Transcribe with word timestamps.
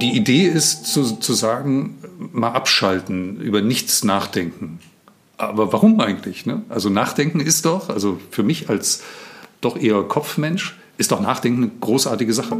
Die 0.00 0.16
Idee 0.16 0.46
ist 0.46 0.86
zu, 0.86 1.16
zu 1.16 1.32
sagen, 1.32 1.98
mal 2.32 2.50
abschalten, 2.50 3.40
über 3.40 3.62
nichts 3.62 4.04
nachdenken. 4.04 4.80
Aber 5.38 5.72
warum 5.72 6.00
eigentlich? 6.00 6.46
Ne? 6.46 6.62
Also 6.68 6.88
Nachdenken 6.88 7.40
ist 7.40 7.66
doch, 7.66 7.88
also 7.88 8.18
für 8.30 8.42
mich 8.42 8.68
als 8.68 9.02
doch 9.60 9.76
eher 9.76 10.02
Kopfmensch, 10.02 10.76
ist 10.98 11.12
doch 11.12 11.20
Nachdenken 11.20 11.64
eine 11.64 11.72
großartige 11.80 12.32
Sache. 12.32 12.56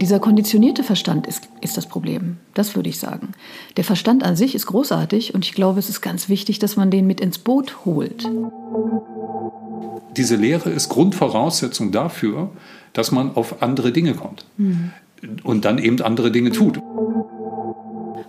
Dieser 0.00 0.20
konditionierte 0.20 0.84
Verstand 0.84 1.26
ist, 1.26 1.48
ist 1.60 1.76
das 1.76 1.86
Problem. 1.86 2.36
Das 2.54 2.76
würde 2.76 2.88
ich 2.88 2.98
sagen. 2.98 3.32
Der 3.76 3.84
Verstand 3.84 4.22
an 4.22 4.36
sich 4.36 4.54
ist 4.54 4.66
großartig 4.66 5.34
und 5.34 5.44
ich 5.44 5.52
glaube, 5.52 5.80
es 5.80 5.88
ist 5.88 6.00
ganz 6.00 6.28
wichtig, 6.28 6.58
dass 6.58 6.76
man 6.76 6.90
den 6.90 7.06
mit 7.06 7.20
ins 7.20 7.38
Boot 7.38 7.84
holt. 7.84 8.28
Diese 10.16 10.36
Lehre 10.36 10.70
ist 10.70 10.88
Grundvoraussetzung 10.88 11.90
dafür, 11.90 12.50
dass 12.92 13.10
man 13.10 13.34
auf 13.34 13.62
andere 13.62 13.92
Dinge 13.92 14.14
kommt 14.14 14.44
mhm. 14.56 14.92
Und 15.42 15.64
dann 15.64 15.78
eben 15.78 16.00
andere 16.00 16.30
Dinge 16.30 16.50
tut. 16.50 16.78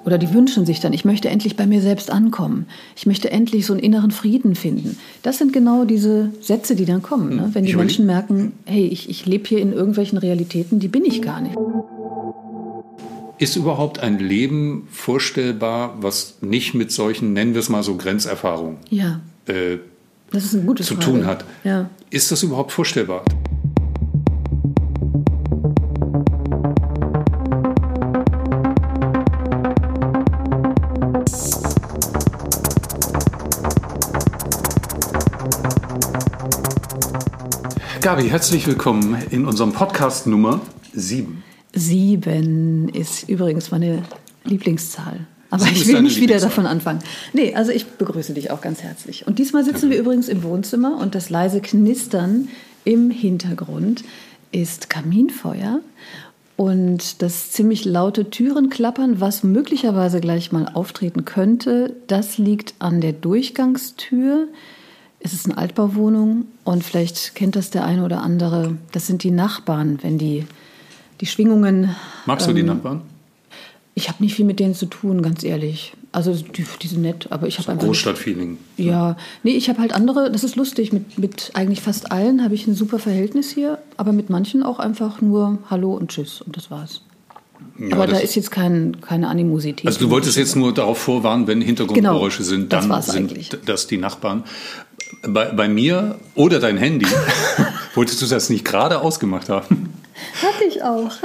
Oder 0.06 0.18
die 0.18 0.34
wünschen 0.34 0.66
sich 0.66 0.80
dann, 0.80 0.94
ich 0.94 1.06
möchte 1.06 1.30
endlich 1.30 1.56
bei 1.56 1.68
mir 1.68 1.82
selbst 1.82 2.10
ankommen. 2.10 2.66
Ich 2.96 3.06
möchte 3.06 3.32
endlich 3.32 3.66
so 3.66 3.74
einen 3.74 3.82
inneren 3.82 4.12
Frieden 4.12 4.56
finden. 4.56 4.98
Das 5.22 5.38
sind 5.38 5.54
genau 5.54 5.86
diese 5.86 6.32
Sätze, 6.42 6.76
die 6.76 6.86
dann 6.86 7.02
kommen. 7.02 7.36
Ne? 7.36 7.50
Wenn 7.54 7.66
die 7.66 7.76
Menschen 7.76 8.06
merken, 8.06 8.54
hey, 8.66 8.88
ich, 8.88 9.10
ich 9.10 9.26
lebe 9.26 9.48
hier 9.48 9.60
in 9.60 9.74
irgendwelchen 9.74 10.18
Realitäten, 10.18 10.80
die 10.80 10.88
bin 10.88 11.06
ich 11.06 11.22
gar 11.22 11.42
nicht. 11.42 11.56
Ist 13.38 13.56
überhaupt 13.56 14.00
ein 14.00 14.20
Leben 14.20 14.88
vorstellbar, 14.90 15.98
was 16.02 16.38
nicht 16.42 16.74
mit 16.74 16.92
solchen, 16.92 17.34
nennen 17.34 17.54
wir 17.54 17.60
es 17.60 17.70
mal 17.70 17.84
so, 17.84 17.96
Grenzerfahrungen 17.96 18.78
ja. 18.90 19.20
äh, 19.46 19.78
zu 20.32 20.60
Frage. 20.60 21.00
tun 21.00 21.26
hat? 21.26 21.46
Ja. 21.64 21.90
Ist 22.10 22.32
das 22.32 22.44
überhaupt 22.44 22.72
vorstellbar? 22.72 23.24
Gabi, 38.02 38.30
herzlich 38.30 38.66
willkommen 38.66 39.22
in 39.30 39.46
unserem 39.46 39.74
Podcast 39.74 40.26
Nummer 40.26 40.62
7. 40.94 41.44
7 41.74 42.88
ist 42.90 43.28
übrigens 43.28 43.72
meine 43.72 44.04
Lieblingszahl. 44.46 45.28
Aber 45.50 45.66
ich 45.66 45.86
will 45.86 46.02
nicht 46.02 46.22
wieder 46.22 46.40
davon 46.40 46.66
anfangen. 46.66 47.00
Nee, 47.34 47.56
also 47.56 47.74
ich 47.74 47.86
begrüße 47.86 48.34
dich 48.34 48.52
auch 48.52 48.62
ganz 48.62 48.84
herzlich. 48.84 49.28
Und 49.28 49.38
diesmal 49.38 49.66
sitzen 49.66 49.90
wir 49.90 50.00
übrigens 50.00 50.30
im 50.30 50.44
Wohnzimmer 50.44 50.98
und 50.98 51.14
das 51.14 51.30
leise 51.30 51.60
Knistern 51.60 52.48
im 52.86 53.12
Hintergrund 53.12 54.06
ist 54.54 54.90
Kaminfeuer 54.90 55.82
und 56.56 57.22
das 57.22 57.52
ziemlich 57.52 57.84
laute 57.84 58.30
Türenklappern, 58.30 59.20
was 59.20 59.44
möglicherweise 59.44 60.22
gleich 60.22 60.54
mal 60.54 60.70
auftreten 60.74 61.26
könnte, 61.26 61.98
das 62.08 62.38
liegt 62.38 62.76
an 62.80 63.02
der 63.02 63.12
Durchgangstür 63.12 64.48
es 65.20 65.34
ist 65.34 65.46
eine 65.46 65.58
Altbauwohnung 65.58 66.46
und 66.64 66.84
vielleicht 66.84 67.36
kennt 67.36 67.56
das 67.56 67.70
der 67.70 67.84
eine 67.84 68.06
oder 68.06 68.22
andere. 68.22 68.78
Das 68.92 69.08
sind 69.08 69.24
die 69.24 69.32
Nachbarn, 69.32 70.00
wenn 70.02 70.18
die, 70.18 70.46
die 71.20 71.26
Schwingungen. 71.26 71.96
Magst 72.26 72.48
du 72.48 72.52
ähm, 72.52 72.56
die 72.56 72.64
Nachbarn? 72.64 73.02
Ich 73.96 74.08
habe 74.08 74.24
nicht 74.24 74.36
viel 74.36 74.46
mit 74.46 74.60
denen 74.60 74.76
zu 74.76 74.86
tun, 74.86 75.22
ganz 75.22 75.44
ehrlich. 75.44 75.94
Also 76.14 76.34
die, 76.34 76.66
die 76.82 76.88
sind 76.88 77.02
nett, 77.02 77.28
aber 77.32 77.48
ich 77.48 77.60
habe 77.60 77.72
einfach. 77.72 77.86
Großstadtfeeling. 77.86 78.58
Ja, 78.78 79.18
nee, 79.44 79.52
ich 79.52 79.68
habe 79.68 79.80
halt 79.80 79.94
andere. 79.94 80.32
Das 80.32 80.44
ist 80.44 80.56
lustig. 80.56 80.94
Mit, 80.94 81.20
mit 81.20 81.52
eigentlich 81.54 81.82
fast 81.82 82.12
allen 82.12 82.42
habe 82.44 82.56
ich 82.56 82.66
ein 82.66 82.76
super 82.76 82.98
Verhältnis 82.98 83.52
hier, 83.52 83.80
aber 83.98 84.14
mit 84.14 84.30
manchen 84.30 84.64
auch 84.64 84.80
einfach 84.80 85.22
nur 85.22 85.60
Hallo 85.70 85.94
und 85.94 86.12
Tschüss 86.12 86.42
und 86.42 86.56
das 86.56 86.72
war's. 86.72 87.02
Ja, 87.78 87.96
aber 87.96 88.08
da 88.08 88.18
ist 88.18 88.36
jetzt 88.36 88.52
kein, 88.52 89.02
keine 89.02 89.28
Animosität. 89.28 89.86
Also 89.86 90.00
du 90.00 90.10
wolltest 90.10 90.38
jetzt 90.38 90.56
nur 90.56 90.74
darauf 90.74 90.98
vorwarnen, 90.98 91.48
wenn 91.48 91.62
Hintergrundgeräusche 91.62 92.40
genau, 92.40 92.50
sind, 92.50 92.74
dann 92.74 92.90
das 92.90 93.08
sind 93.08 93.32
eigentlich. 93.32 93.52
das 93.66 93.88
die 93.88 93.98
Nachbarn. 93.98 94.44
Bei, 95.22 95.46
bei 95.46 95.68
mir 95.68 96.20
oder 96.36 96.60
dein 96.60 96.78
Handy, 96.78 97.08
wolltest 97.96 98.22
du 98.22 98.26
das 98.28 98.50
nicht 98.50 98.64
gerade 98.64 99.02
ausgemacht 99.02 99.50
haben? 99.50 99.94
Hatte 100.42 100.66
ich 100.68 100.84
auch. 100.84 101.12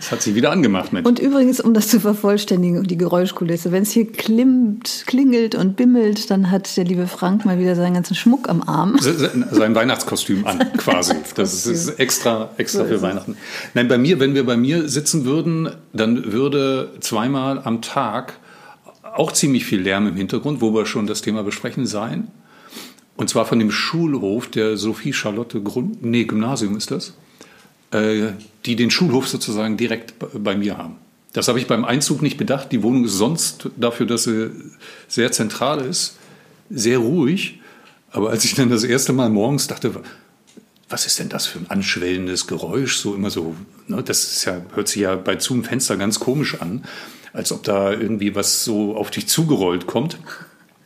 Das 0.00 0.10
hat 0.10 0.22
sich 0.22 0.34
wieder 0.34 0.50
angemacht, 0.50 0.92
Mensch. 0.92 1.06
Und 1.06 1.18
übrigens, 1.18 1.60
um 1.60 1.72
das 1.72 1.88
zu 1.88 2.00
vervollständigen, 2.00 2.82
die 2.82 2.98
Geräuschkulisse, 2.98 3.72
wenn 3.72 3.84
es 3.84 3.92
hier 3.92 4.10
klimmt, 4.10 5.04
klingelt 5.06 5.54
und 5.54 5.76
bimmelt, 5.76 6.30
dann 6.30 6.50
hat 6.50 6.76
der 6.76 6.84
liebe 6.84 7.06
Frank 7.06 7.44
mal 7.44 7.58
wieder 7.58 7.76
seinen 7.76 7.94
ganzen 7.94 8.14
Schmuck 8.14 8.48
am 8.48 8.62
Arm. 8.62 8.96
Sein 8.98 9.74
Weihnachtskostüm 9.74 10.46
an, 10.46 10.58
quasi. 10.76 11.14
Das 11.36 11.66
ist 11.66 11.90
extra, 12.00 12.50
extra 12.56 12.80
so 12.80 12.86
für 12.86 13.02
Weihnachten. 13.02 13.36
Nein, 13.74 13.88
bei 13.88 13.98
mir, 13.98 14.20
wenn 14.20 14.34
wir 14.34 14.44
bei 14.44 14.56
mir 14.56 14.88
sitzen 14.88 15.24
würden, 15.24 15.70
dann 15.92 16.32
würde 16.32 16.90
zweimal 17.00 17.60
am 17.62 17.82
Tag 17.82 18.34
auch 19.14 19.32
ziemlich 19.32 19.64
viel 19.64 19.80
Lärm 19.80 20.06
im 20.06 20.16
Hintergrund, 20.16 20.60
wo 20.60 20.74
wir 20.74 20.86
schon 20.86 21.06
das 21.06 21.22
Thema 21.22 21.42
besprechen, 21.42 21.86
sein. 21.86 22.28
Und 23.16 23.30
zwar 23.30 23.46
von 23.46 23.60
dem 23.60 23.70
Schulhof 23.70 24.48
der 24.48 24.76
Sophie 24.76 25.12
Charlotte 25.12 25.62
Grund, 25.62 26.04
nee, 26.04 26.24
Gymnasium 26.24 26.76
ist 26.76 26.90
das, 26.90 27.14
äh, 27.92 28.32
die 28.66 28.74
den 28.74 28.90
Schulhof 28.90 29.28
sozusagen 29.28 29.76
direkt 29.76 30.14
bei 30.18 30.56
mir 30.56 30.76
haben. 30.76 30.96
Das 31.32 31.48
habe 31.48 31.58
ich 31.58 31.66
beim 31.66 31.84
Einzug 31.84 32.22
nicht 32.22 32.38
bedacht. 32.38 32.72
Die 32.72 32.82
Wohnung 32.82 33.04
ist 33.04 33.16
sonst 33.16 33.70
dafür, 33.76 34.06
dass 34.06 34.24
sie 34.24 34.50
sehr 35.08 35.30
zentral 35.32 35.80
ist, 35.80 36.16
sehr 36.70 36.98
ruhig. 36.98 37.60
Aber 38.10 38.30
als 38.30 38.44
ich 38.44 38.54
dann 38.54 38.68
das 38.68 38.84
erste 38.84 39.12
Mal 39.12 39.30
morgens 39.30 39.66
dachte, 39.68 40.00
was 40.88 41.06
ist 41.06 41.18
denn 41.18 41.28
das 41.28 41.46
für 41.46 41.58
ein 41.58 41.70
anschwellendes 41.70 42.46
Geräusch? 42.46 42.96
So 42.96 43.14
immer 43.14 43.30
so, 43.30 43.56
ne, 43.86 44.02
das 44.02 44.44
ja, 44.44 44.60
hört 44.74 44.88
sich 44.88 45.02
ja 45.02 45.16
bei 45.16 45.36
zu 45.36 45.54
einem 45.54 45.64
Fenster 45.64 45.96
ganz 45.96 46.20
komisch 46.20 46.60
an 46.60 46.84
als 47.34 47.52
ob 47.52 47.62
da 47.64 47.92
irgendwie 47.92 48.34
was 48.34 48.64
so 48.64 48.96
auf 48.96 49.10
dich 49.10 49.28
zugerollt 49.28 49.86
kommt. 49.86 50.18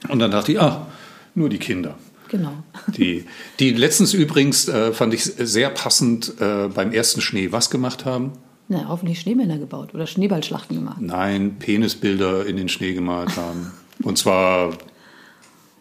Und 0.09 0.19
dann 0.19 0.33
dachte 0.33 0.53
ich, 0.53 0.61
ah, 0.61 0.89
nur 1.35 1.49
die 1.49 1.59
Kinder. 1.59 1.97
Genau. 2.29 2.53
Die, 2.97 3.25
die 3.61 3.71
letztens 3.71 4.13
übrigens, 4.15 4.69
äh, 4.69 4.93
fand 4.93 5.15
ich 5.15 5.25
sehr 5.25 5.71
passend, 5.71 6.35
äh, 6.41 6.69
beim 6.69 6.93
ersten 6.93 7.21
Schnee 7.21 7.53
was 7.53 7.71
gemacht 7.71 8.05
haben. 8.05 8.33
Na, 8.69 8.89
hoffentlich 8.89 9.21
Schneemänner 9.21 9.59
gebaut 9.59 9.95
oder 9.95 10.07
Schneeballschlachten 10.07 10.77
gemacht. 10.77 11.01
Nein, 11.01 11.57
Penisbilder 11.59 12.45
in 12.45 12.57
den 12.57 12.69
Schnee 12.69 12.93
gemalt 12.93 13.37
haben. 13.37 13.73
Und 14.03 14.19
zwar 14.19 14.77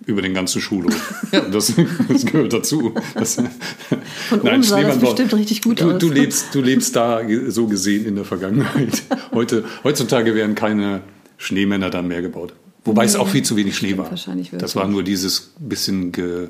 über 0.07 0.21
den 0.21 0.33
ganzen 0.33 0.61
Schulhof. 0.61 0.95
Ja, 1.31 1.41
das, 1.41 1.73
das 2.07 2.25
gehört 2.25 2.53
dazu. 2.53 2.93
Das, 3.13 3.35
Von 3.35 4.39
nein, 4.43 4.55
oben 4.55 4.63
sah 4.63 4.81
das 4.81 4.97
bestimmt 4.97 5.33
richtig 5.33 5.61
gut 5.61 5.81
du, 5.81 5.91
aus. 5.91 5.99
Du 5.99 6.09
lebst, 6.11 6.55
du 6.55 6.61
lebst 6.61 6.95
da 6.95 7.21
so 7.49 7.67
gesehen 7.67 8.05
in 8.05 8.15
der 8.15 8.23
Vergangenheit. 8.23 9.03
Heute, 9.33 9.65
heutzutage 9.83 10.33
werden 10.33 10.55
keine 10.55 11.01
Schneemänner 11.37 11.89
dann 11.89 12.07
mehr 12.07 12.21
gebaut. 12.21 12.53
Wobei 12.85 13.03
nee, 13.03 13.09
es 13.09 13.17
auch 13.17 13.27
viel 13.27 13.43
zu 13.43 13.57
wenig 13.57 13.75
Schnee 13.75 13.97
war. 13.97 14.09
Wahrscheinlich 14.09 14.51
das 14.51 14.77
war 14.77 14.87
nur 14.87 15.03
dieses 15.03 15.51
bisschen 15.59 16.13
ge, 16.13 16.47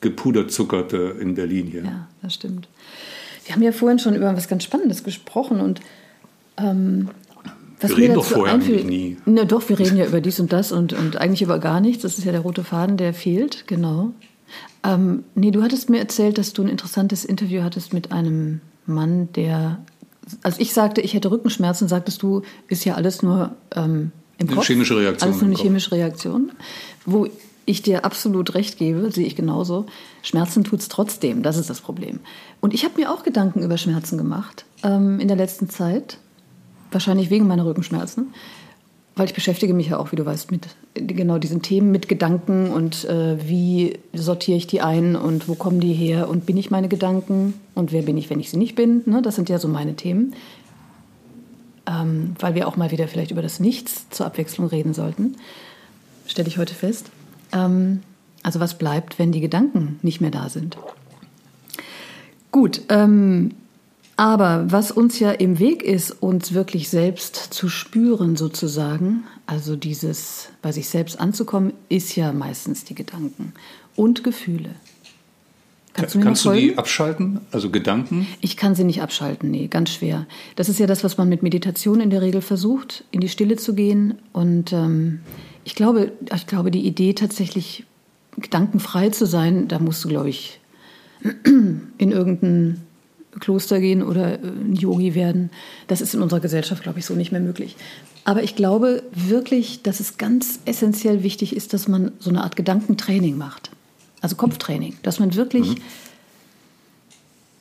gepuderzuckerte 0.00 1.16
in 1.20 1.34
Berlin 1.34 1.66
hier. 1.66 1.84
Ja, 1.84 2.08
das 2.22 2.34
stimmt. 2.34 2.68
Wir 3.44 3.54
haben 3.54 3.62
ja 3.62 3.72
vorhin 3.72 3.98
schon 3.98 4.16
über 4.16 4.34
was 4.34 4.48
ganz 4.48 4.64
Spannendes 4.64 5.04
gesprochen 5.04 5.60
und 5.60 5.80
ähm, 6.56 7.10
was 7.80 7.90
wir 7.90 7.98
reden 7.98 8.14
doch 8.14 8.24
vorher 8.24 8.54
einfiel, 8.54 8.84
nie. 8.84 9.16
Na 9.26 9.44
doch, 9.44 9.68
wir 9.68 9.78
reden 9.78 9.96
ja 9.96 10.06
über 10.06 10.20
dies 10.20 10.40
und 10.40 10.52
das 10.52 10.72
und, 10.72 10.92
und 10.92 11.16
eigentlich 11.18 11.42
über 11.42 11.58
gar 11.58 11.80
nichts. 11.80 12.02
Das 12.02 12.18
ist 12.18 12.24
ja 12.24 12.32
der 12.32 12.40
rote 12.40 12.64
Faden, 12.64 12.96
der 12.96 13.12
fehlt, 13.12 13.66
genau. 13.66 14.12
Ähm, 14.82 15.24
nee, 15.34 15.50
du 15.50 15.62
hattest 15.62 15.90
mir 15.90 15.98
erzählt, 15.98 16.38
dass 16.38 16.52
du 16.52 16.62
ein 16.62 16.68
interessantes 16.68 17.24
Interview 17.24 17.62
hattest 17.62 17.92
mit 17.92 18.12
einem 18.12 18.60
Mann, 18.86 19.28
der, 19.32 19.78
als 20.42 20.58
ich 20.58 20.72
sagte, 20.72 21.00
ich 21.00 21.14
hätte 21.14 21.30
Rückenschmerzen, 21.30 21.88
sagtest 21.88 22.22
du, 22.22 22.42
ist 22.68 22.84
ja 22.84 22.94
alles 22.94 23.22
nur 23.22 23.56
ähm, 23.74 24.12
im 24.38 24.46
Kopf. 24.46 24.58
Eine 24.58 24.66
chemische 24.66 24.96
Reaktion. 24.96 25.28
Alles 25.28 25.42
nur 25.42 25.50
eine 25.50 25.60
chemische 25.60 25.92
Reaktion. 25.92 26.52
Wo 27.04 27.28
ich 27.66 27.82
dir 27.82 28.04
absolut 28.04 28.54
recht 28.54 28.78
gebe, 28.78 29.10
sehe 29.10 29.26
ich 29.26 29.36
genauso. 29.36 29.86
Schmerzen 30.22 30.64
tut 30.64 30.80
es 30.80 30.88
trotzdem, 30.88 31.42
das 31.42 31.56
ist 31.56 31.68
das 31.68 31.80
Problem. 31.80 32.20
Und 32.60 32.72
ich 32.72 32.84
habe 32.84 32.98
mir 32.98 33.10
auch 33.10 33.24
Gedanken 33.24 33.62
über 33.62 33.76
Schmerzen 33.76 34.16
gemacht 34.16 34.64
ähm, 34.84 35.20
in 35.20 35.28
der 35.28 35.36
letzten 35.36 35.68
Zeit 35.68 36.18
wahrscheinlich 36.90 37.30
wegen 37.30 37.46
meiner 37.46 37.64
Rückenschmerzen, 37.64 38.34
weil 39.16 39.26
ich 39.26 39.34
beschäftige 39.34 39.72
mich 39.72 39.88
ja 39.88 39.98
auch, 39.98 40.12
wie 40.12 40.16
du 40.16 40.26
weißt, 40.26 40.50
mit 40.50 40.68
genau 40.94 41.38
diesen 41.38 41.62
Themen, 41.62 41.90
mit 41.90 42.08
Gedanken 42.08 42.70
und 42.70 43.04
äh, 43.06 43.48
wie 43.48 43.98
sortiere 44.12 44.58
ich 44.58 44.66
die 44.66 44.82
ein 44.82 45.16
und 45.16 45.48
wo 45.48 45.54
kommen 45.54 45.80
die 45.80 45.94
her 45.94 46.28
und 46.28 46.46
bin 46.46 46.56
ich 46.56 46.70
meine 46.70 46.88
Gedanken 46.88 47.54
und 47.74 47.92
wer 47.92 48.02
bin 48.02 48.18
ich, 48.18 48.28
wenn 48.28 48.40
ich 48.40 48.50
sie 48.50 48.58
nicht 48.58 48.74
bin. 48.74 49.02
Ne? 49.06 49.22
Das 49.22 49.34
sind 49.34 49.48
ja 49.48 49.58
so 49.58 49.68
meine 49.68 49.96
Themen. 49.96 50.34
Ähm, 51.88 52.34
weil 52.40 52.56
wir 52.56 52.66
auch 52.66 52.76
mal 52.76 52.90
wieder 52.90 53.06
vielleicht 53.06 53.30
über 53.30 53.42
das 53.42 53.60
Nichts 53.60 54.10
zur 54.10 54.26
Abwechslung 54.26 54.66
reden 54.66 54.92
sollten, 54.92 55.36
stelle 56.26 56.48
ich 56.48 56.58
heute 56.58 56.74
fest. 56.74 57.10
Ähm, 57.52 58.00
also 58.42 58.60
was 58.60 58.76
bleibt, 58.76 59.18
wenn 59.18 59.32
die 59.32 59.40
Gedanken 59.40 59.98
nicht 60.02 60.20
mehr 60.20 60.32
da 60.32 60.48
sind? 60.48 60.76
Gut, 62.50 62.82
ähm, 62.88 63.52
aber 64.16 64.70
was 64.70 64.90
uns 64.90 65.18
ja 65.18 65.30
im 65.30 65.58
Weg 65.58 65.82
ist, 65.82 66.10
uns 66.10 66.54
wirklich 66.54 66.88
selbst 66.88 67.36
zu 67.36 67.68
spüren 67.68 68.36
sozusagen, 68.36 69.24
also 69.44 69.76
dieses 69.76 70.48
bei 70.62 70.72
sich 70.72 70.88
selbst 70.88 71.20
anzukommen, 71.20 71.74
ist 71.88 72.16
ja 72.16 72.32
meistens 72.32 72.84
die 72.84 72.94
Gedanken 72.94 73.52
und 73.94 74.24
Gefühle. 74.24 74.70
Kannst 75.92 76.14
du, 76.14 76.20
Kannst 76.20 76.44
du 76.44 76.52
die 76.52 76.76
abschalten, 76.76 77.40
also 77.52 77.70
Gedanken? 77.70 78.26
Ich 78.42 78.56
kann 78.58 78.74
sie 78.74 78.84
nicht 78.84 79.00
abschalten, 79.00 79.50
nee, 79.50 79.66
ganz 79.66 79.90
schwer. 79.90 80.26
Das 80.54 80.68
ist 80.68 80.78
ja 80.78 80.86
das, 80.86 81.04
was 81.04 81.16
man 81.16 81.28
mit 81.28 81.42
Meditation 81.42 82.00
in 82.00 82.10
der 82.10 82.20
Regel 82.20 82.42
versucht, 82.42 83.04
in 83.10 83.20
die 83.20 83.30
Stille 83.30 83.56
zu 83.56 83.74
gehen. 83.74 84.18
Und 84.34 84.74
ähm, 84.74 85.20
ich, 85.64 85.74
glaube, 85.74 86.12
ich 86.34 86.46
glaube, 86.46 86.70
die 86.70 86.86
Idee 86.86 87.14
tatsächlich 87.14 87.86
gedankenfrei 88.36 89.08
zu 89.08 89.26
sein, 89.26 89.68
da 89.68 89.78
musst 89.78 90.04
du, 90.04 90.08
glaube 90.08 90.28
ich, 90.28 90.60
in 91.44 92.12
irgendein 92.12 92.82
Kloster 93.40 93.80
gehen 93.80 94.02
oder 94.02 94.34
äh, 94.34 94.46
ein 94.46 94.74
Yogi 94.74 95.14
werden. 95.14 95.50
Das 95.86 96.00
ist 96.00 96.14
in 96.14 96.22
unserer 96.22 96.40
Gesellschaft, 96.40 96.82
glaube 96.82 96.98
ich, 96.98 97.06
so 97.06 97.14
nicht 97.14 97.32
mehr 97.32 97.40
möglich. 97.40 97.76
Aber 98.24 98.42
ich 98.42 98.56
glaube 98.56 99.02
wirklich, 99.12 99.82
dass 99.82 100.00
es 100.00 100.18
ganz 100.18 100.60
essentiell 100.64 101.22
wichtig 101.22 101.54
ist, 101.54 101.72
dass 101.72 101.86
man 101.86 102.12
so 102.18 102.30
eine 102.30 102.42
Art 102.42 102.56
Gedankentraining 102.56 103.38
macht 103.38 103.70
also 104.26 104.36
Kopftraining, 104.36 104.96
dass 105.02 105.20
man 105.20 105.34
wirklich 105.36 105.76
mhm. 105.76 105.82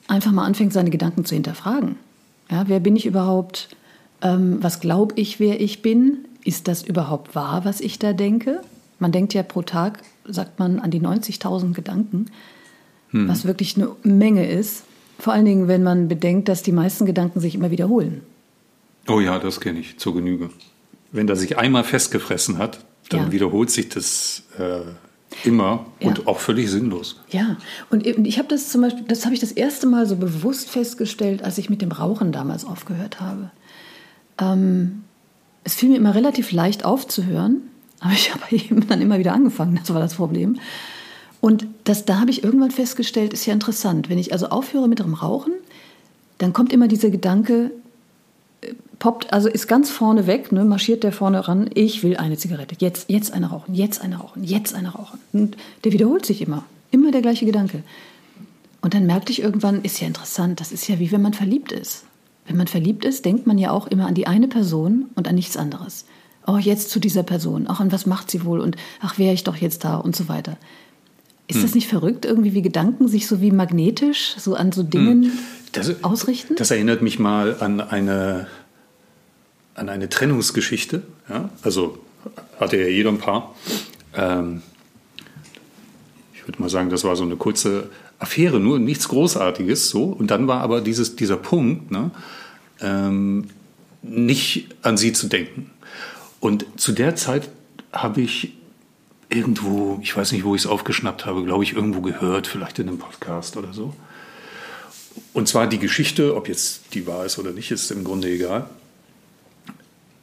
einfach 0.07 0.31
mal 0.31 0.45
anfängt, 0.45 0.73
seine 0.73 0.89
Gedanken 0.89 1.23
zu 1.23 1.35
hinterfragen. 1.35 1.97
Ja, 2.49 2.67
wer 2.67 2.79
bin 2.79 2.95
ich 2.95 3.05
überhaupt? 3.05 3.69
Ähm, 4.21 4.57
was 4.61 4.79
glaube 4.79 5.13
ich, 5.15 5.39
wer 5.39 5.61
ich 5.61 5.83
bin? 5.83 6.25
Ist 6.43 6.67
das 6.67 6.81
überhaupt 6.81 7.35
wahr, 7.35 7.65
was 7.65 7.81
ich 7.81 7.99
da 7.99 8.13
denke? 8.13 8.61
Man 8.97 9.11
denkt 9.11 9.33
ja 9.33 9.43
pro 9.43 9.61
Tag, 9.61 10.01
sagt 10.25 10.57
man, 10.57 10.79
an 10.79 10.89
die 10.89 11.01
90.000 11.01 11.73
Gedanken, 11.73 12.27
mhm. 13.11 13.27
was 13.27 13.45
wirklich 13.45 13.75
eine 13.75 13.89
Menge 14.03 14.47
ist. 14.49 14.84
Vor 15.19 15.33
allen 15.33 15.45
Dingen, 15.45 15.67
wenn 15.67 15.83
man 15.83 16.07
bedenkt, 16.07 16.49
dass 16.49 16.63
die 16.63 16.71
meisten 16.71 17.05
Gedanken 17.05 17.39
sich 17.39 17.55
immer 17.55 17.71
wiederholen. 17.71 18.21
Oh 19.07 19.19
ja, 19.19 19.39
das 19.39 19.59
kenne 19.59 19.79
ich 19.79 19.97
zur 19.97 20.15
Genüge. 20.15 20.49
Wenn 21.11 21.27
der 21.27 21.35
sich 21.35 21.57
einmal 21.57 21.83
festgefressen 21.83 22.57
hat, 22.57 22.79
dann 23.09 23.27
ja. 23.27 23.31
wiederholt 23.31 23.69
sich 23.69 23.89
das 23.89 24.43
äh, 24.57 24.81
Immer 25.43 25.85
ja. 25.99 26.07
und 26.07 26.27
auch 26.27 26.39
völlig 26.39 26.71
sinnlos. 26.71 27.19
Ja, 27.29 27.57
und 27.89 28.05
ich 28.05 28.37
habe 28.37 28.47
das 28.47 28.69
zum 28.69 28.81
Beispiel, 28.81 29.03
das 29.07 29.25
habe 29.25 29.33
ich 29.33 29.41
das 29.41 29.51
erste 29.51 29.85
Mal 29.85 30.07
so 30.07 30.15
bewusst 30.15 30.69
festgestellt, 30.69 31.43
als 31.43 31.57
ich 31.57 31.69
mit 31.69 31.81
dem 31.81 31.91
Rauchen 31.91 32.31
damals 32.31 32.63
aufgehört 32.63 33.19
habe. 33.19 33.51
Ähm, 34.39 35.03
es 35.63 35.75
fiel 35.75 35.89
mir 35.89 35.97
immer 35.97 36.15
relativ 36.15 36.51
leicht 36.51 36.85
aufzuhören, 36.85 37.61
aber 37.99 38.13
ich 38.13 38.33
habe 38.33 38.43
eben 38.51 38.87
dann 38.87 39.01
immer 39.01 39.19
wieder 39.19 39.33
angefangen, 39.33 39.75
das 39.75 39.93
war 39.93 39.99
das 39.99 40.15
Problem. 40.15 40.59
Und 41.41 41.67
das, 41.83 42.05
da 42.05 42.19
habe 42.19 42.31
ich 42.31 42.43
irgendwann 42.43 42.71
festgestellt, 42.71 43.33
ist 43.33 43.45
ja 43.45 43.53
interessant. 43.53 44.09
Wenn 44.09 44.17
ich 44.17 44.33
also 44.33 44.47
aufhöre 44.47 44.87
mit 44.87 44.99
dem 44.99 45.13
Rauchen, 45.13 45.53
dann 46.37 46.53
kommt 46.53 46.73
immer 46.73 46.87
dieser 46.87 47.09
Gedanke, 47.09 47.71
poppt, 48.99 49.31
also 49.33 49.47
ist 49.49 49.67
ganz 49.67 49.89
vorne 49.89 50.27
weg, 50.27 50.51
ne, 50.51 50.65
marschiert 50.65 51.03
der 51.03 51.11
vorne 51.11 51.47
ran, 51.47 51.69
ich 51.73 52.03
will 52.03 52.17
eine 52.17 52.37
Zigarette, 52.37 52.75
jetzt, 52.79 53.09
jetzt 53.09 53.33
eine 53.33 53.47
rauchen, 53.47 53.75
jetzt 53.75 54.01
eine 54.01 54.17
rauchen, 54.17 54.43
jetzt 54.43 54.73
eine 54.73 54.89
rauchen. 54.89 55.19
Und 55.33 55.57
der 55.83 55.91
wiederholt 55.91 56.25
sich 56.25 56.41
immer, 56.41 56.63
immer 56.91 57.11
der 57.11 57.21
gleiche 57.21 57.45
Gedanke. 57.45 57.83
Und 58.81 58.93
dann 58.93 59.05
merkte 59.05 59.31
ich 59.31 59.41
irgendwann, 59.41 59.81
ist 59.81 59.99
ja 59.99 60.07
interessant, 60.07 60.59
das 60.59 60.71
ist 60.71 60.87
ja 60.87 60.99
wie 60.99 61.11
wenn 61.11 61.21
man 61.21 61.33
verliebt 61.33 61.71
ist. 61.71 62.05
Wenn 62.47 62.57
man 62.57 62.67
verliebt 62.67 63.05
ist, 63.05 63.25
denkt 63.25 63.47
man 63.47 63.57
ja 63.57 63.71
auch 63.71 63.87
immer 63.87 64.05
an 64.05 64.13
die 64.13 64.27
eine 64.27 64.47
Person 64.47 65.05
und 65.15 65.27
an 65.27 65.35
nichts 65.35 65.57
anderes. 65.57 66.05
Oh, 66.45 66.57
jetzt 66.57 66.91
zu 66.91 66.99
dieser 66.99 67.23
Person, 67.23 67.65
auch 67.65 67.79
an 67.79 67.91
was 67.91 68.05
macht 68.05 68.29
sie 68.29 68.45
wohl 68.45 68.59
und 68.59 68.75
ach, 69.01 69.17
wäre 69.17 69.33
ich 69.33 69.43
doch 69.43 69.55
jetzt 69.55 69.83
da 69.83 69.97
und 69.97 70.15
so 70.15 70.27
weiter. 70.27 70.57
Ist 71.47 71.57
hm. 71.57 71.61
das 71.61 71.75
nicht 71.75 71.87
verrückt, 71.87 72.25
irgendwie 72.25 72.53
wie 72.53 72.61
Gedanken 72.61 73.07
sich 73.07 73.27
so 73.27 73.41
wie 73.41 73.51
magnetisch 73.51 74.35
so 74.37 74.55
an 74.55 74.71
so 74.71 74.83
Dingen 74.83 75.23
hm. 75.23 75.31
das, 75.71 76.03
ausrichten? 76.03 76.55
Das 76.55 76.71
erinnert 76.71 77.01
mich 77.01 77.19
mal 77.19 77.57
an 77.59 77.81
eine 77.81 78.47
an 79.75 79.89
eine 79.89 80.09
Trennungsgeschichte. 80.09 81.03
Ja? 81.29 81.49
Also 81.61 81.99
hatte 82.59 82.77
ja 82.77 82.87
jeder 82.87 83.09
ein 83.09 83.19
paar. 83.19 83.55
Ähm, 84.15 84.61
ich 86.33 86.47
würde 86.47 86.61
mal 86.61 86.69
sagen, 86.69 86.89
das 86.89 87.03
war 87.03 87.15
so 87.15 87.23
eine 87.23 87.35
kurze 87.35 87.89
Affäre, 88.17 88.59
nur 88.59 88.79
nichts 88.79 89.09
Großartiges. 89.09 89.89
So. 89.89 90.05
Und 90.05 90.31
dann 90.31 90.47
war 90.47 90.61
aber 90.61 90.81
dieses, 90.81 91.15
dieser 91.15 91.37
Punkt, 91.37 91.91
ne, 91.91 92.11
ähm, 92.81 93.49
nicht 94.01 94.69
an 94.81 94.97
sie 94.97 95.13
zu 95.13 95.27
denken. 95.27 95.71
Und 96.39 96.65
zu 96.77 96.91
der 96.91 97.15
Zeit 97.15 97.49
habe 97.91 98.21
ich 98.21 98.53
irgendwo, 99.29 99.99
ich 100.01 100.15
weiß 100.15 100.31
nicht, 100.31 100.43
wo 100.43 100.55
ich 100.55 100.61
es 100.61 100.67
aufgeschnappt 100.67 101.25
habe, 101.25 101.43
glaube 101.43 101.63
ich, 101.63 101.73
irgendwo 101.73 102.01
gehört, 102.01 102.47
vielleicht 102.47 102.79
in 102.79 102.87
einem 102.87 102.99
Podcast 102.99 103.57
oder 103.57 103.73
so. 103.73 103.93
Und 105.33 105.47
zwar 105.47 105.67
die 105.67 105.79
Geschichte, 105.79 106.35
ob 106.35 106.47
jetzt 106.47 106.93
die 106.93 107.07
wahr 107.07 107.25
ist 107.25 107.39
oder 107.39 107.51
nicht, 107.51 107.71
ist 107.71 107.91
im 107.91 108.03
Grunde 108.03 108.29
egal 108.29 108.69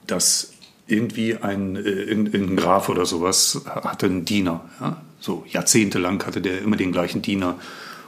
dass 0.07 0.53
irgendwie 0.87 1.37
ein, 1.37 1.77
äh, 1.77 1.81
irgendein 1.81 2.57
Graf 2.57 2.89
oder 2.89 3.07
sowas 3.07 3.63
hatte 3.67 4.07
einen 4.07 4.25
Diener. 4.25 4.69
Ja? 4.81 5.03
So 5.21 5.45
jahrzehntelang 5.49 6.25
hatte 6.27 6.41
der 6.41 6.61
immer 6.61 6.77
den 6.77 6.93
gleichen 6.93 7.23
Diener 7.23 7.59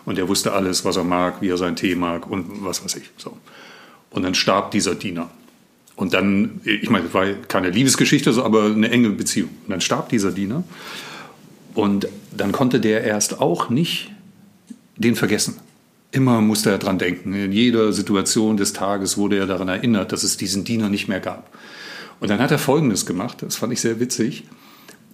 und 0.05 0.19
er 0.19 0.29
wusste 0.29 0.53
alles, 0.53 0.85
was 0.85 0.97
er 0.97 1.05
mag, 1.05 1.41
wie 1.41 1.49
er 1.49 1.57
sein 1.57 1.77
Tee 1.77 1.95
mag 1.95 2.29
und 2.29 2.65
was 2.65 2.85
weiß 2.85 2.97
ich. 2.97 3.11
So. 3.17 3.39
Und 4.11 4.23
dann 4.23 4.35
starb 4.35 4.71
dieser 4.73 4.95
Diener. 4.95 5.31
Und 5.97 6.13
dann, 6.13 6.61
ich 6.65 6.91
meine, 6.91 7.07
es 7.07 7.15
war 7.15 7.27
keine 7.27 7.71
Liebesgeschichte, 7.71 8.31
aber 8.43 8.67
eine 8.67 8.91
enge 8.91 9.11
Beziehung. 9.11 9.51
Und 9.65 9.71
dann 9.71 9.81
starb 9.81 10.09
dieser 10.09 10.33
Diener. 10.33 10.65
Und 11.75 12.09
dann 12.37 12.53
konnte 12.53 12.81
der 12.81 13.05
erst 13.05 13.41
auch 13.41 13.71
nicht 13.71 14.11
den 14.97 15.17
vergessen. 15.17 15.57
Immer 16.11 16.41
musste 16.41 16.71
er 16.71 16.79
dran 16.79 16.99
denken. 16.99 17.33
In 17.33 17.53
jeder 17.53 17.93
Situation 17.93 18.57
des 18.57 18.73
Tages 18.73 19.17
wurde 19.17 19.37
er 19.39 19.47
daran 19.47 19.69
erinnert, 19.69 20.13
dass 20.13 20.23
es 20.23 20.37
diesen 20.37 20.65
Diener 20.65 20.89
nicht 20.89 21.09
mehr 21.09 21.21
gab. 21.21 21.53
Und 22.21 22.29
dann 22.31 22.39
hat 22.39 22.51
er 22.51 22.59
Folgendes 22.59 23.07
gemacht, 23.07 23.43
das 23.43 23.57
fand 23.57 23.73
ich 23.73 23.81
sehr 23.81 23.99
witzig. 23.99 24.45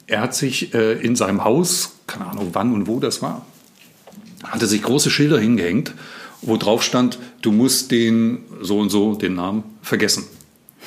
Er 0.06 0.20
hat 0.20 0.34
sich 0.34 0.74
äh, 0.74 0.92
in 1.00 1.16
seinem 1.16 1.44
Haus, 1.44 1.92
keine 2.06 2.26
Ahnung 2.26 2.50
wann 2.52 2.74
und 2.74 2.86
wo 2.86 3.00
das 3.00 3.22
war, 3.22 3.46
hatte 4.44 4.66
sich 4.66 4.82
große 4.82 5.10
Schilder 5.10 5.38
hingehängt, 5.38 5.94
wo 6.42 6.56
drauf 6.56 6.82
stand, 6.82 7.18
du 7.42 7.52
musst 7.52 7.90
den 7.90 8.38
so 8.60 8.78
und 8.78 8.90
so, 8.90 9.14
den 9.14 9.34
Namen, 9.34 9.62
vergessen. 9.82 10.24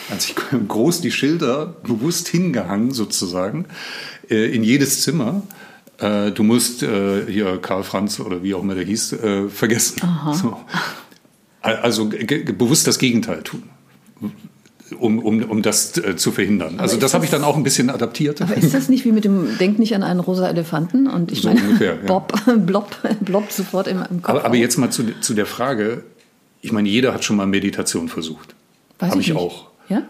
Hat 0.09 0.21
sich 0.21 0.35
groß 0.67 1.01
die 1.01 1.11
Schilder 1.11 1.75
bewusst 1.83 2.27
hingehangen, 2.27 2.91
sozusagen, 2.91 3.65
äh, 4.29 4.53
in 4.53 4.63
jedes 4.63 5.01
Zimmer. 5.01 5.43
Äh, 5.99 6.31
du 6.31 6.43
musst 6.43 6.83
äh, 6.83 7.25
hier 7.27 7.57
Karl 7.61 7.83
Franz 7.83 8.19
oder 8.19 8.43
wie 8.43 8.53
auch 8.53 8.61
immer 8.61 8.75
der 8.75 8.85
hieß, 8.85 9.15
vergessen. 9.49 10.01
So. 10.33 10.57
Also 11.61 12.09
bewusst 12.09 12.87
das 12.87 12.99
Gegenteil 12.99 13.41
tun 13.43 13.63
um, 14.99 15.19
um, 15.19 15.43
um 15.43 15.61
das 15.61 15.93
zu 15.93 16.31
verhindern. 16.31 16.79
also 16.79 16.95
das, 16.95 17.01
das 17.01 17.13
habe 17.15 17.25
ich 17.25 17.31
dann 17.31 17.43
auch 17.43 17.55
ein 17.55 17.63
bisschen 17.63 17.89
adaptiert. 17.89 18.41
Aber 18.41 18.55
ist 18.55 18.73
das 18.73 18.89
nicht 18.89 19.05
wie 19.05 19.11
mit 19.11 19.25
dem 19.25 19.57
Denk 19.57 19.79
nicht 19.79 19.95
an 19.95 20.03
einen 20.03 20.19
rosa 20.19 20.47
Elefanten? 20.47 21.07
Und 21.07 21.31
ich 21.31 21.41
so 21.41 21.47
meine, 21.47 21.61
ungefähr, 21.61 21.95
ja. 21.95 22.05
Bob, 22.05 22.33
Blob, 22.65 22.95
Blob 23.21 23.51
sofort 23.51 23.87
im, 23.87 23.97
im 23.97 24.21
Kopf. 24.21 24.29
Aber, 24.29 24.45
aber, 24.45 24.55
jetzt 24.55 24.77
mal 24.77 24.91
zu, 24.91 25.19
zu 25.19 25.33
der 25.33 25.45
Frage, 25.45 26.03
ich 26.61 26.71
meine, 26.71 26.89
jeder 26.89 27.13
hat 27.13 27.23
schon 27.23 27.37
mal 27.37 27.47
Meditation 27.47 28.07
versucht. 28.07 28.55
Habe 29.01 29.19
ich, 29.19 29.29
ich 29.29 29.35
auch. 29.35 29.72
Ja? 29.93 30.03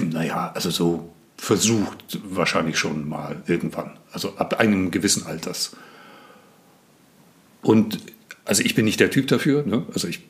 Naja, 0.00 0.52
also 0.54 0.70
so 0.70 1.10
versucht 1.36 2.20
wahrscheinlich 2.24 2.78
schon 2.78 3.08
mal 3.08 3.42
irgendwann. 3.46 3.92
Also 4.12 4.36
ab 4.36 4.60
einem 4.60 4.90
gewissen 4.90 5.26
Alters. 5.26 5.72
Und 7.62 7.98
also 8.44 8.62
ich 8.62 8.74
bin 8.74 8.84
nicht 8.84 9.00
der 9.00 9.10
Typ 9.10 9.28
dafür. 9.28 9.64
Ne? 9.64 9.84
Also 9.92 10.08
ich 10.08 10.20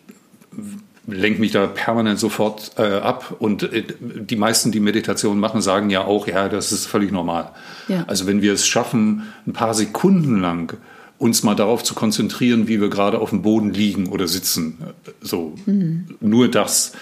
lenke 1.06 1.40
mich 1.40 1.50
da 1.50 1.66
permanent 1.66 2.18
sofort 2.18 2.72
äh, 2.78 2.82
ab. 2.82 3.36
Und 3.38 3.62
äh, 3.64 3.84
die 4.00 4.36
meisten, 4.36 4.72
die 4.72 4.80
Meditation 4.80 5.38
machen, 5.38 5.60
sagen 5.60 5.90
ja 5.90 6.04
auch, 6.04 6.26
ja, 6.26 6.48
das 6.48 6.72
ist 6.72 6.86
völlig 6.86 7.12
normal. 7.12 7.50
Ja. 7.88 8.04
Also 8.06 8.26
wenn 8.26 8.42
wir 8.42 8.52
es 8.52 8.66
schaffen, 8.66 9.24
ein 9.46 9.52
paar 9.52 9.74
Sekunden 9.74 10.40
lang 10.40 10.76
uns 11.18 11.42
mal 11.42 11.54
darauf 11.54 11.84
zu 11.84 11.94
konzentrieren, 11.94 12.68
wie 12.68 12.80
wir 12.80 12.90
gerade 12.90 13.20
auf 13.20 13.30
dem 13.30 13.42
Boden 13.42 13.72
liegen 13.72 14.08
oder 14.08 14.26
sitzen, 14.26 14.78
so 15.20 15.54
mhm. 15.66 16.16
nur 16.20 16.50
das, 16.50 16.92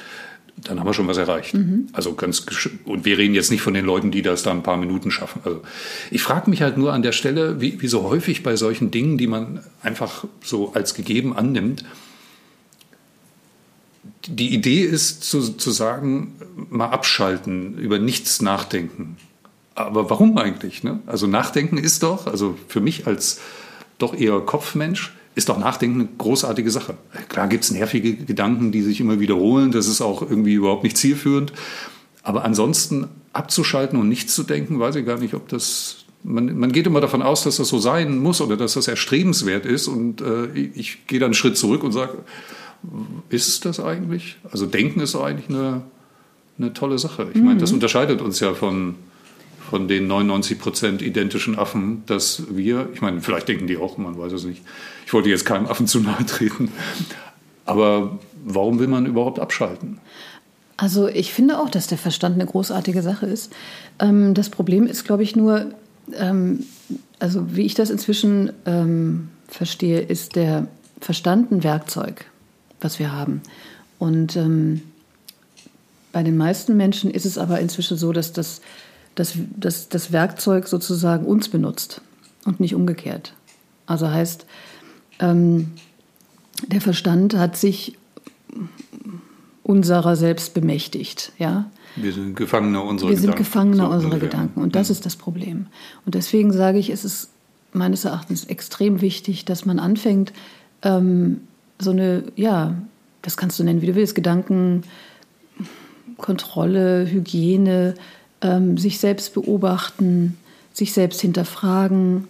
dann 0.64 0.78
haben 0.78 0.86
wir 0.86 0.94
schon 0.94 1.08
was 1.08 1.16
erreicht. 1.16 1.54
Mhm. 1.54 1.88
Also 1.92 2.14
ganz 2.14 2.44
und 2.84 3.04
wir 3.04 3.18
reden 3.18 3.34
jetzt 3.34 3.50
nicht 3.50 3.62
von 3.62 3.74
den 3.74 3.84
Leuten, 3.84 4.10
die 4.10 4.22
das 4.22 4.42
da 4.42 4.50
ein 4.50 4.62
paar 4.62 4.76
Minuten 4.76 5.10
schaffen. 5.10 5.40
Also 5.44 5.62
ich 6.10 6.22
frage 6.22 6.50
mich 6.50 6.62
halt 6.62 6.76
nur 6.76 6.92
an 6.92 7.02
der 7.02 7.12
Stelle, 7.12 7.60
wie, 7.60 7.80
wie 7.80 7.88
so 7.88 8.02
häufig 8.04 8.42
bei 8.42 8.56
solchen 8.56 8.90
Dingen, 8.90 9.18
die 9.18 9.26
man 9.26 9.64
einfach 9.82 10.24
so 10.42 10.72
als 10.72 10.94
gegeben 10.94 11.36
annimmt, 11.36 11.84
die 14.26 14.52
Idee 14.54 14.82
ist 14.82 15.24
zu, 15.24 15.40
zu 15.40 15.70
sagen, 15.70 16.34
mal 16.68 16.90
abschalten, 16.90 17.78
über 17.78 17.98
nichts 17.98 18.42
nachdenken. 18.42 19.16
Aber 19.74 20.10
warum 20.10 20.36
eigentlich? 20.36 20.82
Ne? 20.82 21.00
Also 21.06 21.26
Nachdenken 21.26 21.78
ist 21.78 22.02
doch, 22.02 22.26
also 22.26 22.58
für 22.68 22.80
mich 22.80 23.06
als 23.06 23.40
doch 23.98 24.14
eher 24.14 24.40
Kopfmensch, 24.40 25.12
ist 25.40 25.48
doch 25.48 25.58
Nachdenken 25.58 26.00
eine 26.00 26.08
großartige 26.18 26.70
Sache. 26.70 26.94
Klar 27.30 27.48
gibt 27.48 27.64
es 27.64 27.70
nervige 27.70 28.14
Gedanken, 28.14 28.72
die 28.72 28.82
sich 28.82 29.00
immer 29.00 29.20
wiederholen, 29.20 29.72
das 29.72 29.88
ist 29.88 30.02
auch 30.02 30.20
irgendwie 30.20 30.52
überhaupt 30.52 30.84
nicht 30.84 30.98
zielführend. 30.98 31.54
Aber 32.22 32.44
ansonsten 32.44 33.08
abzuschalten 33.32 33.98
und 33.98 34.08
nichts 34.08 34.34
zu 34.34 34.42
denken, 34.42 34.78
weiß 34.78 34.96
ich 34.96 35.06
gar 35.06 35.18
nicht, 35.18 35.34
ob 35.34 35.48
das. 35.48 36.04
Man, 36.22 36.58
man 36.58 36.70
geht 36.70 36.86
immer 36.86 37.00
davon 37.00 37.22
aus, 37.22 37.44
dass 37.44 37.56
das 37.56 37.68
so 37.68 37.78
sein 37.78 38.18
muss 38.18 38.42
oder 38.42 38.58
dass 38.58 38.74
das 38.74 38.86
erstrebenswert 38.86 39.64
ist. 39.64 39.88
Und 39.88 40.20
äh, 40.20 40.48
ich 40.52 41.06
gehe 41.06 41.18
dann 41.18 41.28
einen 41.28 41.34
Schritt 41.34 41.56
zurück 41.56 41.82
und 41.82 41.92
sage, 41.92 42.18
ist 43.30 43.64
das 43.64 43.80
eigentlich? 43.80 44.36
Also 44.52 44.66
Denken 44.66 45.00
ist 45.00 45.16
eigentlich 45.16 45.48
eine, 45.48 45.80
eine 46.58 46.74
tolle 46.74 46.98
Sache. 46.98 47.28
Ich 47.32 47.40
mhm. 47.40 47.46
meine, 47.46 47.60
das 47.60 47.70
mhm. 47.70 47.76
unterscheidet 47.76 48.20
uns 48.20 48.38
ja 48.40 48.52
von, 48.52 48.96
von 49.70 49.86
den 49.86 50.08
99 50.08 50.58
Prozent 50.58 51.00
identischen 51.00 51.56
Affen, 51.56 52.02
dass 52.06 52.42
wir, 52.50 52.88
ich 52.92 53.00
meine, 53.00 53.20
vielleicht 53.20 53.46
denken 53.46 53.68
die 53.68 53.76
auch, 53.76 53.98
man 53.98 54.18
weiß 54.18 54.32
es 54.32 54.44
nicht. 54.44 54.62
Ich 55.06 55.12
wollte 55.12 55.28
jetzt 55.28 55.44
keinem 55.46 55.66
Affen 55.66 55.86
zu 55.86 56.00
nahe 56.00 56.26
treten. 56.26 56.72
Aber 57.66 58.18
warum 58.44 58.80
will 58.80 58.88
man 58.88 59.06
überhaupt 59.06 59.38
abschalten? 59.38 60.00
Also 60.76 61.06
ich 61.06 61.32
finde 61.32 61.60
auch, 61.60 61.70
dass 61.70 61.86
der 61.86 61.98
Verstand 61.98 62.34
eine 62.34 62.46
großartige 62.46 63.00
Sache 63.00 63.26
ist. 63.26 63.52
Ähm, 64.00 64.34
das 64.34 64.50
Problem 64.50 64.88
ist, 64.88 65.04
glaube 65.04 65.22
ich, 65.22 65.36
nur, 65.36 65.66
ähm, 66.14 66.64
also 67.20 67.54
wie 67.54 67.62
ich 67.62 67.74
das 67.74 67.90
inzwischen 67.90 68.52
ähm, 68.66 69.28
verstehe, 69.46 70.00
ist 70.00 70.34
der 70.34 70.66
Verstand 71.00 71.52
ein 71.52 71.62
Werkzeug, 71.62 72.24
was 72.80 72.98
wir 72.98 73.12
haben. 73.12 73.40
Und 73.98 74.38
bei 76.12 76.22
den 76.22 76.36
meisten 76.38 76.76
Menschen 76.76 77.10
ist 77.10 77.26
es 77.26 77.36
aber 77.36 77.60
inzwischen 77.60 77.98
so, 77.98 78.12
dass 78.12 78.32
das, 78.32 78.62
dass, 79.14 79.34
dass 79.56 79.88
das 79.88 80.12
Werkzeug 80.12 80.68
sozusagen 80.68 81.26
uns 81.26 81.48
benutzt 81.48 82.00
und 82.44 82.60
nicht 82.60 82.74
umgekehrt. 82.74 83.34
Also 83.86 84.10
heißt, 84.10 84.46
ähm, 85.18 85.72
der 86.66 86.80
Verstand 86.80 87.34
hat 87.34 87.56
sich 87.56 87.96
unserer 89.62 90.16
selbst 90.16 90.54
bemächtigt. 90.54 91.32
Ja? 91.38 91.70
Wir 91.96 92.12
sind 92.12 92.36
Gefangene 92.36 92.80
unserer 92.80 93.10
Wir 93.10 93.16
Gedanken. 93.16 93.38
Wir 93.38 93.44
sind 93.44 93.46
Gefangene 93.46 93.82
so 93.82 93.88
unserer 93.88 94.18
Gedanken 94.18 94.62
und 94.62 94.74
das 94.74 94.88
ja. 94.88 94.92
ist 94.92 95.06
das 95.06 95.16
Problem. 95.16 95.66
Und 96.06 96.14
deswegen 96.14 96.52
sage 96.52 96.78
ich, 96.78 96.90
es 96.90 97.04
ist 97.04 97.30
meines 97.72 98.04
Erachtens 98.04 98.44
extrem 98.44 99.00
wichtig, 99.00 99.44
dass 99.44 99.64
man 99.64 99.78
anfängt, 99.78 100.32
ähm, 100.82 101.42
so 101.78 101.90
eine, 101.90 102.24
ja, 102.36 102.74
das 103.22 103.36
kannst 103.36 103.58
du 103.58 103.64
nennen, 103.64 103.82
wie 103.82 103.86
du 103.86 103.94
willst, 103.94 104.14
Gedanken, 104.14 104.82
Kontrolle, 106.16 107.06
Hygiene, 107.10 107.94
ähm, 108.42 108.78
sich 108.78 108.98
selbst 108.98 109.34
beobachten, 109.34 110.36
sich 110.72 110.92
selbst 110.92 111.20
hinterfragen. 111.20 112.28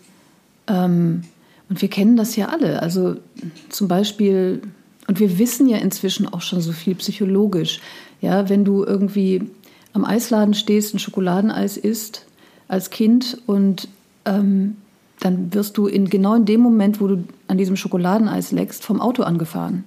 Ähm, 0.66 1.22
und 1.68 1.82
wir 1.82 1.88
kennen 1.88 2.16
das 2.16 2.36
ja 2.36 2.48
alle. 2.48 2.82
Also 2.82 3.16
zum 3.68 3.88
Beispiel, 3.88 4.62
und 5.06 5.20
wir 5.20 5.38
wissen 5.38 5.68
ja 5.68 5.78
inzwischen 5.78 6.26
auch 6.26 6.40
schon 6.40 6.60
so 6.60 6.72
viel 6.72 6.94
psychologisch. 6.96 7.80
Ja, 8.20 8.48
wenn 8.48 8.64
du 8.64 8.84
irgendwie 8.84 9.42
am 9.92 10.04
Eisladen 10.04 10.54
stehst, 10.54 10.94
ein 10.94 10.98
Schokoladeneis 10.98 11.76
isst 11.76 12.26
als 12.68 12.90
Kind 12.90 13.38
und 13.46 13.88
ähm, 14.24 14.76
dann 15.20 15.52
wirst 15.52 15.76
du 15.76 15.86
in 15.86 16.08
genau 16.08 16.34
in 16.34 16.44
dem 16.44 16.60
Moment, 16.60 17.00
wo 17.00 17.06
du 17.06 17.24
an 17.46 17.58
diesem 17.58 17.76
Schokoladeneis 17.76 18.52
leckst, 18.52 18.84
vom 18.84 19.00
Auto 19.00 19.22
angefahren. 19.22 19.84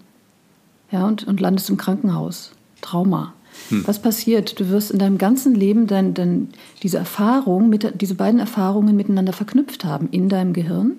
Ja, 0.91 1.07
und, 1.07 1.27
und 1.27 1.39
landest 1.39 1.69
im 1.69 1.77
Krankenhaus. 1.77 2.51
Trauma. 2.81 3.33
Hm. 3.69 3.83
Was 3.87 4.01
passiert? 4.01 4.59
Du 4.59 4.69
wirst 4.69 4.91
in 4.91 4.99
deinem 4.99 5.17
ganzen 5.17 5.55
Leben 5.55 5.87
dein, 5.87 6.13
dein, 6.13 6.49
diese 6.81 6.97
Erfahrung, 6.97 7.69
mit, 7.69 8.01
diese 8.01 8.15
beiden 8.15 8.39
Erfahrungen 8.39 8.95
miteinander 8.95 9.33
verknüpft 9.33 9.85
haben 9.85 10.09
in 10.11 10.29
deinem 10.29 10.53
Gehirn, 10.53 10.93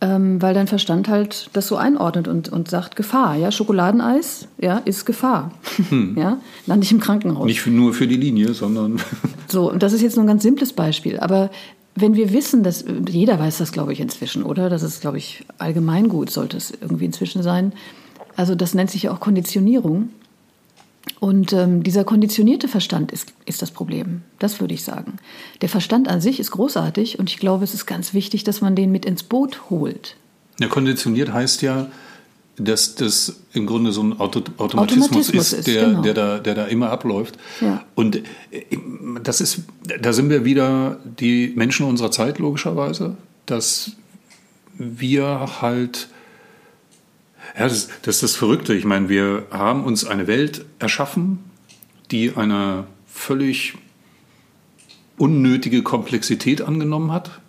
ähm, 0.00 0.40
weil 0.40 0.54
dein 0.54 0.66
Verstand 0.66 1.08
halt 1.08 1.50
das 1.52 1.66
so 1.66 1.76
einordnet 1.76 2.28
und, 2.28 2.48
und 2.48 2.68
sagt 2.68 2.96
Gefahr. 2.96 3.36
Ja, 3.36 3.50
Schokoladeneis, 3.50 4.46
ja, 4.58 4.78
ist 4.78 5.04
Gefahr. 5.04 5.52
Hm. 5.88 6.16
Ja, 6.18 6.38
lande 6.66 6.84
ich 6.84 6.92
im 6.92 7.00
Krankenhaus. 7.00 7.46
Nicht 7.46 7.66
nur 7.66 7.92
für 7.94 8.06
die 8.06 8.16
Linie, 8.16 8.54
sondern. 8.54 9.00
so, 9.48 9.70
und 9.70 9.82
das 9.82 9.92
ist 9.92 10.02
jetzt 10.02 10.16
nur 10.16 10.24
ein 10.24 10.28
ganz 10.28 10.42
simples 10.42 10.72
Beispiel, 10.72 11.18
aber 11.18 11.50
wenn 12.00 12.14
wir 12.14 12.32
wissen, 12.32 12.62
dass 12.62 12.84
jeder 13.08 13.38
weiß 13.38 13.58
das, 13.58 13.72
glaube 13.72 13.92
ich, 13.92 14.00
inzwischen, 14.00 14.44
oder? 14.44 14.68
Das 14.68 14.82
ist, 14.82 15.00
glaube 15.00 15.18
ich, 15.18 15.44
allgemein 15.58 16.08
gut, 16.08 16.30
sollte 16.30 16.56
es 16.56 16.70
irgendwie 16.70 17.06
inzwischen 17.06 17.42
sein. 17.42 17.72
Also 18.36 18.54
das 18.54 18.74
nennt 18.74 18.90
sich 18.90 19.04
ja 19.04 19.12
auch 19.12 19.20
Konditionierung. 19.20 20.10
Und 21.20 21.52
ähm, 21.52 21.82
dieser 21.82 22.04
konditionierte 22.04 22.68
Verstand 22.68 23.12
ist, 23.12 23.32
ist 23.44 23.62
das 23.62 23.70
Problem. 23.70 24.22
Das 24.38 24.60
würde 24.60 24.74
ich 24.74 24.84
sagen. 24.84 25.16
Der 25.62 25.68
Verstand 25.68 26.08
an 26.08 26.20
sich 26.20 26.38
ist 26.38 26.50
großartig 26.50 27.18
und 27.18 27.30
ich 27.30 27.38
glaube, 27.38 27.64
es 27.64 27.74
ist 27.74 27.86
ganz 27.86 28.14
wichtig, 28.14 28.44
dass 28.44 28.60
man 28.60 28.76
den 28.76 28.92
mit 28.92 29.04
ins 29.04 29.22
Boot 29.22 29.70
holt. 29.70 30.16
Ja, 30.60 30.68
konditioniert 30.68 31.32
heißt 31.32 31.62
ja, 31.62 31.88
dass 32.56 32.94
das 32.94 33.40
im 33.52 33.66
Grunde 33.66 33.92
so 33.92 34.02
ein 34.02 34.18
Auto 34.18 34.40
Automatismus, 34.58 35.06
Automatismus, 35.06 35.52
ist, 35.52 35.66
der, 35.66 35.86
genau. 35.86 36.02
der, 36.02 36.14
da, 36.14 36.38
der 36.38 36.54
da 36.54 36.64
immer 36.66 36.90
abläuft. 36.90 37.38
Ja. 37.60 37.84
Und 37.94 38.16
äh, 38.16 38.22
das 39.22 39.40
ist, 39.40 39.60
da 40.00 40.12
sind 40.12 40.30
wir 40.30 40.44
wieder 40.44 40.98
die 41.18 41.52
Menschen 41.54 41.86
unserer 41.86 42.10
Zeit, 42.10 42.38
logischerweise, 42.38 43.16
dass 43.46 43.92
wir 44.76 45.60
halt 45.60 46.08
ja, 47.58 47.64
das, 47.64 47.88
das 48.02 48.16
ist 48.16 48.22
das 48.22 48.36
Verrückte. 48.36 48.74
Ich 48.74 48.84
meine, 48.84 49.08
wir 49.08 49.46
haben 49.50 49.84
uns 49.84 50.04
eine 50.04 50.26
Welt 50.26 50.64
erschaffen, 50.78 51.40
die 52.10 52.36
eine 52.36 52.84
völlig 53.06 53.74
unnötige 55.16 55.82
Komplexität 55.82 56.62
angenommen 56.62 57.10
hat, 57.10 57.40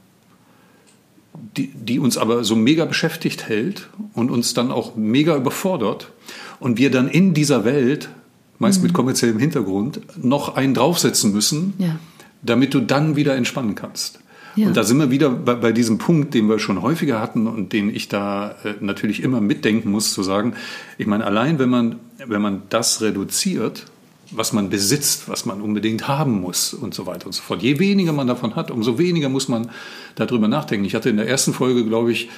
die, 1.56 1.68
die 1.68 2.00
uns 2.00 2.18
aber 2.18 2.44
so 2.44 2.56
mega 2.56 2.86
beschäftigt 2.86 3.48
hält 3.48 3.90
und 4.14 4.32
uns 4.32 4.56
dann 4.56 4.72
auch 4.72 4.96
mega 4.96 5.36
überfordert. 5.36 6.12
Und 6.60 6.78
wir 6.78 6.90
dann 6.90 7.08
in 7.08 7.36
dieser 7.36 7.64
Welt, 7.64 8.10
meist 8.58 8.80
mhm. 8.80 8.88
mit 8.88 8.94
kommerziellem 8.94 9.38
Hintergrund, 9.38 10.02
noch 10.22 10.56
einen 10.56 10.74
draufsetzen 10.74 11.32
müssen, 11.32 11.74
ja. 11.78 12.00
damit 12.42 12.74
du 12.74 12.80
dann 12.80 13.16
wieder 13.16 13.36
entspannen 13.36 13.76
kannst. 13.76 14.20
Ja. 14.56 14.68
Und 14.68 14.78
da 14.78 14.84
sind 14.84 14.98
wir 14.98 15.12
wieder 15.12 15.30
bei, 15.30 15.56
bei, 15.56 15.72
diesem 15.72 15.98
Punkt, 15.98 16.34
den 16.34 16.50
wir 16.50 16.60
schon 16.60 16.82
häufiger 16.82 17.20
hatten 17.20 17.48
und 17.48 17.74
den 17.74 17.94
ich 17.94 18.08
da 18.08 18.56
äh, 18.64 18.74
natürlich 18.80 19.24
immer 19.24 19.42
mitdenken 19.42 19.92
muss, 19.92 20.14
zu 20.14 20.24
sagen, 20.24 20.54
ich 20.98 21.08
meine, 21.08 21.26
allein 21.26 21.60
wenn 21.60 21.70
man, 21.70 21.96
wenn 22.26 22.42
man 22.42 22.64
das 22.70 23.02
reduziert, 23.02 23.86
was 24.32 24.54
man 24.54 24.70
besitzt, 24.70 25.28
was 25.28 25.46
man 25.46 25.62
unbedingt 25.62 26.08
haben 26.08 26.42
muss 26.42 26.74
und 26.74 26.94
so 26.94 27.06
weiter 27.06 27.26
und 27.26 27.34
so 27.34 27.42
fort. 27.42 27.62
Je 27.62 27.80
weniger 27.80 28.14
man 28.14 28.28
davon 28.28 28.56
hat, 28.56 28.72
umso 28.72 28.98
weniger 28.98 29.30
muss 29.30 29.48
man 29.48 29.72
darüber 30.16 30.48
nachdenken. 30.48 30.86
Ich 30.86 30.96
hatte 30.96 31.10
in 31.10 31.18
der 31.18 31.28
ersten 31.28 31.54
Folge, 31.54 31.86
glaube 31.86 32.12
ich, 32.12 32.30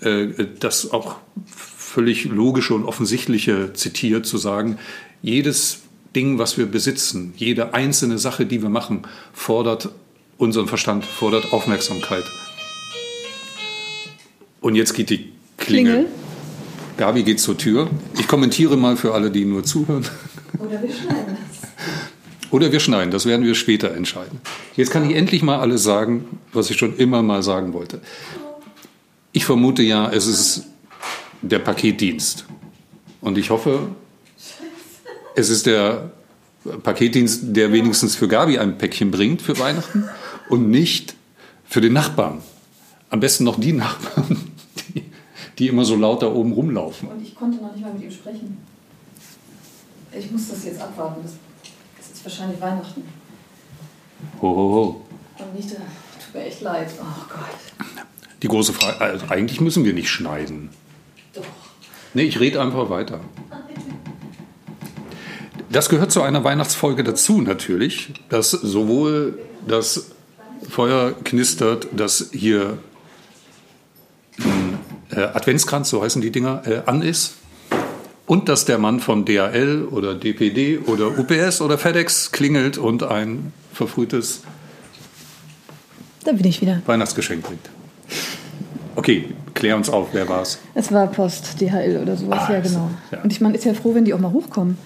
äh, 0.00 0.28
das 0.60 0.90
auch 0.92 1.16
völlig 1.46 2.26
logische 2.26 2.74
und 2.74 2.84
offensichtliche 2.84 3.72
zitiert, 3.72 4.26
zu 4.26 4.36
sagen, 4.36 4.78
jedes 5.22 5.82
Ding, 6.14 6.38
was 6.38 6.58
wir 6.58 6.66
besitzen, 6.66 7.32
jede 7.36 7.74
einzelne 7.74 8.18
Sache, 8.18 8.46
die 8.46 8.62
wir 8.62 8.68
machen, 8.68 9.02
fordert 9.32 9.90
unseren 10.38 10.68
Verstand, 10.68 11.04
fordert 11.04 11.52
Aufmerksamkeit. 11.52 12.24
Und 14.60 14.76
jetzt 14.76 14.94
geht 14.94 15.10
die 15.10 15.32
Klingel. 15.58 15.94
Klingel. 15.94 16.06
Gabi 16.96 17.22
geht 17.22 17.40
zur 17.40 17.56
Tür. 17.56 17.88
Ich 18.18 18.26
kommentiere 18.26 18.76
mal 18.76 18.96
für 18.96 19.14
alle, 19.14 19.30
die 19.30 19.44
nur 19.44 19.62
zuhören. 19.62 20.04
Oder 20.58 20.82
wir 20.82 20.90
schneiden 20.90 21.36
das. 21.36 22.50
Oder 22.50 22.72
wir 22.72 22.80
schneiden, 22.80 23.10
das 23.10 23.26
werden 23.26 23.44
wir 23.44 23.54
später 23.54 23.94
entscheiden. 23.94 24.40
Jetzt 24.74 24.90
kann 24.90 25.08
ich 25.08 25.14
endlich 25.14 25.42
mal 25.42 25.60
alles 25.60 25.82
sagen, 25.82 26.40
was 26.52 26.70
ich 26.70 26.78
schon 26.78 26.96
immer 26.96 27.22
mal 27.22 27.42
sagen 27.42 27.72
wollte. 27.72 28.00
Ich 29.32 29.44
vermute 29.44 29.82
ja, 29.82 30.10
es 30.10 30.26
ist 30.26 30.64
der 31.42 31.58
Paketdienst. 31.58 32.46
Und 33.20 33.38
ich 33.38 33.50
hoffe, 33.50 33.88
es 35.36 35.50
ist 35.50 35.66
der 35.66 36.10
Paketdienst, 36.82 37.42
der 37.44 37.72
wenigstens 37.72 38.16
für 38.16 38.28
Gabi 38.28 38.58
ein 38.58 38.78
Päckchen 38.78 39.10
bringt 39.10 39.42
für 39.42 39.58
Weihnachten 39.58 40.08
und 40.48 40.70
nicht 40.70 41.14
für 41.64 41.80
den 41.80 41.92
Nachbarn. 41.92 42.42
Am 43.10 43.20
besten 43.20 43.44
noch 43.44 43.58
die 43.58 43.72
Nachbarn, 43.72 44.52
die, 44.94 45.04
die 45.58 45.68
immer 45.68 45.84
so 45.84 45.96
laut 45.96 46.22
da 46.22 46.32
oben 46.32 46.52
rumlaufen. 46.52 47.08
Und 47.08 47.22
ich 47.22 47.34
konnte 47.34 47.62
noch 47.62 47.74
nicht 47.74 47.82
mal 47.82 47.92
mit 47.92 48.02
ihm 48.02 48.10
sprechen. 48.10 48.58
Ich 50.12 50.30
muss 50.30 50.48
das 50.48 50.64
jetzt 50.64 50.80
abwarten. 50.80 51.20
Das, 51.22 51.32
das 51.96 52.10
ist 52.10 52.24
wahrscheinlich 52.24 52.60
Weihnachten. 52.60 53.02
Ho, 54.40 54.48
ho, 54.48 54.56
ho. 54.56 55.02
Und 55.38 55.54
nicht, 55.54 55.68
tut 55.70 56.34
mir 56.34 56.44
echt 56.44 56.60
leid. 56.60 56.90
Oh 57.00 57.24
Gott. 57.28 57.96
Die 58.42 58.48
große 58.48 58.72
Frage, 58.72 59.00
also 59.00 59.26
eigentlich 59.28 59.60
müssen 59.60 59.84
wir 59.84 59.92
nicht 59.92 60.10
schneiden. 60.10 60.70
Doch. 61.34 61.44
Nee, 62.14 62.22
ich 62.22 62.40
rede 62.40 62.60
einfach 62.60 62.90
weiter. 62.90 63.20
Das 65.70 65.88
gehört 65.88 66.10
zu 66.10 66.22
einer 66.22 66.44
Weihnachtsfolge 66.44 67.04
dazu 67.04 67.42
natürlich, 67.42 68.14
dass 68.30 68.50
sowohl 68.50 69.38
das 69.66 70.12
Feuer 70.68 71.14
knistert, 71.24 71.88
dass 71.92 72.30
hier 72.32 72.78
ein 74.38 74.78
äh, 75.10 75.20
Adventskranz, 75.20 75.90
so 75.90 76.02
heißen 76.02 76.22
die 76.22 76.30
Dinger, 76.30 76.62
äh, 76.66 76.82
an 76.86 77.02
ist. 77.02 77.34
Und 78.26 78.48
dass 78.50 78.66
der 78.66 78.76
Mann 78.76 79.00
von 79.00 79.24
DHL 79.24 79.88
oder 79.90 80.14
DPD 80.14 80.78
oder 80.78 81.18
UPS 81.18 81.62
oder 81.62 81.78
FedEx 81.78 82.30
klingelt 82.30 82.76
und 82.76 83.02
ein 83.02 83.52
verfrühtes 83.72 84.42
da 86.28 86.34
bin 86.34 86.44
ich 86.44 86.60
wieder. 86.60 86.82
Weihnachtsgeschenk 86.84 87.42
bringt. 87.42 87.70
Okay, 88.96 89.34
klär 89.54 89.76
uns 89.76 89.88
auf, 89.88 90.08
wer 90.12 90.28
war 90.28 90.42
es? 90.42 90.58
Es 90.74 90.92
war 90.92 91.06
Post, 91.06 91.58
DHL 91.58 92.00
oder 92.02 92.18
sowas, 92.18 92.40
ah, 92.48 92.52
ja 92.52 92.60
genau. 92.60 92.90
Ja. 93.10 93.22
Und 93.22 93.32
ich 93.32 93.40
meine, 93.40 93.56
ist 93.56 93.64
ja 93.64 93.72
froh, 93.72 93.94
wenn 93.94 94.04
die 94.04 94.12
auch 94.12 94.18
mal 94.18 94.32
hochkommen. 94.32 94.76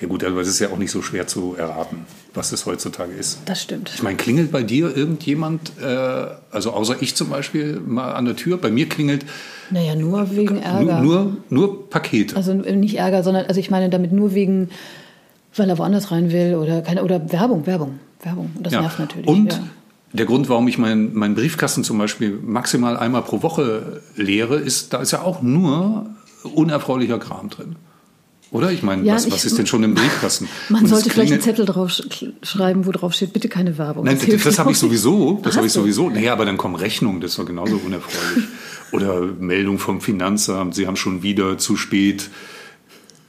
Ja 0.00 0.08
gut, 0.08 0.24
aber 0.24 0.40
es 0.40 0.48
ist 0.48 0.60
ja 0.60 0.68
auch 0.70 0.78
nicht 0.78 0.90
so 0.90 1.02
schwer 1.02 1.26
zu 1.26 1.56
erraten, 1.56 2.06
was 2.34 2.52
es 2.52 2.66
heutzutage 2.66 3.12
ist. 3.12 3.40
Das 3.46 3.62
stimmt. 3.62 3.90
Ich 3.94 4.02
meine, 4.02 4.16
klingelt 4.16 4.52
bei 4.52 4.62
dir 4.62 4.96
irgendjemand, 4.96 5.72
äh, 5.80 6.26
also 6.50 6.72
außer 6.72 6.96
ich 7.00 7.14
zum 7.14 7.30
Beispiel, 7.30 7.80
mal 7.80 8.12
an 8.12 8.24
der 8.26 8.36
Tür? 8.36 8.58
Bei 8.58 8.70
mir 8.70 8.88
klingelt... 8.88 9.24
Naja, 9.70 9.94
nur 9.96 10.34
wegen 10.34 10.58
Ärger. 10.62 11.02
Nur, 11.02 11.24
nur, 11.24 11.36
nur 11.50 11.90
Pakete. 11.90 12.36
Also 12.36 12.54
nicht 12.54 12.96
Ärger, 12.98 13.22
sondern, 13.22 13.46
also 13.46 13.60
ich 13.60 13.70
meine 13.70 13.90
damit 13.90 14.12
nur 14.12 14.34
wegen 14.34 14.70
Weil 15.56 15.68
er 15.68 15.78
woanders 15.78 16.10
rein 16.10 16.30
will 16.30 16.54
oder 16.54 16.82
keine 16.82 17.02
oder 17.02 17.32
Werbung, 17.32 17.66
Werbung, 17.66 17.98
Werbung. 18.22 18.50
Und 18.54 18.64
das 18.66 18.72
Ja. 18.72 18.82
nervt 18.82 18.98
natürlich. 18.98 19.26
Und 19.26 19.52
ja. 19.52 19.60
der 20.12 20.26
Grund, 20.26 20.48
warum 20.48 20.68
ich 20.68 20.78
meinen 20.78 21.14
meinen 21.14 21.34
Briefkasten 21.34 21.84
zum 21.84 21.98
Beispiel 21.98 22.38
maximal 22.42 22.96
einmal 22.96 23.22
pro 23.22 23.42
Woche 23.42 24.02
leere, 24.16 24.56
ist, 24.56 24.92
da 24.92 24.98
ist 24.98 25.10
ja 25.12 25.22
auch 25.22 25.42
nur 25.42 26.06
unerfreulicher 26.54 27.18
Kram 27.18 27.48
drin. 27.50 27.76
Oder? 28.50 28.72
Ich 28.72 28.82
meine, 28.82 29.02
Ja, 29.04 29.14
was, 29.14 29.26
ich- 29.26 29.32
was 29.32 29.44
ist 29.44 29.58
denn 29.58 29.66
schon 29.72 29.82
im 29.84 29.94
Briefkasten? 29.94 30.48
Man 30.70 30.82
Und 30.84 30.88
sollte 30.88 31.10
vielleicht 31.10 31.32
einen 31.32 31.42
Zettel 31.42 31.66
drauf 31.66 31.90
sch 31.90 32.24
schreiben, 32.42 32.86
wo 32.86 32.92
drauf 32.92 33.12
steht, 33.12 33.32
bitte 33.34 33.48
keine 33.48 33.76
Werbung. 33.78 34.04
Nein, 34.04 34.16
das, 34.16 34.24
hilft 34.24 34.46
das 34.46 34.58
habe 34.58 34.70
ich 34.72 34.78
sowieso. 34.78 35.40
Das 35.42 35.56
habe 35.56 35.66
ich 35.66 35.72
sowieso. 35.72 36.08
Naja, 36.08 36.32
aber 36.32 36.44
dann 36.46 36.56
kommen 36.56 36.74
Rechnungen, 36.74 37.20
das 37.20 37.36
doch 37.36 37.44
genauso 37.46 37.76
unerfreulich. 37.76 38.44
Oder 38.92 39.20
Meldung 39.38 39.78
vom 39.78 40.00
Finanzamt, 40.00 40.74
Sie 40.74 40.86
haben 40.86 40.96
schon 40.96 41.22
wieder 41.22 41.58
zu 41.58 41.76
spät 41.76 42.30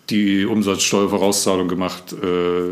die 0.10 0.46
Umsatzsteuervorauszahlung 0.46 1.68
gemacht. 1.68 2.14
Äh, 2.14 2.72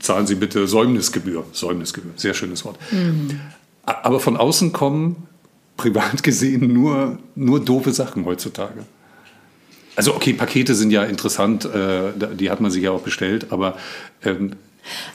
zahlen 0.00 0.26
Sie 0.26 0.34
bitte 0.34 0.66
Säumnisgebühr. 0.66 1.44
Säumnisgebühr, 1.52 2.12
sehr 2.16 2.34
schönes 2.34 2.64
Wort. 2.64 2.78
A- 3.86 3.94
Aber 4.02 4.18
von 4.20 4.36
außen 4.36 4.72
kommen 4.72 5.28
privat 5.76 6.22
gesehen 6.22 6.72
nur, 6.72 7.18
nur 7.36 7.60
doofe 7.64 7.92
Sachen 7.92 8.24
heutzutage. 8.24 8.84
Also 9.96 10.14
okay, 10.14 10.34
Pakete 10.34 10.74
sind 10.74 10.90
ja 10.90 11.04
interessant, 11.04 11.64
äh, 11.64 12.12
die 12.38 12.50
hat 12.50 12.60
man 12.60 12.70
sich 12.70 12.82
ja 12.82 12.90
auch 12.90 13.00
bestellt, 13.00 13.46
aber 13.50 13.76
ähm, 14.22 14.52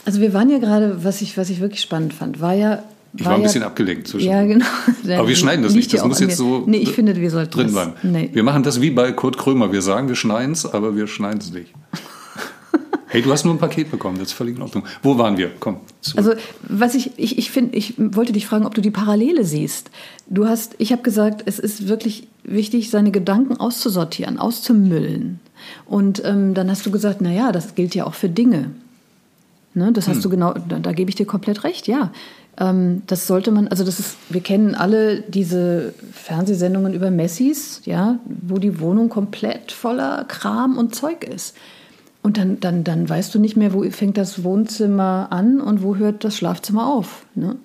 Also 0.05 0.19
wir 0.21 0.33
waren 0.33 0.49
ja 0.49 0.57
gerade, 0.57 1.03
was 1.03 1.21
ich, 1.21 1.37
was 1.37 1.49
ich 1.49 1.61
wirklich 1.61 1.81
spannend 1.81 2.13
fand, 2.13 2.41
war 2.41 2.53
ja. 2.53 2.83
ich 3.15 3.23
war 3.23 3.33
ein 3.33 3.41
ja, 3.41 3.47
bisschen 3.47 3.63
abgelenkt 3.63 4.07
zwischen. 4.07 4.27
Ja, 4.27 4.43
genau. 4.43 4.65
Aber 5.17 5.27
wir 5.27 5.35
schneiden 5.35 5.63
das 5.63 5.73
nicht. 5.73 5.93
Das 5.93 6.03
muss 6.03 6.19
jetzt 6.19 6.37
so 6.37 6.63
Nee, 6.65 6.77
ich 6.77 6.91
finde, 6.91 7.15
wir 7.15 7.29
sollten 7.29 7.51
drin 7.51 7.65
das, 7.65 7.73
bleiben. 7.73 7.93
Nee. 8.03 8.29
Wir 8.33 8.43
machen 8.43 8.63
das 8.63 8.81
wie 8.81 8.89
bei 8.89 9.11
Kurt 9.11 9.37
Krömer. 9.37 9.71
Wir 9.71 9.81
sagen, 9.81 10.07
wir 10.07 10.15
schneiden 10.15 10.53
es, 10.53 10.65
aber 10.65 10.95
wir 10.95 11.07
schneiden 11.07 11.39
es 11.39 11.51
nicht. 11.51 11.73
Hey, 13.11 13.21
du 13.21 13.31
hast 13.31 13.43
nur 13.43 13.53
ein 13.53 13.59
Paket 13.59 13.91
bekommen. 13.91 14.17
Das 14.17 14.29
ist 14.29 14.33
völlig 14.33 14.55
in 14.55 14.61
Ordnung. 14.61 14.85
Wo 15.03 15.17
waren 15.17 15.37
wir? 15.37 15.51
Komm. 15.59 15.81
zurück. 15.99 16.17
Also 16.17 16.33
was 16.63 16.95
ich, 16.95 17.11
ich, 17.17 17.37
ich 17.37 17.51
finde, 17.51 17.75
ich 17.77 17.95
wollte 17.97 18.31
dich 18.31 18.47
fragen, 18.47 18.65
ob 18.65 18.73
du 18.73 18.81
die 18.81 18.91
Parallele 18.91 19.43
siehst. 19.43 19.91
Du 20.27 20.47
hast, 20.47 20.75
ich 20.77 20.91
habe 20.91 21.01
gesagt, 21.01 21.43
es 21.45 21.59
ist 21.59 21.87
wirklich 21.89 22.27
wichtig, 22.43 22.89
seine 22.89 23.11
Gedanken 23.11 23.57
auszusortieren, 23.57 24.39
auszumüllen. 24.39 25.39
Und 25.85 26.23
ähm, 26.25 26.53
dann 26.53 26.71
hast 26.71 26.85
du 26.85 26.91
gesagt, 26.91 27.19
na 27.21 27.31
ja, 27.31 27.51
das 27.51 27.75
gilt 27.75 27.93
ja 27.95 28.07
auch 28.07 28.13
für 28.13 28.29
Dinge. 28.29 28.71
Ne, 29.73 29.91
das 29.93 30.09
hast 30.09 30.25
du 30.25 30.29
genau, 30.29 30.53
da, 30.53 30.79
da 30.79 30.91
gebe 30.91 31.09
ich 31.09 31.15
dir 31.15 31.25
komplett 31.25 31.63
recht, 31.63 31.87
ja. 31.87 32.11
Ähm, 32.57 33.03
das 33.07 33.25
sollte 33.27 33.51
man, 33.51 33.69
also 33.69 33.85
das 33.85 33.99
ist, 33.99 34.17
wir 34.29 34.41
kennen 34.41 34.75
alle 34.75 35.21
diese 35.21 35.93
Fernsehsendungen 36.11 36.93
über 36.93 37.09
Messis, 37.09 37.81
ja, 37.85 38.19
wo 38.25 38.57
die 38.57 38.81
Wohnung 38.81 39.07
komplett 39.07 39.71
voller 39.71 40.25
Kram 40.25 40.77
und 40.77 40.93
Zeug 40.93 41.23
ist. 41.23 41.55
Und 42.23 42.37
dann, 42.37 42.59
dann, 42.59 42.83
dann 42.83 43.09
weißt 43.09 43.33
du 43.33 43.39
nicht 43.39 43.57
mehr, 43.57 43.73
wo 43.73 43.83
fängt 43.89 44.17
das 44.17 44.43
Wohnzimmer 44.43 45.27
an 45.31 45.59
und 45.59 45.81
wo 45.81 45.95
hört 45.95 46.23
das 46.23 46.35
Schlafzimmer 46.37 46.87
auf. 46.87 47.25
Ne? 47.33 47.55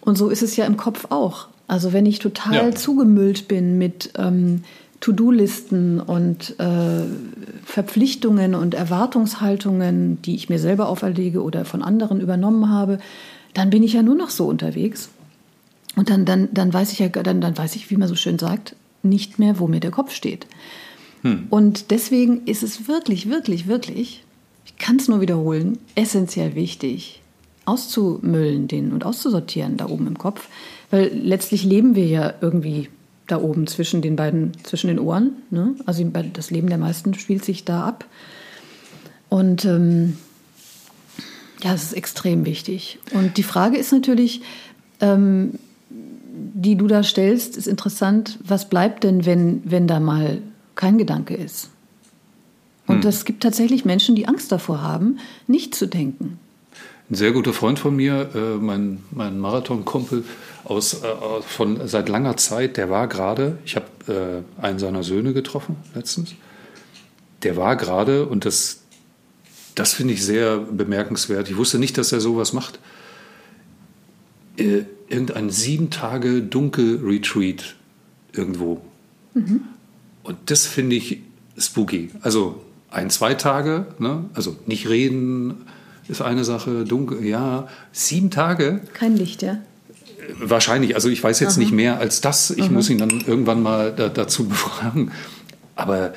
Und 0.00 0.16
so 0.16 0.28
ist 0.28 0.42
es 0.42 0.56
ja 0.56 0.64
im 0.64 0.76
Kopf 0.76 1.06
auch. 1.10 1.48
Also 1.66 1.92
wenn 1.92 2.06
ich 2.06 2.20
total 2.20 2.54
Ja. 2.54 2.74
zugemüllt 2.74 3.48
bin 3.48 3.76
mit 3.78 4.12
ähm, 4.16 4.62
To-Do-Listen 5.00 6.00
und 6.00 6.58
äh, 6.60 7.02
Verpflichtungen 7.64 8.54
und 8.54 8.74
Erwartungshaltungen, 8.74 10.22
die 10.22 10.36
ich 10.36 10.48
mir 10.48 10.58
selber 10.60 10.88
auferlege 10.88 11.42
oder 11.42 11.64
von 11.64 11.82
anderen 11.82 12.20
übernommen 12.20 12.70
habe, 12.70 12.98
dann 13.54 13.70
bin 13.70 13.82
ich 13.82 13.94
ja 13.94 14.02
nur 14.02 14.14
noch 14.14 14.30
so 14.30 14.46
unterwegs. 14.46 15.08
Und 15.96 16.10
dann, 16.10 16.24
dann, 16.24 16.48
dann 16.52 16.72
weiß 16.72 16.92
ich 16.92 16.98
ja, 17.00 17.08
dann, 17.08 17.40
dann 17.40 17.58
weiß 17.58 17.74
ich, 17.74 17.90
wie 17.90 17.96
man 17.96 18.08
so 18.08 18.14
schön 18.14 18.38
sagt, 18.38 18.76
nicht 19.02 19.38
mehr, 19.38 19.58
wo 19.58 19.66
mir 19.66 19.80
der 19.80 19.90
Kopf 19.90 20.12
steht. 20.12 20.46
Und 21.50 21.90
deswegen 21.90 22.46
ist 22.46 22.62
es 22.62 22.88
wirklich, 22.88 23.28
wirklich, 23.28 23.66
wirklich, 23.66 24.24
ich 24.64 24.76
kann 24.78 24.96
es 24.96 25.08
nur 25.08 25.20
wiederholen, 25.20 25.78
essentiell 25.94 26.54
wichtig, 26.54 27.22
auszumüllen 27.64 28.68
den 28.68 28.92
und 28.92 29.04
auszusortieren 29.04 29.76
da 29.76 29.88
oben 29.88 30.06
im 30.06 30.18
Kopf. 30.18 30.48
Weil 30.90 31.10
letztlich 31.12 31.64
leben 31.64 31.94
wir 31.94 32.06
ja 32.06 32.34
irgendwie 32.40 32.88
da 33.26 33.40
oben 33.40 33.66
zwischen 33.66 34.02
den 34.02 34.16
beiden, 34.16 34.52
zwischen 34.62 34.88
den 34.88 34.98
Ohren. 34.98 35.32
Ne? 35.50 35.74
Also 35.84 36.04
das 36.32 36.50
Leben 36.50 36.68
der 36.68 36.78
meisten 36.78 37.14
spielt 37.14 37.44
sich 37.44 37.64
da 37.64 37.84
ab. 37.84 38.04
Und 39.28 39.64
ähm, 39.64 40.16
ja, 41.62 41.74
es 41.74 41.84
ist 41.84 41.92
extrem 41.94 42.44
wichtig. 42.44 42.98
Und 43.12 43.36
die 43.36 43.42
Frage 43.42 43.76
ist 43.76 43.92
natürlich, 43.92 44.42
ähm, 45.00 45.58
die 45.90 46.76
du 46.76 46.86
da 46.86 47.02
stellst, 47.02 47.56
ist 47.56 47.66
interessant. 47.66 48.38
Was 48.44 48.68
bleibt 48.68 49.04
denn, 49.04 49.26
wenn, 49.26 49.62
wenn 49.64 49.86
da 49.86 50.00
mal 50.00 50.42
kein 50.76 50.98
Gedanke 50.98 51.34
ist? 51.34 51.70
Und 52.86 53.04
es 53.04 53.24
gibt 53.24 53.42
tatsächlich 53.42 53.84
Menschen, 53.84 54.14
die 54.14 54.28
Angst 54.28 54.52
davor 54.52 54.80
haben, 54.80 55.18
nicht 55.48 55.74
zu 55.74 55.86
denken. 55.86 56.38
Ein 57.10 57.14
sehr 57.14 57.32
guter 57.32 57.52
Freund 57.52 57.78
von 57.78 57.94
mir, 57.94 58.30
äh, 58.34 58.56
mein, 58.56 59.02
mein 59.10 59.38
Marathonkumpel 59.38 60.24
aus, 60.64 61.02
äh, 61.02 61.06
von 61.40 61.86
seit 61.86 62.08
langer 62.08 62.36
Zeit, 62.36 62.76
der 62.76 62.90
war 62.90 63.06
gerade, 63.06 63.58
ich 63.64 63.76
habe 63.76 64.44
äh, 64.58 64.62
einen 64.62 64.78
seiner 64.78 65.04
Söhne 65.04 65.32
getroffen 65.32 65.76
letztens, 65.94 66.34
der 67.42 67.56
war 67.56 67.76
gerade, 67.76 68.26
und 68.26 68.44
das, 68.44 68.82
das 69.76 69.92
finde 69.92 70.14
ich 70.14 70.24
sehr 70.24 70.58
bemerkenswert, 70.58 71.48
ich 71.48 71.56
wusste 71.56 71.78
nicht, 71.78 71.96
dass 71.96 72.10
er 72.10 72.20
sowas 72.20 72.52
macht, 72.52 72.80
äh, 74.56 74.82
irgendein 75.08 75.50
sieben 75.50 75.90
Tage 75.90 76.42
Dunkel-Retreat 76.42 77.76
irgendwo. 78.32 78.80
Und 80.26 80.36
das 80.46 80.66
finde 80.66 80.96
ich 80.96 81.20
spooky. 81.56 82.10
Also 82.20 82.62
ein, 82.90 83.10
zwei 83.10 83.34
Tage, 83.34 83.86
ne? 83.98 84.24
also 84.34 84.56
nicht 84.66 84.88
reden 84.88 85.66
ist 86.08 86.22
eine 86.22 86.44
Sache, 86.44 86.84
dunkel, 86.84 87.24
ja, 87.24 87.68
sieben 87.92 88.30
Tage, 88.30 88.80
Kein 88.92 89.16
Licht, 89.16 89.42
ja? 89.42 89.58
wahrscheinlich, 90.38 90.94
also 90.94 91.08
ich 91.08 91.22
weiß 91.22 91.40
jetzt 91.40 91.56
nicht 91.56 91.72
mehr 91.72 91.98
als 91.98 92.20
das, 92.20 92.50
ich 92.50 92.70
muss 92.70 92.90
ihn 92.90 92.98
dann 92.98 93.24
irgendwann 93.26 93.62
mal 93.62 93.92
da, 93.92 94.08
dazu 94.08 94.46
befragen, 94.48 95.10
aber 95.74 96.14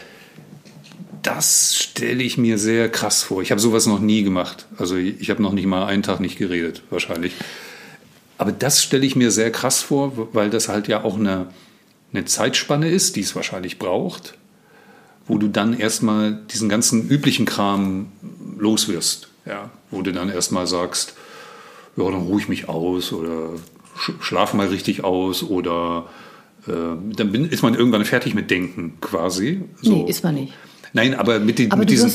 das 1.21 1.75
stelle 1.75 2.23
ich 2.23 2.37
mir 2.37 2.57
sehr 2.57 2.89
krass 2.89 3.23
vor. 3.23 3.41
Ich 3.41 3.51
habe 3.51 3.59
sowas 3.59 3.87
noch 3.87 3.99
nie 3.99 4.23
gemacht, 4.23 4.67
also 4.77 4.95
ich, 4.95 5.19
ich 5.19 5.29
habe 5.29 5.41
noch 5.41 5.53
nicht 5.53 5.65
mal 5.65 5.85
einen 5.85 6.03
Tag 6.03 6.19
nicht 6.19 6.37
geredet, 6.37 6.83
wahrscheinlich. 6.89 7.33
Aber 8.37 8.51
das 8.51 8.81
stelle 8.81 9.05
ich 9.05 9.15
mir 9.15 9.31
sehr 9.31 9.51
krass 9.51 9.81
vor, 9.81 10.29
weil 10.33 10.49
das 10.49 10.69
halt 10.69 10.87
ja 10.87 11.03
auch 11.03 11.17
eine, 11.17 11.47
eine 12.13 12.25
Zeitspanne 12.25 12.89
ist, 12.89 13.15
die 13.15 13.21
es 13.21 13.35
wahrscheinlich 13.35 13.79
braucht, 13.79 14.35
wo 15.27 15.37
du 15.37 15.47
dann 15.47 15.77
erstmal 15.77 16.39
diesen 16.51 16.69
ganzen 16.69 17.07
üblichen 17.09 17.45
Kram 17.45 18.07
los 18.57 18.87
wirst. 18.87 19.27
Ja, 19.45 19.69
wo 19.91 20.01
du 20.01 20.11
dann 20.11 20.29
erstmal 20.29 20.67
sagst, 20.67 21.13
ja, 21.97 22.03
dann 22.03 22.21
ruhe 22.21 22.39
ich 22.39 22.49
mich 22.49 22.69
aus 22.69 23.11
oder 23.13 23.49
sch 23.97 24.11
schlaf 24.21 24.53
mal 24.53 24.67
richtig 24.67 25.03
aus 25.03 25.43
oder 25.43 26.05
äh, 26.67 26.71
dann 26.71 27.31
bin, 27.31 27.49
ist 27.49 27.63
man 27.63 27.73
irgendwann 27.73 28.05
fertig 28.05 28.33
mit 28.35 28.51
Denken 28.51 28.93
quasi. 29.01 29.61
So. 29.81 29.91
Nee, 29.91 30.09
ist 30.09 30.23
man 30.23 30.35
nicht. 30.35 30.53
Nein, 30.93 31.13
aber 31.15 31.39
mit, 31.39 31.59
den, 31.59 31.71
Aber 31.71 31.79
mit, 31.81 31.89
diesen, 31.91 32.11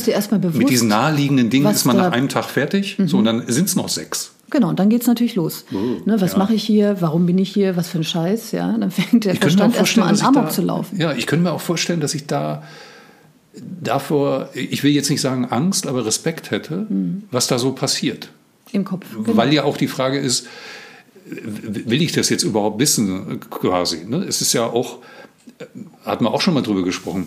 mit 0.52 0.68
diesen 0.68 0.88
naheliegenden 0.88 1.48
Dingen 1.48 1.70
ist 1.70 1.84
man 1.84 1.96
Mhm. 1.96 2.02
nach 2.02 2.12
einem 2.12 2.28
Tag 2.28 2.46
fertig. 2.46 2.96
So, 3.06 3.18
und 3.18 3.24
dann 3.24 3.44
sind 3.46 3.68
es 3.68 3.76
noch 3.76 3.88
sechs. 3.88 4.33
Genau, 4.54 4.68
und 4.68 4.78
dann 4.78 4.88
geht 4.88 5.00
es 5.00 5.08
natürlich 5.08 5.34
los. 5.34 5.64
Oh, 5.72 5.76
ne, 6.04 6.20
was 6.20 6.34
ja. 6.34 6.38
mache 6.38 6.54
ich 6.54 6.62
hier? 6.62 7.00
Warum 7.00 7.26
bin 7.26 7.38
ich 7.38 7.52
hier? 7.52 7.76
Was 7.76 7.88
für 7.88 7.98
ein 7.98 8.04
Scheiß? 8.04 8.52
Ja, 8.52 8.78
dann 8.78 8.92
fängt 8.92 9.24
der 9.24 9.32
Ich 9.32 9.40
Verstand 9.40 9.74
erstmal 9.74 10.10
an 10.10 10.20
Amok 10.20 10.44
da, 10.44 10.50
zu 10.50 10.62
laufen. 10.62 10.96
Ja, 10.96 11.12
ich 11.12 11.26
könnte 11.26 11.42
mir 11.42 11.50
auch 11.50 11.60
vorstellen, 11.60 11.98
dass 11.98 12.14
ich 12.14 12.28
da 12.28 12.62
davor, 13.82 14.50
ich 14.54 14.84
will 14.84 14.92
jetzt 14.92 15.10
nicht 15.10 15.20
sagen 15.20 15.46
Angst, 15.46 15.88
aber 15.88 16.06
Respekt 16.06 16.52
hätte, 16.52 16.86
was 17.32 17.48
da 17.48 17.58
so 17.58 17.72
passiert. 17.72 18.30
Im 18.70 18.84
Kopf. 18.84 19.06
Genau. 19.10 19.36
Weil 19.36 19.52
ja 19.52 19.64
auch 19.64 19.76
die 19.76 19.88
Frage 19.88 20.20
ist, 20.20 20.46
will 21.26 22.00
ich 22.00 22.12
das 22.12 22.28
jetzt 22.28 22.44
überhaupt 22.44 22.78
wissen, 22.78 23.40
quasi? 23.50 24.04
Ne? 24.06 24.18
Es 24.18 24.40
ist 24.40 24.52
ja 24.52 24.66
auch, 24.66 24.98
äh, 25.58 25.64
hat 26.04 26.20
man 26.20 26.32
auch 26.32 26.40
schon 26.40 26.54
mal 26.54 26.62
drüber 26.62 26.84
gesprochen, 26.84 27.26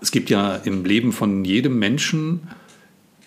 es 0.00 0.12
gibt 0.12 0.30
ja 0.30 0.54
im 0.54 0.84
Leben 0.84 1.12
von 1.12 1.44
jedem 1.44 1.80
Menschen 1.80 2.42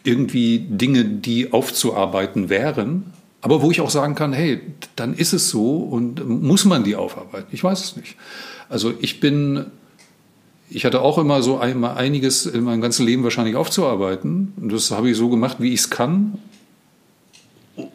irgendwie 0.04 0.60
Dinge, 0.60 1.06
die 1.06 1.54
aufzuarbeiten 1.54 2.50
wären, 2.50 3.14
aber 3.42 3.64
wo 3.64 3.72
ich 3.72 3.82
auch 3.82 3.90
sagen 3.90 4.16
kann, 4.16 4.34
hey, 4.34 4.62
dann 4.96 5.16
ist 5.16 5.34
es 5.34 5.50
so 5.50 5.78
und 5.78 6.28
muss 6.28 6.64
man 6.66 6.84
die 6.84 6.96
aufarbeiten? 6.96 7.48
Ich 7.52 7.64
weiß 7.64 7.84
es 7.84 7.96
nicht. 7.96 8.16
Also 8.70 8.94
ich 9.02 9.20
bin, 9.20 9.66
ich 10.70 10.86
hatte 10.86 11.02
auch 11.02 11.18
immer 11.18 11.42
so 11.42 11.58
einiges 11.58 12.46
in 12.46 12.64
meinem 12.64 12.82
ganzen 12.82 13.06
Leben 13.06 13.24
wahrscheinlich 13.24 13.56
aufzuarbeiten. 13.56 14.54
Und 14.62 14.72
das 14.72 14.92
habe 14.92 15.10
ich 15.10 15.18
so 15.18 15.30
gemacht, 15.30 15.58
wie 15.60 15.74
ich 15.74 15.82
es 15.82 15.90
kann. 15.90 16.38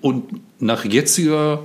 Und 0.01 0.25
nach 0.59 0.85
jetziger, 0.85 1.61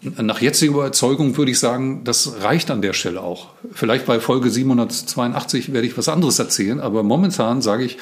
nach 0.00 0.40
jetziger 0.40 0.72
Überzeugung 0.72 1.36
würde 1.36 1.50
ich 1.50 1.58
sagen, 1.58 2.02
das 2.04 2.40
reicht 2.40 2.70
an 2.70 2.80
der 2.80 2.94
Stelle 2.94 3.20
auch. 3.20 3.48
Vielleicht 3.72 4.06
bei 4.06 4.20
Folge 4.20 4.48
782 4.48 5.74
werde 5.74 5.86
ich 5.86 5.98
was 5.98 6.08
anderes 6.08 6.38
erzählen, 6.38 6.80
aber 6.80 7.02
momentan 7.02 7.60
sage 7.60 7.84
ich, 7.84 7.98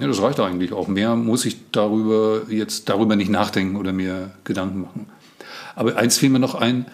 ja, 0.00 0.06
das 0.06 0.22
reicht 0.22 0.40
eigentlich 0.40 0.72
auch. 0.72 0.88
Mehr 0.88 1.16
muss 1.16 1.44
ich 1.44 1.56
darüber 1.72 2.42
jetzt 2.48 2.88
darüber 2.88 3.16
nicht 3.16 3.30
nachdenken 3.30 3.76
oder 3.76 3.92
mir 3.92 4.30
Gedanken 4.44 4.82
machen. 4.82 5.06
Aber 5.74 5.96
eins 5.96 6.18
fiel 6.18 6.30
mir 6.30 6.38
noch 6.38 6.54
ein, 6.54 6.86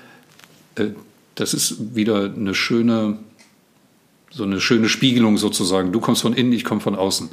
äh, 0.76 0.88
das 1.34 1.54
ist 1.54 1.94
wieder 1.94 2.32
eine 2.34 2.54
schöne, 2.54 3.18
so 4.30 4.44
eine 4.44 4.60
schöne 4.60 4.88
Spiegelung 4.88 5.38
sozusagen. 5.38 5.92
Du 5.92 6.00
kommst 6.00 6.22
von 6.22 6.34
innen, 6.34 6.52
ich 6.52 6.64
komme 6.64 6.80
von 6.80 6.94
außen. 6.94 7.30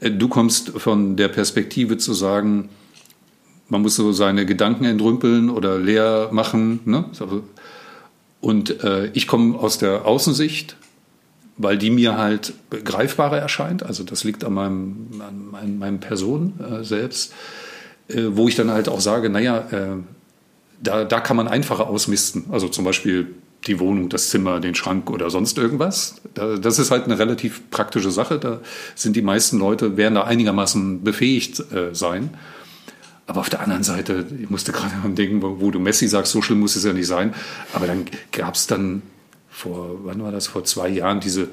Äh, 0.00 0.10
du 0.10 0.28
kommst 0.28 0.70
von 0.70 1.16
der 1.16 1.28
Perspektive 1.28 1.98
zu 1.98 2.12
sagen, 2.14 2.68
man 3.68 3.82
muss 3.82 3.96
so 3.96 4.12
seine 4.12 4.46
Gedanken 4.46 4.84
entrümpeln 4.84 5.50
oder 5.50 5.78
leer 5.78 6.28
machen. 6.32 6.80
Ne? 6.84 7.04
Und 8.40 8.84
äh, 8.84 9.10
ich 9.14 9.26
komme 9.26 9.58
aus 9.58 9.78
der 9.78 10.06
Außensicht, 10.06 10.76
weil 11.56 11.78
die 11.78 11.90
mir 11.90 12.18
halt 12.18 12.54
greifbarer 12.70 13.38
erscheint. 13.38 13.82
Also 13.82 14.04
das 14.04 14.24
liegt 14.24 14.44
an 14.44 14.54
meinem, 14.54 15.08
an 15.20 15.50
meinem, 15.50 15.78
meinem 15.78 16.00
Person 16.00 16.54
äh, 16.60 16.84
selbst, 16.84 17.32
äh, 18.08 18.22
wo 18.30 18.48
ich 18.48 18.56
dann 18.56 18.70
halt 18.70 18.88
auch 18.88 19.00
sage, 19.00 19.30
naja, 19.30 19.58
äh, 19.70 19.96
da, 20.82 21.04
da 21.04 21.20
kann 21.20 21.36
man 21.36 21.48
einfacher 21.48 21.88
ausmisten. 21.88 22.46
Also 22.50 22.68
zum 22.68 22.84
Beispiel 22.84 23.28
die 23.66 23.80
Wohnung, 23.80 24.08
das 24.08 24.28
Zimmer, 24.28 24.60
den 24.60 24.74
Schrank 24.74 25.10
oder 25.10 25.30
sonst 25.30 25.56
irgendwas. 25.56 26.16
Das 26.34 26.78
ist 26.78 26.90
halt 26.90 27.04
eine 27.04 27.18
relativ 27.18 27.70
praktische 27.70 28.10
Sache. 28.10 28.38
Da 28.38 28.60
sind 28.94 29.16
die 29.16 29.22
meisten 29.22 29.58
Leute, 29.58 29.96
werden 29.96 30.16
da 30.16 30.24
einigermaßen 30.24 31.02
befähigt 31.02 31.60
äh, 31.72 31.94
sein. 31.94 32.30
Aber 33.26 33.40
auf 33.40 33.48
der 33.48 33.60
anderen 33.60 33.84
Seite, 33.84 34.26
ich 34.38 34.50
musste 34.50 34.72
gerade 34.72 34.94
an 35.02 35.14
denken, 35.14 35.40
wo, 35.40 35.60
wo, 35.60 35.70
du 35.70 35.80
Messi 35.80 36.08
sagst, 36.08 36.32
so 36.32 36.42
schlimm 36.42 36.60
muss 36.60 36.76
es 36.76 36.84
ja 36.84 36.92
nicht 36.92 37.06
sein. 37.06 37.32
Aber 37.72 37.86
dann 37.86 38.04
gab 38.32 38.54
es 38.54 38.66
dann 38.66 39.02
vor, 39.54 40.00
wann 40.04 40.22
war 40.22 40.32
das, 40.32 40.48
vor 40.48 40.64
zwei 40.64 40.88
Jahren 40.88 41.20
diese, 41.20 41.48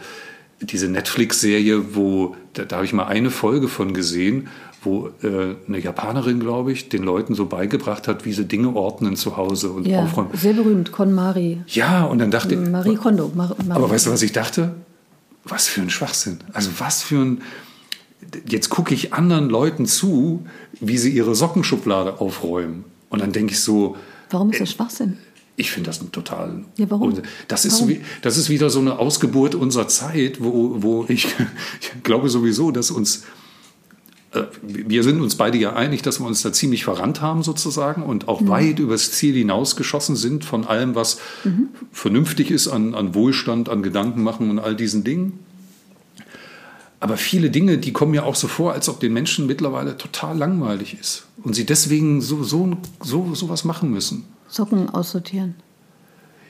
diese 0.60 0.90
Netflix-Serie, 0.90 1.96
wo, 1.96 2.36
da, 2.54 2.66
da 2.66 2.78
habe 2.78 2.86
ich 2.86 2.94
mal 2.94 3.06
eine 3.06 3.30
Folge 3.30 3.68
von 3.68 3.94
gesehen, 3.94 4.50
wo 4.84 5.10
äh, 5.22 5.56
eine 5.68 5.80
Japanerin, 5.80 6.40
glaube 6.40 6.72
ich, 6.72 6.90
den 6.90 7.04
Leuten 7.04 7.36
so 7.36 7.46
beigebracht 7.46 8.08
hat, 8.08 8.26
wie 8.26 8.34
sie 8.34 8.46
Dinge 8.46 8.76
ordnen 8.76 9.16
zu 9.16 9.38
Hause 9.38 9.70
und 9.70 9.88
ja, 9.88 10.04
aufräumen. 10.04 10.32
Sehr 10.34 10.54
berühmt, 10.54 10.92
KonMari. 10.92 11.62
Ja, 11.68 12.06
und 12.06 12.18
dann 12.18 12.32
dachte 12.32 12.56
ich. 12.56 12.70
Marie 12.70 12.96
Kondo. 12.96 13.32
Mar 13.36 13.56
Marie 13.60 13.72
aber 13.72 13.92
weißt 13.92 14.08
du, 14.08 14.12
was 14.12 14.24
ich 14.24 14.32
dachte? 14.32 14.74
Was 15.44 15.68
für 15.68 15.82
ein 15.82 15.92
Schwachsinn. 15.92 16.40
Also 16.54 16.72
was 16.80 17.04
für 17.04 17.20
ein. 17.20 17.42
Jetzt 18.48 18.70
gucke 18.70 18.94
ich 18.96 19.14
anderen 19.14 19.50
Leuten 19.50 19.86
zu, 19.86 20.46
wie 20.80 20.98
sie 20.98 21.12
ihre 21.12 21.36
Sockenschublade 21.36 22.20
aufräumen. 22.20 22.86
Und 23.10 23.22
dann 23.22 23.32
denke 23.32 23.54
ich 23.54 23.60
so. 23.60 23.96
Warum 24.32 24.52
ist 24.52 24.62
das 24.62 24.70
äh, 24.70 24.74
Schwachsinn? 24.74 25.18
Ich 25.62 25.70
finde 25.70 25.92
das 25.92 26.02
ein 26.02 26.12
total. 26.12 26.66
Ja, 26.76 26.90
warum? 26.90 27.14
Das 27.48 27.66
ist, 27.66 27.82
warum? 27.82 27.98
das 28.24 28.36
ist 28.38 28.50
wieder 28.50 28.72
so 28.72 28.80
eine 28.80 28.98
Ausgeburt 28.98 29.54
unserer 29.54 29.88
Zeit, 29.88 30.44
wo, 30.44 30.82
wo 30.82 31.06
ich, 31.08 31.28
ich 31.82 32.04
glaube 32.04 32.30
sowieso, 32.30 32.72
dass 32.72 32.90
uns 32.90 33.26
äh, 34.34 34.46
wir 34.64 35.04
sind 35.04 35.22
uns 35.22 35.36
beide 35.36 35.60
ja 35.60 35.74
einig, 35.74 36.02
dass 36.02 36.20
wir 36.20 36.26
uns 36.26 36.42
da 36.42 36.52
ziemlich 36.52 36.84
verrannt 36.84 37.22
haben 37.22 37.44
sozusagen 37.44 38.02
und 38.02 38.28
auch 38.28 38.42
mhm. 38.42 38.48
weit 38.50 38.80
übers 38.80 39.12
Ziel 39.12 39.36
hinausgeschossen 39.36 40.16
sind 40.16 40.46
von 40.46 40.66
allem, 40.66 40.96
was 40.96 41.20
mhm. 41.44 41.70
vernünftig 41.92 42.50
ist 42.50 42.68
an, 42.68 42.96
an 42.96 43.14
Wohlstand, 43.14 43.70
an 43.70 43.84
Gedanken 43.84 44.24
machen 44.24 44.50
und 44.50 44.58
all 44.58 44.76
diesen 44.76 45.04
Dingen. 45.04 45.40
Aber 47.00 47.18
viele 47.18 47.52
Dinge, 47.52 47.78
die 47.78 47.94
kommen 47.94 48.12
mir 48.12 48.26
auch 48.26 48.36
so 48.36 48.48
vor, 48.48 48.74
als 48.74 48.90
ob 48.90 49.00
den 49.00 49.14
Menschen 49.14 49.46
mittlerweile 49.46 49.96
total 49.96 50.36
langweilig 50.36 50.98
ist 51.00 51.26
und 51.44 51.54
sie 51.54 51.68
deswegen 51.68 52.20
so, 52.20 52.44
so, 52.44 52.78
so, 53.00 53.36
so 53.36 53.48
was 53.48 53.64
machen 53.64 53.92
müssen. 53.92 54.26
Socken 54.52 54.90
aussortieren. 54.90 55.56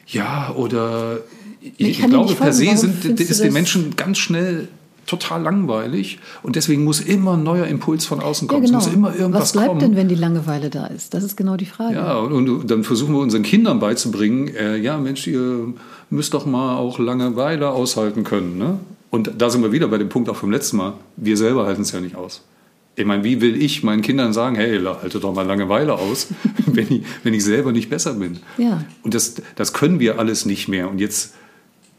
Ja, 0.07 0.53
oder 0.55 1.19
ich, 1.61 1.99
ich 2.01 2.05
glaube, 2.07 2.33
per 2.33 2.51
se 2.51 2.75
sind, 2.75 3.05
ist 3.05 3.43
den 3.43 3.53
Menschen 3.53 3.95
ganz 3.95 4.17
schnell 4.17 4.67
total 5.05 5.41
langweilig 5.41 6.19
und 6.41 6.55
deswegen 6.55 6.83
muss 6.83 6.99
immer 7.01 7.33
ein 7.33 7.43
neuer 7.43 7.67
Impuls 7.67 8.05
von 8.05 8.19
außen 8.19 8.47
kommen. 8.47 8.63
Ja, 8.63 8.67
genau. 8.67 8.79
Es 8.79 8.85
muss 8.85 8.93
immer 8.93 9.15
irgendwas 9.15 9.41
Was 9.41 9.51
bleibt 9.53 9.67
kommen. 9.67 9.79
denn, 9.79 9.95
wenn 9.95 10.07
die 10.07 10.15
Langeweile 10.15 10.69
da 10.69 10.87
ist? 10.87 11.13
Das 11.13 11.23
ist 11.23 11.35
genau 11.37 11.57
die 11.57 11.65
Frage. 11.65 11.95
Ja, 11.95 12.17
und, 12.17 12.49
und 12.49 12.71
dann 12.71 12.83
versuchen 12.83 13.13
wir 13.13 13.19
unseren 13.19 13.43
Kindern 13.43 13.79
beizubringen, 13.79 14.47
äh, 14.49 14.77
ja 14.77 14.97
Mensch, 14.97 15.27
ihr 15.27 15.73
müsst 16.09 16.33
doch 16.33 16.45
mal 16.45 16.77
auch 16.77 16.97
Langeweile 16.97 17.69
aushalten 17.69 18.23
können. 18.23 18.57
Ne? 18.57 18.79
Und 19.09 19.31
da 19.37 19.49
sind 19.49 19.61
wir 19.61 19.71
wieder 19.71 19.87
bei 19.87 19.97
dem 19.97 20.09
Punkt 20.09 20.29
auch 20.29 20.35
vom 20.35 20.51
letzten 20.51 20.77
Mal. 20.77 20.93
Wir 21.17 21.37
selber 21.37 21.65
halten 21.65 21.81
es 21.81 21.91
ja 21.91 21.99
nicht 21.99 22.15
aus. 22.15 22.41
Ich 22.95 23.06
meine, 23.06 23.23
wie 23.23 23.39
will 23.39 23.62
ich 23.62 23.84
meinen 23.84 24.01
Kindern 24.01 24.34
sagen, 24.34 24.56
hey, 24.56 24.80
halte 24.84 25.19
doch 25.19 25.34
mal 25.34 25.45
Langeweile 25.45 25.93
aus, 25.93 26.27
wenn, 26.65 26.91
ich, 26.91 27.04
wenn 27.23 27.34
ich 27.34 27.43
selber 27.43 27.71
nicht 27.71 27.89
besser 27.89 28.13
bin? 28.15 28.39
Ja. 28.58 28.84
Und 29.04 29.13
das, 29.13 29.36
das 29.56 29.73
können 29.73 29.99
wir 29.99 30.19
alles 30.19 30.45
nicht 30.45 30.67
mehr. 30.67 30.89
Und 30.89 30.99
jetzt 30.99 31.34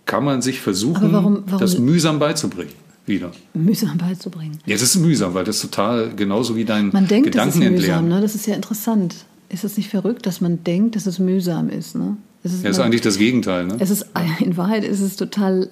kann 0.04 0.24
man 0.24 0.42
sich 0.42 0.60
versuchen, 0.60 1.12
warum, 1.12 1.44
warum, 1.46 1.60
das 1.60 1.78
mühsam 1.78 2.18
beizubringen 2.18 2.72
wieder. 3.06 3.32
Mühsam 3.54 3.98
beizubringen. 3.98 4.58
Ja, 4.66 4.74
das 4.74 4.82
ist 4.82 4.96
mühsam, 4.96 5.34
weil 5.34 5.44
das 5.44 5.60
total 5.60 6.14
genauso 6.14 6.56
wie 6.56 6.64
dein 6.64 6.90
Man 6.92 7.06
denkt, 7.06 7.26
Gedanken 7.26 7.60
das 7.60 7.68
ist 7.68 7.80
mühsam, 7.80 8.08
ne? 8.08 8.20
das 8.20 8.34
ist 8.34 8.46
ja 8.46 8.54
interessant. 8.54 9.14
Ist 9.48 9.64
es 9.64 9.76
nicht 9.76 9.90
verrückt, 9.90 10.26
dass 10.26 10.40
man 10.40 10.64
denkt, 10.64 10.96
dass 10.96 11.06
es 11.06 11.18
mühsam 11.18 11.68
ist? 11.68 11.94
Ne? 11.94 12.16
Es 12.42 12.52
ist, 12.52 12.64
ja, 12.64 12.70
ist 12.70 12.78
eigentlich 12.78 13.00
das 13.00 13.18
Gegenteil. 13.18 13.66
Ne? 13.66 13.76
Es 13.78 13.90
ist, 13.90 14.06
in 14.40 14.56
Wahrheit 14.56 14.84
ist 14.84 15.00
es 15.00 15.16
total, 15.16 15.68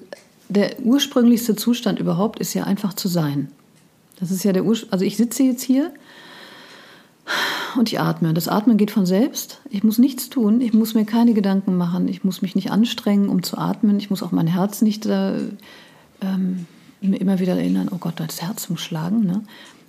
der 0.48 0.80
ursprünglichste 0.80 1.56
Zustand 1.56 1.98
überhaupt 1.98 2.40
ist 2.40 2.54
ja 2.54 2.64
einfach 2.64 2.94
zu 2.94 3.08
sein. 3.08 3.48
Das 4.20 4.30
ist 4.30 4.44
ja 4.44 4.52
der 4.52 4.64
Ursprung, 4.64 4.92
also 4.92 5.04
ich 5.04 5.16
sitze 5.16 5.42
jetzt 5.42 5.62
hier 5.62 5.92
und 7.76 7.88
ich 7.88 8.00
atme. 8.00 8.34
Das 8.34 8.48
Atmen 8.48 8.76
geht 8.76 8.90
von 8.90 9.06
selbst. 9.06 9.60
Ich 9.70 9.82
muss 9.82 9.98
nichts 9.98 10.28
tun. 10.28 10.60
Ich 10.60 10.72
muss 10.72 10.94
mir 10.94 11.04
keine 11.04 11.32
Gedanken 11.32 11.76
machen. 11.76 12.08
Ich 12.08 12.24
muss 12.24 12.42
mich 12.42 12.54
nicht 12.54 12.70
anstrengen, 12.70 13.28
um 13.28 13.42
zu 13.42 13.56
atmen. 13.56 13.98
Ich 13.98 14.10
muss 14.10 14.22
auch 14.22 14.32
mein 14.32 14.46
Herz 14.46 14.82
nicht 14.82 15.06
äh, 15.06 15.38
ähm, 16.20 16.66
immer 17.00 17.38
wieder 17.38 17.54
erinnern, 17.54 17.88
oh 17.90 17.98
Gott, 17.98 18.14
das 18.18 18.42
Herz 18.42 18.68
muss 18.68 18.80
schlagen. 18.80 19.24
Ne? 19.24 19.42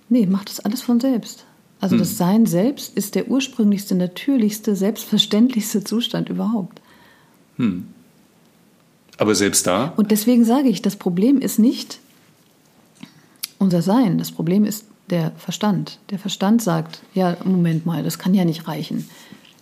Nee, 0.08 0.26
macht 0.26 0.48
das 0.48 0.60
alles 0.60 0.82
von 0.82 1.00
selbst. 1.00 1.44
Also 1.80 1.94
hm. 1.94 1.98
das 1.98 2.16
Sein 2.16 2.46
selbst 2.46 2.96
ist 2.96 3.14
der 3.14 3.28
ursprünglichste, 3.28 3.94
natürlichste, 3.94 4.76
selbstverständlichste 4.76 5.84
Zustand 5.84 6.28
überhaupt. 6.28 6.80
Hm. 7.56 7.88
Aber 9.18 9.34
selbst 9.34 9.66
da? 9.66 9.92
Und 9.96 10.10
deswegen 10.10 10.44
sage 10.44 10.68
ich, 10.68 10.80
das 10.80 10.96
Problem 10.96 11.38
ist 11.38 11.58
nicht 11.58 11.98
unser 13.62 13.80
Sein. 13.80 14.18
Das 14.18 14.32
Problem 14.32 14.64
ist 14.64 14.86
der 15.08 15.30
Verstand. 15.32 15.98
Der 16.10 16.18
Verstand 16.18 16.60
sagt, 16.60 17.00
ja, 17.14 17.36
Moment 17.44 17.86
mal, 17.86 18.02
das 18.02 18.18
kann 18.18 18.34
ja 18.34 18.44
nicht 18.44 18.68
reichen. 18.68 19.08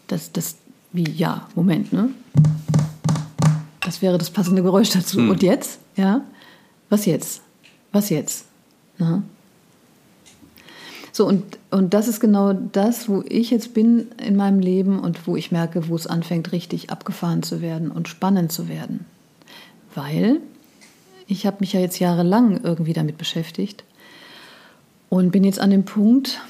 Das, 0.08 0.32
das, 0.32 0.56
wie, 0.92 1.08
ja, 1.08 1.48
Moment, 1.54 1.92
ne? 1.92 2.10
Das 3.80 4.02
wäre 4.02 4.18
das 4.18 4.30
passende 4.30 4.62
Geräusch 4.62 4.90
dazu. 4.90 5.18
Hm. 5.18 5.30
Und 5.30 5.42
jetzt, 5.42 5.80
ja, 5.96 6.22
was 6.88 7.06
jetzt? 7.06 7.42
Was 7.92 8.10
jetzt? 8.10 8.46
Na? 8.98 9.22
So, 11.12 11.26
und, 11.26 11.58
und 11.70 11.92
das 11.92 12.08
ist 12.08 12.20
genau 12.20 12.52
das, 12.52 13.08
wo 13.08 13.22
ich 13.28 13.50
jetzt 13.50 13.74
bin 13.74 14.06
in 14.24 14.36
meinem 14.36 14.60
Leben 14.60 15.00
und 15.00 15.26
wo 15.26 15.36
ich 15.36 15.50
merke, 15.50 15.88
wo 15.88 15.96
es 15.96 16.06
anfängt, 16.06 16.52
richtig 16.52 16.90
abgefahren 16.90 17.42
zu 17.42 17.60
werden 17.60 17.90
und 17.90 18.08
spannend 18.08 18.52
zu 18.52 18.68
werden. 18.68 19.06
Weil 19.94 20.40
ich 21.26 21.46
habe 21.46 21.58
mich 21.60 21.72
ja 21.72 21.80
jetzt 21.80 21.98
jahrelang 21.98 22.60
irgendwie 22.62 22.92
damit 22.92 23.18
beschäftigt 23.18 23.84
und 25.10 25.30
bin 25.30 25.44
jetzt 25.44 25.60
an 25.60 25.70
dem 25.70 25.84
Punkt, 25.84 26.40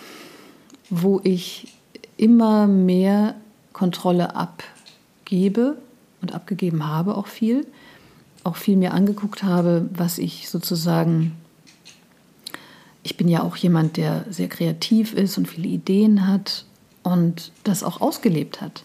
wo 0.88 1.20
ich 1.24 1.74
immer 2.16 2.68
mehr 2.68 3.34
Kontrolle 3.72 4.36
abgebe 4.36 5.76
und 6.22 6.32
abgegeben 6.32 6.86
habe 6.86 7.16
auch 7.16 7.26
viel 7.26 7.66
auch 8.44 8.56
viel 8.56 8.76
mir 8.76 8.94
angeguckt 8.94 9.42
habe, 9.42 9.88
was 9.94 10.18
ich 10.18 10.48
sozusagen, 10.48 11.32
ich 13.02 13.16
bin 13.16 13.28
ja 13.28 13.42
auch 13.42 13.56
jemand, 13.56 13.96
der 13.96 14.24
sehr 14.30 14.48
kreativ 14.48 15.12
ist 15.12 15.38
und 15.38 15.48
viele 15.48 15.68
Ideen 15.68 16.26
hat 16.26 16.64
und 17.02 17.52
das 17.64 17.82
auch 17.82 18.00
ausgelebt 18.00 18.60
hat. 18.60 18.82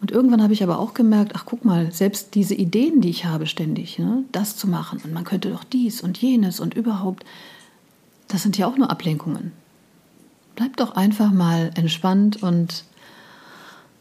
Und 0.00 0.10
irgendwann 0.10 0.42
habe 0.42 0.54
ich 0.54 0.62
aber 0.62 0.78
auch 0.78 0.94
gemerkt, 0.94 1.32
ach 1.34 1.44
guck 1.44 1.64
mal, 1.64 1.92
selbst 1.92 2.34
diese 2.34 2.54
Ideen, 2.54 3.02
die 3.02 3.10
ich 3.10 3.26
habe 3.26 3.46
ständig, 3.46 3.98
ne, 3.98 4.24
das 4.32 4.56
zu 4.56 4.66
machen 4.66 5.00
und 5.04 5.12
man 5.12 5.24
könnte 5.24 5.50
doch 5.50 5.64
dies 5.64 6.00
und 6.00 6.18
jenes 6.18 6.58
und 6.58 6.74
überhaupt, 6.74 7.24
das 8.32 8.42
sind 8.42 8.58
ja 8.58 8.66
auch 8.66 8.76
nur 8.76 8.90
Ablenkungen. 8.90 9.52
Bleib 10.56 10.76
doch 10.76 10.96
einfach 10.96 11.30
mal 11.32 11.70
entspannt 11.74 12.42
und 12.42 12.84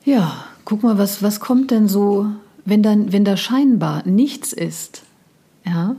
ja, 0.06 0.46
guck 0.66 0.84
mal, 0.84 0.98
was, 0.98 1.22
was 1.22 1.40
kommt 1.40 1.72
denn 1.72 1.88
so 1.88 2.28
wenn, 2.70 2.84
dann, 2.84 3.12
wenn 3.12 3.26
da 3.26 3.38
scheinbar 3.38 4.08
nichts 4.08 4.54
ist, 4.54 5.04
ja, 5.66 5.96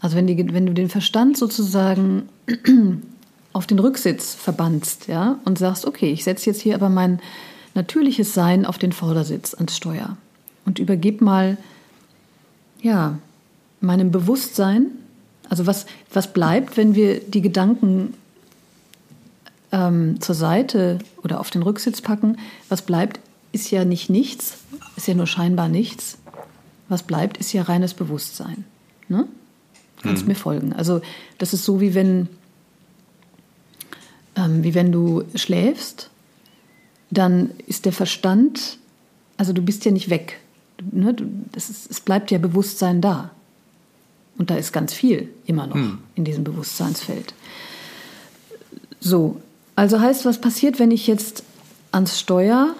also 0.00 0.16
wenn, 0.16 0.26
die, 0.26 0.52
wenn 0.52 0.66
du 0.66 0.74
den 0.74 0.88
Verstand 0.88 1.36
sozusagen 1.36 2.28
auf 3.52 3.66
den 3.66 3.78
Rücksitz 3.78 4.34
verbannst, 4.34 5.08
ja, 5.08 5.38
und 5.44 5.58
sagst, 5.58 5.86
okay, 5.86 6.12
ich 6.12 6.24
setze 6.24 6.50
jetzt 6.50 6.60
hier 6.60 6.74
aber 6.74 6.88
mein 6.88 7.20
natürliches 7.74 8.34
Sein 8.34 8.66
auf 8.66 8.78
den 8.78 8.92
Vordersitz 8.92 9.54
ans 9.54 9.76
Steuer 9.76 10.16
und 10.64 10.78
übergib 10.78 11.20
mal, 11.20 11.56
ja, 12.80 13.18
meinem 13.80 14.10
Bewusstsein, 14.10 14.86
also 15.48 15.66
was, 15.66 15.86
was 16.12 16.32
bleibt, 16.32 16.76
wenn 16.76 16.94
wir 16.94 17.20
die 17.20 17.42
Gedanken 17.42 18.14
ähm, 19.70 20.20
zur 20.20 20.34
Seite 20.34 20.98
oder 21.22 21.40
auf 21.40 21.50
den 21.50 21.62
Rücksitz 21.62 22.00
packen, 22.00 22.38
was 22.68 22.82
bleibt, 22.82 23.20
ist 23.52 23.70
ja 23.70 23.84
nicht 23.84 24.10
nichts, 24.10 24.58
ist 24.96 25.08
ja 25.08 25.14
nur 25.14 25.26
scheinbar 25.26 25.68
nichts. 25.68 26.18
Was 26.88 27.02
bleibt, 27.02 27.38
ist 27.38 27.52
ja 27.52 27.62
reines 27.62 27.94
Bewusstsein. 27.94 28.64
Ne? 29.08 29.26
Kannst 30.02 30.24
mhm. 30.24 30.28
mir 30.28 30.34
folgen. 30.34 30.72
Also 30.72 31.00
das 31.38 31.54
ist 31.54 31.64
so 31.64 31.80
wie 31.80 31.94
wenn, 31.94 32.28
ähm, 34.36 34.62
wie 34.62 34.74
wenn 34.74 34.92
du 34.92 35.24
schläfst, 35.34 36.10
dann 37.10 37.50
ist 37.66 37.84
der 37.84 37.92
Verstand, 37.92 38.78
also 39.36 39.52
du 39.52 39.62
bist 39.62 39.84
ja 39.84 39.90
nicht 39.90 40.10
weg. 40.10 40.40
Ne, 40.90 41.14
du, 41.14 41.26
das 41.52 41.70
ist, 41.70 41.90
es 41.90 42.00
bleibt 42.00 42.30
ja 42.30 42.38
Bewusstsein 42.38 43.00
da. 43.00 43.30
Und 44.38 44.50
da 44.50 44.56
ist 44.56 44.72
ganz 44.72 44.92
viel 44.92 45.28
immer 45.46 45.66
noch 45.66 45.76
hm. 45.76 45.98
in 46.14 46.24
diesem 46.24 46.44
Bewusstseinsfeld. 46.44 47.34
So, 49.00 49.40
also 49.76 50.00
heißt, 50.00 50.24
was 50.24 50.40
passiert, 50.40 50.78
wenn 50.78 50.90
ich 50.90 51.06
jetzt 51.06 51.44
ans 51.90 52.18
Steuer 52.18 52.74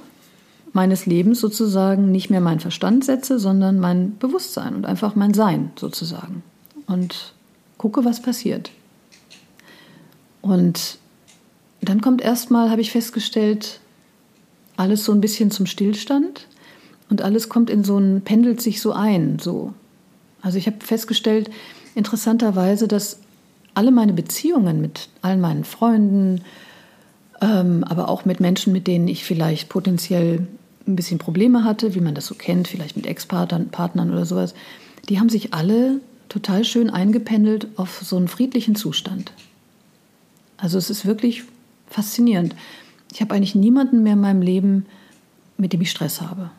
meines 0.73 1.07
Lebens 1.07 1.41
sozusagen 1.41 2.11
nicht 2.11 2.31
mehr 2.31 2.41
meinen 2.41 2.61
Verstand 2.61 3.05
setze, 3.05 3.39
sondern 3.39 3.79
mein 3.79 4.17
Bewusstsein 4.19 4.75
und 4.75 4.87
einfach 4.87 5.15
mein 5.15 5.35
Sein 5.35 5.71
sozusagen. 5.77 6.43
Und 6.87 7.35
gucke, 7.77 8.05
was 8.05 8.23
passiert. 8.23 8.71
Und 10.41 10.99
dann 11.81 12.01
kommt 12.01 12.23
erstmal, 12.23 12.71
habe 12.71 12.81
ich 12.81 12.91
festgestellt, 12.91 13.81
alles 14.77 15.05
so 15.05 15.13
ein 15.13 15.21
bisschen 15.21 15.51
zum 15.51 15.67
Stillstand 15.67 16.47
und 17.11 17.23
alles 17.23 17.49
kommt 17.49 17.71
in 17.71 17.85
so 17.85 17.99
ein, 17.99 18.23
pendelt 18.23 18.61
sich 18.61 18.81
so 18.81 18.93
ein, 18.93 19.39
so. 19.39 19.75
Also 20.43 20.59
ich 20.59 20.67
habe 20.67 20.85
festgestellt, 20.85 21.51
interessanterweise, 21.95 22.89
dass 22.89 23.21
alle 23.75 23.91
meine 23.91 24.13
Beziehungen 24.13 24.81
mit 24.81 25.09
allen 25.23 25.41
meinen 25.41 25.65
Freunden, 25.65 26.43
ähm, 27.41 27.85
aber 27.85 28.09
auch 28.09 28.25
mit 28.25 28.41
Menschen, 28.41 28.73
mit 28.73 28.87
denen 28.87 29.09
ich 29.09 29.25
vielleicht 29.25 29.69
potenziell 29.69 30.47
ein 30.87 30.97
bisschen 30.97 31.19
Probleme 31.19 31.65
hatte, 31.65 31.95
wie 31.95 32.01
man 32.01 32.15
das 32.15 32.27
so 32.27 32.35
kennt, 32.35 32.69
vielleicht 32.69 32.97
mit 32.97 33.07
Ex-Partnern 33.07 33.71
Partnern 33.71 34.13
oder 34.13 34.27
sowas, 34.27 34.55
die 35.09 35.19
haben 35.19 35.29
sich 35.29 35.55
alle 35.55 36.01
total 36.29 36.65
schön 36.65 36.91
eingependelt 36.91 37.69
auf 37.77 38.01
so 38.03 38.17
einen 38.17 38.29
friedlichen 38.29 38.75
Zustand. 38.75 39.33
Also 40.57 40.79
es 40.79 40.91
ist 40.91 41.07
wirklich 41.07 41.45
faszinierend. 41.89 42.55
Ich 43.13 43.21
habe 43.21 43.35
eigentlich 43.35 43.55
niemanden 43.55 44.03
mehr 44.03 44.15
in 44.15 44.21
meinem 44.21 44.43
Leben, 44.43 44.87
mit 45.57 45.73
dem 45.73 45.81
ich 45.83 45.91
Stress 45.91 46.21
habe. 46.21 46.51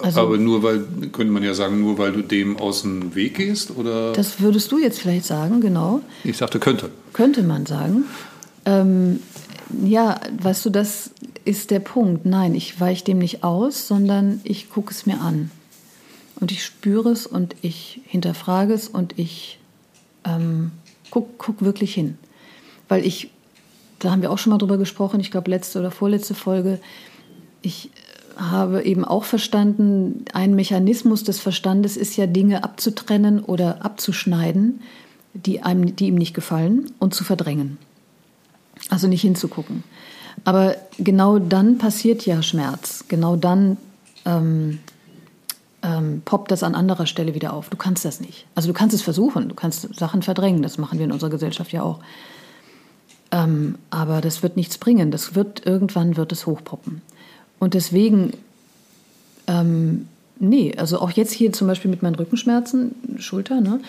Also, 0.00 0.20
Aber 0.20 0.36
nur 0.38 0.62
weil, 0.62 0.84
könnte 1.12 1.32
man 1.32 1.42
ja 1.42 1.54
sagen, 1.54 1.80
nur 1.80 1.98
weil 1.98 2.12
du 2.12 2.22
dem 2.22 2.56
aus 2.56 2.82
dem 2.82 3.14
Weg 3.14 3.34
gehst? 3.34 3.76
Oder? 3.76 4.12
Das 4.12 4.40
würdest 4.40 4.70
du 4.70 4.78
jetzt 4.78 5.00
vielleicht 5.00 5.24
sagen, 5.24 5.60
genau. 5.60 6.00
Ich 6.24 6.36
sagte, 6.36 6.58
könnte. 6.58 6.90
Könnte 7.12 7.42
man 7.42 7.66
sagen. 7.66 8.04
Ähm, 8.64 9.20
ja, 9.84 10.20
weißt 10.40 10.66
du, 10.66 10.70
das 10.70 11.10
ist 11.44 11.70
der 11.70 11.80
Punkt. 11.80 12.26
Nein, 12.26 12.54
ich 12.54 12.80
weiche 12.80 13.04
dem 13.04 13.18
nicht 13.18 13.44
aus, 13.44 13.88
sondern 13.88 14.40
ich 14.44 14.70
gucke 14.70 14.92
es 14.92 15.06
mir 15.06 15.20
an. 15.20 15.50
Und 16.40 16.52
ich 16.52 16.64
spüre 16.64 17.10
es 17.10 17.26
und 17.26 17.56
ich 17.62 18.00
hinterfrage 18.06 18.72
es 18.72 18.88
und 18.88 19.18
ich 19.18 19.58
ähm, 20.24 20.70
guck, 21.10 21.38
guck 21.38 21.62
wirklich 21.62 21.94
hin. 21.94 22.18
Weil 22.88 23.04
ich, 23.04 23.30
da 23.98 24.10
haben 24.10 24.22
wir 24.22 24.30
auch 24.30 24.38
schon 24.38 24.50
mal 24.50 24.58
drüber 24.58 24.78
gesprochen, 24.78 25.20
ich 25.20 25.30
glaube 25.30 25.50
letzte 25.50 25.80
oder 25.80 25.90
vorletzte 25.90 26.34
Folge, 26.34 26.78
ich 27.60 27.90
habe 28.38 28.84
eben 28.84 29.04
auch 29.04 29.24
verstanden, 29.24 30.24
ein 30.32 30.54
Mechanismus 30.54 31.24
des 31.24 31.40
Verstandes 31.40 31.96
ist 31.96 32.16
ja 32.16 32.26
Dinge 32.26 32.62
abzutrennen 32.62 33.40
oder 33.42 33.84
abzuschneiden, 33.84 34.80
die, 35.34 35.62
einem, 35.62 35.96
die 35.96 36.06
ihm 36.06 36.14
nicht 36.14 36.34
gefallen 36.34 36.92
und 36.98 37.14
zu 37.14 37.24
verdrängen. 37.24 37.78
Also 38.90 39.08
nicht 39.08 39.22
hinzugucken. 39.22 39.82
Aber 40.44 40.76
genau 40.98 41.38
dann 41.40 41.78
passiert 41.78 42.24
ja 42.26 42.42
Schmerz. 42.42 43.04
Genau 43.08 43.34
dann 43.34 43.76
ähm, 44.24 44.78
ähm, 45.82 46.22
poppt 46.24 46.52
das 46.52 46.62
an 46.62 46.76
anderer 46.76 47.06
Stelle 47.06 47.34
wieder 47.34 47.52
auf. 47.52 47.70
Du 47.70 47.76
kannst 47.76 48.04
das 48.04 48.20
nicht. 48.20 48.46
Also 48.54 48.68
du 48.68 48.74
kannst 48.74 48.94
es 48.94 49.02
versuchen, 49.02 49.48
du 49.48 49.54
kannst 49.56 49.94
Sachen 49.96 50.22
verdrängen. 50.22 50.62
Das 50.62 50.78
machen 50.78 50.98
wir 50.98 51.06
in 51.06 51.12
unserer 51.12 51.30
Gesellschaft 51.30 51.72
ja 51.72 51.82
auch. 51.82 51.98
Ähm, 53.32 53.78
aber 53.90 54.20
das 54.20 54.42
wird 54.42 54.56
nichts 54.56 54.78
bringen. 54.78 55.10
Das 55.10 55.34
wird 55.34 55.66
irgendwann 55.66 56.16
wird 56.16 56.30
es 56.30 56.46
hochpoppen. 56.46 57.02
Und 57.58 57.74
deswegen, 57.74 58.32
ähm, 59.46 60.08
nee, 60.38 60.74
also 60.76 61.00
auch 61.00 61.10
jetzt 61.10 61.32
hier 61.32 61.52
zum 61.52 61.66
Beispiel 61.66 61.90
mit 61.90 62.02
meinen 62.02 62.14
Rückenschmerzen, 62.14 62.94
Schulter, 63.18 63.60
ne? 63.60 63.80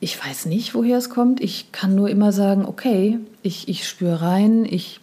Ich 0.00 0.18
weiß 0.22 0.46
nicht, 0.46 0.74
woher 0.74 0.98
es 0.98 1.10
kommt. 1.10 1.40
Ich 1.40 1.70
kann 1.70 1.94
nur 1.94 2.10
immer 2.10 2.32
sagen, 2.32 2.64
okay, 2.64 3.20
ich, 3.42 3.68
ich 3.68 3.86
spüre 3.86 4.20
rein, 4.20 4.64
ich 4.64 4.98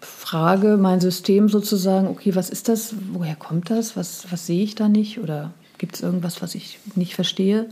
frage 0.00 0.76
mein 0.76 1.00
System 1.00 1.48
sozusagen, 1.48 2.06
okay, 2.06 2.36
was 2.36 2.50
ist 2.50 2.68
das? 2.68 2.94
Woher 3.12 3.34
kommt 3.34 3.68
das? 3.68 3.96
Was, 3.96 4.30
was 4.30 4.46
sehe 4.46 4.62
ich 4.62 4.76
da 4.76 4.88
nicht? 4.88 5.18
Oder 5.18 5.50
gibt 5.78 5.96
es 5.96 6.02
irgendwas, 6.02 6.40
was 6.40 6.54
ich 6.54 6.78
nicht 6.94 7.16
verstehe? 7.16 7.68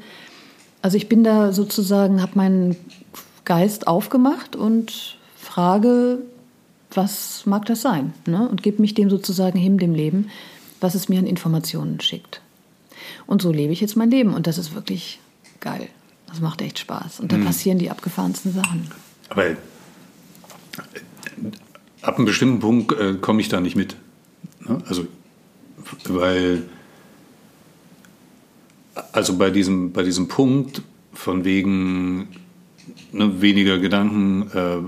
Also 0.83 0.97
ich 0.97 1.09
bin 1.09 1.23
da 1.23 1.53
sozusagen, 1.53 2.21
habe 2.21 2.33
meinen 2.35 2.77
Geist 3.45 3.87
aufgemacht 3.87 4.57
und 4.57 5.19
frage, 5.37 6.19
was 6.99 7.47
mag 7.47 7.65
das 7.67 7.81
sein? 7.81 8.13
Ne? 8.27 8.49
Und 8.49 8.63
gebe 8.63 8.83
mich 8.83 8.93
dem 8.93 9.09
sozusagen 9.09 9.59
hin, 9.59 9.79
dem 9.79 9.95
Leben, 9.95 10.31
was 10.81 10.95
es 10.95 11.09
mir 11.09 11.21
an 11.21 11.27
Informationen 11.27 12.01
schickt. 12.01 12.43
Und 13.27 13.41
so 13.41 13.53
lebe 13.53 13.73
ich 13.73 13.81
jetzt 13.81 13.97
mein 13.97 14.11
Leben 14.11 14.35
und 14.35 14.47
das 14.47 14.59
ist 14.59 14.75
wirklich 14.75 15.21
geil. 15.61 15.89
Das 16.27 16.41
macht 16.41 16.61
echt 16.61 16.79
Spaß. 16.81 17.21
Und 17.21 17.31
da 17.33 17.37
mhm. 17.37 17.45
passieren 17.45 17.79
die 17.79 17.91
abgefahrensten 17.91 18.53
Sachen. 18.53 18.91
Aber 19.29 19.47
äh, 19.47 19.57
ab 22.03 22.17
einem 22.17 22.27
bestimmten 22.27 22.59
Punkt 22.59 22.93
äh, 22.99 23.15
komme 23.15 23.41
ich 23.41 23.49
da 23.49 23.61
nicht 23.61 23.77
mit. 23.77 23.97
Ne? 24.67 24.83
Also, 24.87 25.07
weil, 26.05 26.65
also 29.13 29.39
bei 29.39 29.51
diesem, 29.51 29.93
bei 29.93 30.03
diesem 30.03 30.27
Punkt 30.27 30.83
von 31.15 31.45
wegen 31.45 32.29
ne, 33.13 33.41
weniger 33.41 33.79
Gedanken, 33.79 34.51
äh, 34.53 34.79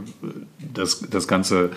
das, 0.74 1.00
das 1.08 1.28
Ganze 1.28 1.70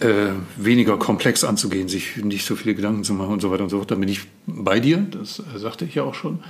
äh, 0.00 0.32
weniger 0.56 0.98
komplex 0.98 1.44
anzugehen, 1.44 1.88
sich 1.88 2.16
nicht 2.16 2.46
so 2.46 2.56
viele 2.56 2.74
Gedanken 2.74 3.04
zu 3.04 3.12
machen 3.14 3.34
und 3.34 3.40
so 3.40 3.50
weiter 3.50 3.64
und 3.64 3.70
so 3.70 3.78
fort. 3.78 3.90
Da 3.90 3.94
bin 3.94 4.08
ich 4.08 4.22
bei 4.46 4.80
dir, 4.80 4.98
das 4.98 5.40
äh, 5.40 5.58
sagte 5.58 5.84
ich 5.84 5.94
ja 5.94 6.04
auch 6.04 6.14
schon. 6.14 6.40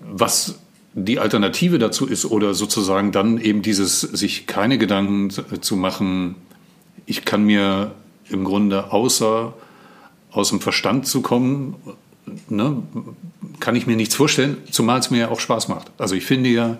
Was 0.00 0.58
die 0.94 1.18
Alternative 1.18 1.78
dazu 1.78 2.06
ist 2.06 2.24
oder 2.24 2.54
sozusagen 2.54 3.12
dann 3.12 3.38
eben 3.38 3.62
dieses 3.62 4.00
sich 4.00 4.46
keine 4.46 4.78
Gedanken 4.78 5.30
zu 5.30 5.76
machen, 5.76 6.36
ich 7.06 7.24
kann 7.24 7.44
mir 7.44 7.92
im 8.28 8.44
Grunde 8.44 8.92
außer 8.92 9.54
aus 10.30 10.50
dem 10.50 10.60
Verstand 10.60 11.06
zu 11.06 11.22
kommen, 11.22 11.76
ne, 12.48 12.82
kann 13.58 13.76
ich 13.76 13.86
mir 13.86 13.96
nichts 13.96 14.14
vorstellen, 14.14 14.58
zumal 14.70 15.00
es 15.00 15.10
mir 15.10 15.18
ja 15.18 15.28
auch 15.30 15.40
Spaß 15.40 15.68
macht. 15.68 15.90
Also 15.98 16.14
ich 16.14 16.24
finde 16.24 16.50
ja, 16.50 16.78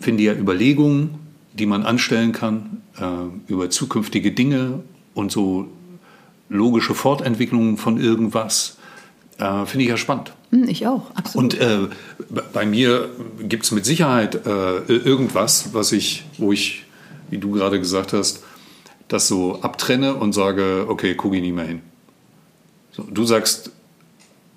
finde 0.00 0.22
ja 0.22 0.32
Überlegungen, 0.34 1.25
die 1.58 1.66
man 1.66 1.84
anstellen 1.84 2.32
kann 2.32 2.82
äh, 2.98 3.50
über 3.50 3.70
zukünftige 3.70 4.32
Dinge 4.32 4.80
und 5.14 5.32
so 5.32 5.68
logische 6.48 6.94
Fortentwicklungen 6.94 7.76
von 7.76 8.00
irgendwas, 8.00 8.76
äh, 9.38 9.66
finde 9.66 9.84
ich 9.84 9.90
ja 9.90 9.96
spannend. 9.96 10.32
Hm, 10.50 10.68
ich 10.68 10.86
auch, 10.86 11.10
absolut. 11.14 11.54
Und 11.54 11.60
äh, 11.60 11.88
bei 12.52 12.66
mir 12.66 13.08
gibt 13.40 13.64
es 13.64 13.72
mit 13.72 13.84
Sicherheit 13.84 14.46
äh, 14.46 14.78
irgendwas, 14.86 15.70
was 15.72 15.92
ich, 15.92 16.24
wo 16.38 16.52
ich, 16.52 16.84
wie 17.30 17.38
du 17.38 17.52
gerade 17.52 17.78
gesagt 17.78 18.12
hast, 18.12 18.44
das 19.08 19.28
so 19.28 19.60
abtrenne 19.62 20.14
und 20.14 20.32
sage, 20.32 20.86
okay, 20.88 21.14
gucke 21.14 21.36
ich 21.36 21.42
nie 21.42 21.52
mehr 21.52 21.66
hin. 21.66 21.80
So, 22.92 23.02
du 23.02 23.24
sagst, 23.24 23.70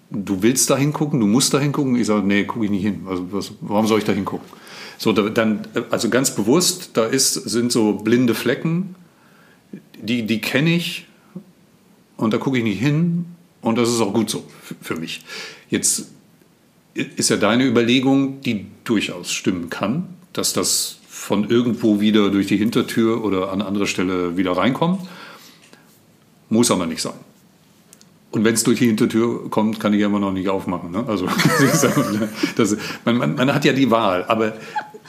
du 0.10 0.42
willst 0.42 0.70
da 0.70 0.78
hingucken, 0.78 1.20
du 1.20 1.28
musst 1.28 1.54
da 1.54 1.60
hingucken. 1.60 1.96
Ich 1.96 2.08
sage, 2.08 2.26
nee, 2.26 2.46
gucke 2.46 2.66
ich 2.66 2.72
nicht 2.72 2.84
hin. 2.84 3.06
Also, 3.08 3.32
was, 3.32 3.52
warum 3.62 3.88
soll 3.88 4.00
ich 4.00 4.06
da 4.06 4.14
hingucken? 4.14 4.48
So, 5.00 5.14
da, 5.14 5.30
dann, 5.30 5.62
also 5.90 6.10
ganz 6.10 6.36
bewusst, 6.36 6.92
da 6.94 7.06
ist, 7.06 7.34
sind 7.34 7.72
so 7.72 7.94
blinde 7.94 8.36
Flecken, 8.36 8.96
die, 9.98 10.24
die 10.24 10.42
kenne 10.42 10.76
ich 10.76 11.08
und 12.18 12.34
da 12.34 12.38
gucke 12.38 12.58
ich 12.58 12.66
nicht 12.66 12.80
hin 12.80 13.26
und 13.62 13.78
das 13.78 13.90
ist 13.90 14.02
auch 14.02 14.14
gut 14.14 14.30
so 14.30 14.44
für 14.82 14.98
mich. 14.98 15.22
Jetzt 15.70 16.08
ist 16.94 17.30
ja 17.30 17.38
deine 17.38 17.66
Überlegung, 17.66 18.42
die 18.42 18.66
durchaus 18.84 19.32
stimmen 19.32 19.70
kann, 19.70 20.10
dass 20.34 20.52
das 20.52 21.00
von 21.08 21.50
irgendwo 21.50 22.02
wieder 22.02 22.30
durch 22.30 22.48
die 22.48 22.58
Hintertür 22.58 23.24
oder 23.24 23.54
an 23.54 23.62
andere 23.62 23.88
Stelle 23.88 24.36
wieder 24.36 24.52
reinkommt. 24.52 25.08
Muss 26.50 26.72
aber 26.72 26.88
nicht 26.88 27.02
sein. 27.02 27.14
Und 28.32 28.44
wenn 28.44 28.54
es 28.54 28.64
durch 28.64 28.80
die 28.80 28.86
Hintertür 28.86 29.50
kommt, 29.50 29.80
kann 29.80 29.94
ich 29.94 30.02
ja 30.02 30.08
immer 30.08 30.20
noch 30.20 30.32
nicht 30.32 30.50
aufmachen. 30.50 30.92
Ne? 30.92 31.04
Also 31.08 31.28
das, 32.56 32.78
man, 33.06 33.18
man, 33.18 33.36
man, 33.36 33.54
hat 33.54 33.66
ja 33.66 33.74
die 33.74 33.90
Wahl. 33.90 34.24
Aber 34.28 34.54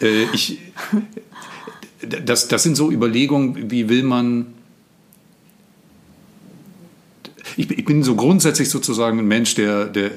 äh, 0.01 0.25
ich, 0.33 0.59
das, 2.25 2.49
das 2.49 2.63
sind 2.63 2.77
so 2.77 2.91
Überlegungen, 2.91 3.71
wie 3.71 3.89
will 3.89 4.03
man 4.03 4.55
ich, 7.57 7.71
ich 7.71 7.85
bin 7.85 8.03
so 8.03 8.15
grundsätzlich 8.15 8.71
sozusagen 8.71 9.19
ein 9.19 9.29
Mensch, 9.29 9.55
der, 9.55 9.87
der 9.87 10.11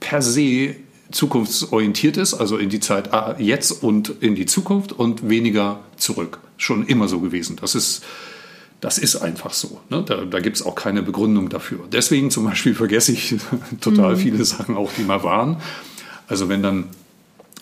per 0.00 0.22
se 0.22 0.76
zukunftsorientiert 1.10 2.16
ist, 2.16 2.34
also 2.34 2.56
in 2.56 2.68
die 2.68 2.80
Zeit 2.80 3.10
jetzt 3.38 3.70
und 3.82 4.10
in 4.20 4.34
die 4.34 4.46
Zukunft 4.46 4.92
und 4.92 5.28
weniger 5.28 5.80
zurück. 5.96 6.38
Schon 6.56 6.86
immer 6.86 7.08
so 7.08 7.20
gewesen. 7.20 7.56
Das 7.60 7.74
ist, 7.74 8.04
das 8.80 8.98
ist 8.98 9.16
einfach 9.16 9.52
so. 9.52 9.80
Ne? 9.88 10.04
Da, 10.06 10.24
da 10.24 10.40
gibt 10.40 10.56
es 10.56 10.62
auch 10.62 10.74
keine 10.74 11.02
Begründung 11.02 11.48
dafür. 11.48 11.80
Deswegen 11.90 12.30
zum 12.30 12.44
Beispiel 12.44 12.74
vergesse 12.74 13.12
ich 13.12 13.36
total 13.80 14.14
mhm. 14.14 14.18
viele 14.18 14.44
Sachen 14.44 14.76
auch, 14.76 14.90
die 14.96 15.02
mal 15.02 15.22
waren. 15.22 15.56
Also 16.28 16.48
wenn 16.48 16.62
dann, 16.62 16.84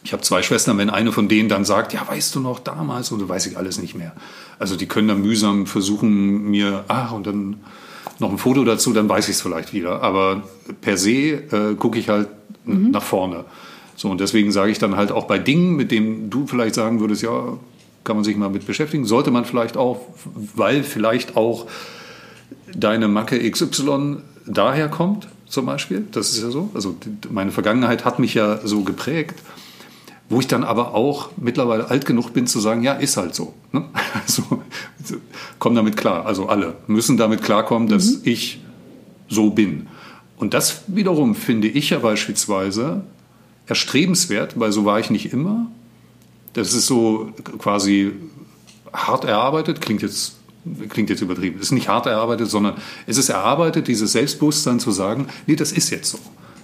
ich 0.04 0.12
habe 0.12 0.22
zwei 0.22 0.42
Schwestern, 0.42 0.78
wenn 0.78 0.90
eine 0.90 1.12
von 1.12 1.28
denen 1.28 1.48
dann 1.48 1.64
sagt, 1.64 1.92
ja, 1.92 2.06
weißt 2.06 2.34
du 2.34 2.40
noch 2.40 2.61
damals, 2.61 3.11
und 3.11 3.18
du 3.18 3.28
weiß 3.28 3.46
ich 3.46 3.56
alles 3.56 3.80
nicht 3.80 3.94
mehr. 3.94 4.12
Also 4.58 4.76
die 4.76 4.87
können 4.87 5.08
dann 5.08 5.22
mühsam 5.22 5.66
versuchen, 5.66 6.50
mir, 6.50 6.84
ach, 6.88 7.12
und 7.12 7.26
dann 7.26 7.56
noch 8.18 8.30
ein 8.30 8.38
Foto 8.38 8.64
dazu, 8.64 8.92
dann 8.92 9.08
weiß 9.08 9.28
ich 9.28 9.37
es 9.37 9.42
vielleicht 9.42 9.72
wieder. 9.72 10.02
Aber 10.02 10.42
per 10.80 10.96
se 10.96 11.11
äh, 11.11 11.74
gucke 11.76 11.98
ich 11.98 12.08
halt 12.08 12.28
mhm. 12.64 12.90
nach 12.90 13.02
vorne. 13.02 13.44
So, 13.96 14.11
und 14.11 14.20
deswegen 14.20 14.52
sage 14.52 14.70
ich 14.70 14.78
dann 14.78 14.96
halt 14.96 15.11
auch 15.11 15.26
bei 15.26 15.38
Dingen, 15.38 15.76
mit 15.76 15.90
denen 15.90 16.30
du 16.30 16.46
vielleicht 16.46 16.74
sagen 16.74 17.00
würdest, 17.00 17.22
ja, 17.22 17.58
kann 18.04 18.16
man 18.16 18.24
sich 18.24 18.37
mal 18.37 18.48
mit 18.48 18.66
beschäftigen, 18.66 19.04
sollte 19.04 19.30
man 19.30 19.44
vielleicht 19.44 19.76
auch, 19.76 20.00
weil 20.54 20.82
vielleicht 20.82 21.37
auch 21.37 21.66
deine 22.74 23.08
Macke 23.08 23.38
XY 23.50 24.18
daher 24.46 24.88
kommt, 24.88 25.28
zum 25.46 25.66
Beispiel. 25.66 26.06
Das 26.12 26.30
ist 26.30 26.42
ja 26.42 26.50
so. 26.50 26.70
Also 26.74 26.96
meine 27.30 27.50
Vergangenheit 27.50 28.04
hat 28.04 28.18
mich 28.18 28.34
ja 28.34 28.61
so 28.64 28.82
geprägt, 28.82 29.40
wo 30.28 30.40
ich 30.40 30.46
dann 30.46 30.64
aber 30.64 30.94
auch 30.94 31.30
mittlerweile 31.36 31.88
alt 31.88 32.04
genug 32.04 32.32
bin 32.32 32.46
zu 32.46 32.60
sagen, 32.60 32.82
ja, 32.82 32.92
ist 32.92 33.16
halt 33.16 33.34
so. 33.34 33.54
Ne? 33.72 33.84
Also 34.26 34.42
komm 35.58 35.74
damit 35.74 35.96
klar. 35.96 36.26
Also 36.26 36.48
alle 36.48 36.76
müssen 36.86 37.16
damit 37.16 37.42
klarkommen, 37.42 37.88
dass 37.88 38.16
mhm. 38.16 38.20
ich 38.24 38.60
so 39.28 39.50
bin. 39.50 39.86
Und 40.36 40.54
das 40.54 40.82
wiederum 40.86 41.34
finde 41.34 41.68
ich 41.68 41.90
ja 41.90 41.98
beispielsweise 41.98 43.02
erstrebenswert, 43.66 44.58
weil 44.58 44.72
so 44.72 44.84
war 44.84 45.00
ich 45.00 45.10
nicht 45.10 45.32
immer. 45.32 45.66
Das 46.52 46.74
ist 46.74 46.86
so 46.86 47.32
quasi 47.58 48.12
hart 48.92 49.24
erarbeitet, 49.24 49.80
klingt 49.80 50.02
jetzt 50.02 50.36
klingt 50.90 51.08
jetzt 51.08 51.22
übertrieben, 51.22 51.56
es 51.56 51.66
ist 51.66 51.72
nicht 51.72 51.88
hart 51.88 52.06
erarbeitet, 52.06 52.50
sondern 52.50 52.74
es 53.06 53.16
ist 53.16 53.30
erarbeitet, 53.30 53.88
dieses 53.88 54.12
Selbstbewusstsein 54.12 54.80
zu 54.80 54.90
sagen, 54.90 55.28
nee, 55.46 55.56
das 55.56 55.72
ist 55.72 55.88
jetzt 55.90 56.10
so. 56.10 56.18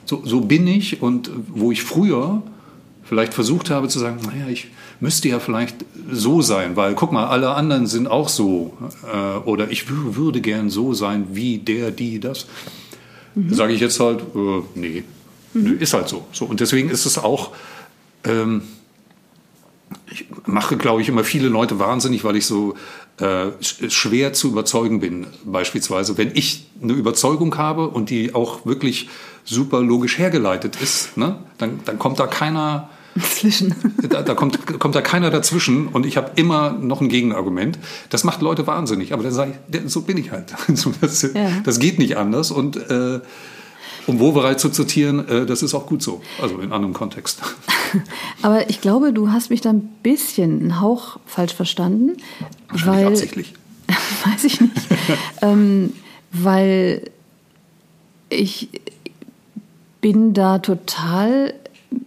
So, 0.05 0.23
so 0.25 0.43
bin 0.43 0.67
ich 0.67 1.01
und 1.01 1.31
wo 1.49 1.73
ich 1.73 1.83
früher 1.83 2.43
vielleicht 3.05 3.35
versucht 3.35 3.71
habe 3.71 3.89
zu 3.89 3.99
sagen, 3.99 4.19
naja, 4.25 4.49
ich 4.49 4.69
müsste 5.01 5.29
ja 5.29 5.41
vielleicht 5.41 5.77
so 6.11 6.43
sein, 6.43 6.77
weil 6.77 6.95
guck 6.95 7.13
mal, 7.13 7.27
alle 7.27 7.51
anderen 7.51 7.87
sind 7.87 8.07
auch 8.07 8.29
so 8.29 8.77
äh, 9.13 9.39
oder 9.39 9.71
ich 9.71 9.89
würde 9.89 10.41
gern 10.41 10.71
so 10.71 10.95
sein 10.95 11.29
wie 11.33 11.59
der, 11.59 11.91
die, 11.91 12.21
das. 12.21 12.47
Mhm. 13.35 13.55
Sage 13.55 13.73
ich 13.73 13.81
jetzt 13.81 14.01
halt, 14.01 14.21
äh, 14.21 14.63
nee, 14.75 15.05
mhm. 15.53 15.79
ist 15.79 15.93
halt 15.95 16.09
so. 16.09 16.27
so. 16.33 16.45
Und 16.47 16.61
deswegen 16.61 16.91
ist 16.91 17.05
es 17.05 17.19
auch, 17.19 17.51
ähm, 18.25 18.63
ich 20.11 20.27
mache, 20.47 20.77
glaube 20.77 21.03
ich, 21.03 21.09
immer 21.09 21.25
viele 21.25 21.49
Leute 21.49 21.79
wahnsinnig, 21.79 22.25
weil 22.25 22.37
ich 22.37 22.47
so 22.47 22.75
äh, 23.19 23.51
schwer 23.61 24.33
zu 24.33 24.49
überzeugen 24.49 25.01
bin. 25.01 25.27
Beispielsweise, 25.45 26.17
wenn 26.19 26.33
ich 26.35 26.67
eine 26.83 26.93
Überzeugung 26.93 27.57
habe 27.57 27.89
und 27.89 28.11
die 28.11 28.35
auch 28.35 28.65
wirklich 28.67 29.09
super 29.45 29.81
logisch 29.81 30.19
hergeleitet 30.19 30.77
ist, 30.81 31.17
ne, 31.17 31.39
dann, 31.59 31.81
dann 31.85 31.99
kommt 31.99 32.19
da 32.19 32.27
keiner 32.27 32.89
Zwischen. 33.21 33.75
Da, 34.09 34.23
da, 34.23 34.35
kommt, 34.35 34.79
kommt 34.81 34.95
da 34.95 35.01
keiner 35.01 35.31
dazwischen 35.31 35.89
und 35.89 36.05
ich 36.05 36.17
habe 36.17 36.33
immer 36.35 36.73
noch 36.73 37.01
ein 37.01 37.09
Gegenargument. 37.09 37.79
Das 38.11 38.25
macht 38.25 38.43
Leute 38.43 38.67
wahnsinnig, 38.67 39.13
aber 39.13 39.23
dann 39.23 39.33
sage 39.33 39.55
ich, 39.71 39.81
so 39.91 40.03
bin 40.03 40.17
ich 40.17 40.31
halt. 40.31 40.55
Das, 41.01 41.23
ja. 41.23 41.51
das 41.65 41.79
geht 41.79 41.99
nicht 41.99 42.17
anders 42.17 42.51
und 42.51 42.77
äh, 42.77 43.21
um 44.07 44.21
Wovereit 44.21 44.61
zu 44.61 44.69
zitieren, 44.69 45.29
äh, 45.29 45.47
das 45.47 45.63
ist 45.63 45.75
auch 45.75 45.87
gut 45.87 46.03
so, 46.03 46.21
also 46.41 46.59
in 46.59 46.73
anderem 46.73 46.93
Kontext. 46.93 47.41
Aber 48.43 48.69
ich 48.69 48.81
glaube, 48.81 49.13
du 49.13 49.31
hast 49.31 49.51
mich 49.51 49.61
da 49.61 49.71
ein 49.71 49.89
bisschen, 50.03 50.61
einen 50.61 50.81
Hauch 50.81 51.19
falsch 51.27 51.55
verstanden. 51.55 52.17
Wahrscheinlich 52.69 53.05
weil, 53.05 53.13
absichtlich. 53.13 53.55
weiß 54.25 54.45
ich 54.45 54.61
nicht. 54.61 54.73
ähm, 55.43 55.93
weil 56.33 57.11
ich 58.29 58.69
bin 60.01 60.35
da 60.35 60.59
total, 60.59 61.55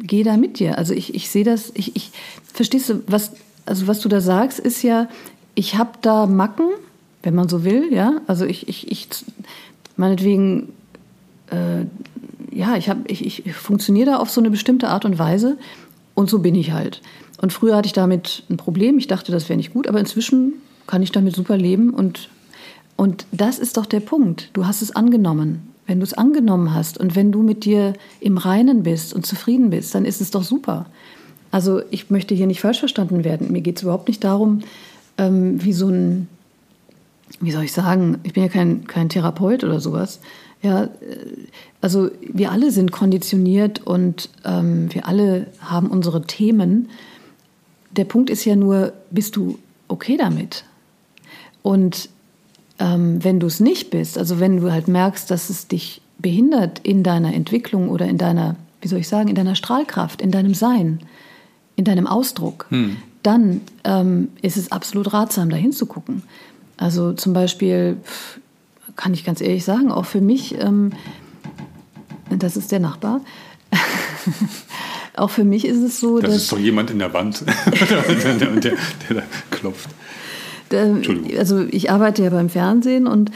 gehe 0.02 0.24
da 0.24 0.38
mit 0.38 0.60
dir. 0.60 0.78
Also 0.78 0.94
ich, 0.94 1.16
ich 1.16 1.30
sehe 1.30 1.44
das, 1.44 1.72
ich, 1.76 1.96
ich, 1.96 2.12
verstehst 2.54 2.90
du, 2.90 3.04
was, 3.08 3.32
also 3.66 3.88
was 3.88 4.00
du 4.00 4.10
da 4.10 4.22
sagst, 4.22 4.60
ist 4.60 4.84
ja, 4.84 5.08
ich 5.56 5.76
habe 5.76 5.92
da 6.02 6.26
Macken, 6.26 6.68
wenn 7.24 7.36
man 7.36 7.50
so 7.50 7.64
will, 7.64 7.92
ja. 7.92 8.22
Also 8.28 8.46
ich, 8.46 8.68
ich, 8.68 8.92
ich 8.92 9.08
meinetwegen 9.96 10.70
äh, 11.52 11.86
ja, 12.52 12.76
ich, 12.76 12.90
ich, 13.08 13.46
ich 13.46 13.54
funktioniere 13.54 14.12
da 14.12 14.18
auf 14.18 14.30
so 14.30 14.42
eine 14.42 14.50
bestimmte 14.50 14.90
Art 14.90 15.06
und 15.06 15.20
Weise 15.20 15.58
und 16.16 16.30
so 16.30 16.40
bin 16.40 16.56
ich 16.56 16.72
halt. 16.72 17.02
Und 17.40 17.54
früher 17.54 17.76
hatte 17.76 17.86
ich 17.86 17.94
damit 17.94 18.44
ein 18.50 18.58
Problem, 18.58 18.98
ich 18.98 19.08
dachte, 19.08 19.32
das 19.32 19.48
wäre 19.48 19.58
nicht 19.58 19.74
gut, 19.74 19.88
aber 19.88 20.00
inzwischen 20.00 20.54
kann 20.88 21.04
ich 21.04 21.12
damit 21.12 21.36
super 21.36 21.58
leben 21.58 21.92
und, 21.92 22.30
und 22.96 23.28
das 23.32 23.60
ist 23.60 23.78
doch 23.78 23.86
der 23.86 24.00
Punkt. 24.00 24.50
Du 24.54 24.66
hast 24.66 24.82
es 24.82 24.96
angenommen. 24.96 25.72
Wenn 25.88 26.00
du 26.00 26.04
es 26.04 26.14
angenommen 26.14 26.74
hast 26.74 26.98
und 26.98 27.16
wenn 27.16 27.32
du 27.32 27.42
mit 27.42 27.66
dir 27.66 27.94
im 28.20 28.38
Reinen 28.38 28.84
bist 28.84 29.14
und 29.14 29.26
zufrieden 29.26 29.70
bist, 29.70 29.96
dann 29.96 30.06
ist 30.06 30.22
es 30.22 30.32
doch 30.32 30.44
super. 30.44 30.86
Also 31.50 31.82
ich 31.90 32.10
möchte 32.10 32.36
hier 32.36 32.46
nicht 32.46 32.62
falsch 32.62 32.80
verstanden 32.80 33.24
werden. 33.24 33.52
Mir 33.52 33.62
geht 33.62 33.78
es 33.78 33.84
überhaupt 33.84 34.10
nicht 34.10 34.24
darum, 34.24 34.62
ähm, 35.18 35.64
wie 35.64 35.74
so 35.74 35.88
ein, 35.88 36.28
wie 37.40 37.52
soll 37.52 37.64
ich 37.64 37.74
sagen, 37.74 38.20
ich 38.24 38.34
bin 38.34 38.44
ja 38.44 38.50
kein, 38.50 38.86
kein 38.86 39.10
Therapeut 39.10 39.64
oder 39.64 39.80
sowas, 39.80 40.20
ja, 40.62 40.84
äh, 40.84 40.90
also 41.82 42.10
wir 42.22 42.52
alle 42.52 42.72
sind 42.72 42.92
konditioniert 42.92 43.86
und 43.86 44.30
ähm, 44.44 44.94
wir 44.94 45.08
alle 45.08 45.48
haben 45.60 45.88
unsere 45.88 46.24
Themen. 46.24 46.90
Der 47.92 48.06
Punkt 48.06 48.30
ist 48.30 48.46
ja 48.46 48.56
nur, 48.56 48.94
bist 49.12 49.36
du 49.36 49.60
okay 49.88 50.18
damit? 50.18 50.66
Und 51.62 52.10
ähm, 52.80 53.24
wenn 53.24 53.40
du 53.40 53.48
es 53.48 53.60
nicht 53.60 53.90
bist, 53.90 54.18
also 54.18 54.40
wenn 54.40 54.58
du 54.58 54.72
halt 54.72 54.88
merkst, 54.88 55.30
dass 55.32 55.50
es 55.50 55.68
dich 55.68 56.02
behindert 56.20 56.80
in 56.80 57.04
deiner 57.04 57.34
Entwicklung 57.34 57.90
oder 57.90 58.06
in 58.08 58.18
deiner, 58.18 58.56
wie 58.82 58.88
soll 58.88 59.00
ich 59.00 59.08
sagen, 59.08 59.30
in 59.30 59.36
deiner 59.36 59.56
Strahlkraft, 59.56 60.22
in 60.22 60.32
deinem 60.32 60.54
Sein, 60.54 61.00
in 61.76 61.86
deinem 61.86 62.08
Ausdruck, 62.08 62.66
hm. 62.70 62.98
dann 63.24 63.62
ähm, 63.84 64.30
ist 64.42 64.58
es 64.58 64.72
absolut 64.72 65.14
ratsam, 65.14 65.50
da 65.50 65.56
hinzugucken. 65.56 66.24
Also 66.78 67.14
zum 67.14 67.34
Beispiel, 67.34 67.98
kann 68.96 69.14
ich 69.14 69.24
ganz 69.24 69.42
ehrlich 69.42 69.64
sagen, 69.64 69.92
auch 69.92 70.06
für 70.06 70.22
mich, 70.22 70.56
ähm, 70.60 70.92
das 72.30 72.58
ist 72.58 72.72
der 72.72 72.80
Nachbar. 72.80 73.22
auch 75.16 75.30
für 75.30 75.44
mich 75.44 75.66
ist 75.66 75.82
es 75.82 76.00
so, 76.00 76.20
das 76.20 76.26
dass. 76.26 76.34
Das 76.34 76.44
ist 76.44 76.52
doch 76.52 76.60
jemand 76.60 76.92
in 76.92 77.00
der 77.00 77.14
Wand, 77.14 77.44
der, 77.66 78.36
der, 78.36 78.50
der, 78.56 78.72
da 79.10 79.24
klopft. 79.50 79.90
Also 80.74 81.62
ich 81.72 81.92
arbeite 81.92 82.24
ja 82.24 82.30
beim 82.30 82.50
Fernsehen 82.50 83.08
und 83.08 83.32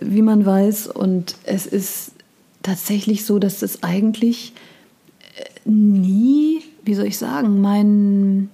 wie 0.00 0.22
man 0.22 0.44
weiß, 0.44 0.88
und 0.88 1.36
es 1.44 1.66
ist 1.66 2.12
tatsächlich 2.62 3.24
so, 3.24 3.38
dass 3.38 3.62
es 3.62 3.82
eigentlich 3.82 4.52
äh, 5.36 5.68
nie, 5.68 6.60
wie 6.84 6.94
soll 6.94 7.06
ich 7.06 7.18
sagen, 7.18 7.60
mein, 7.60 8.50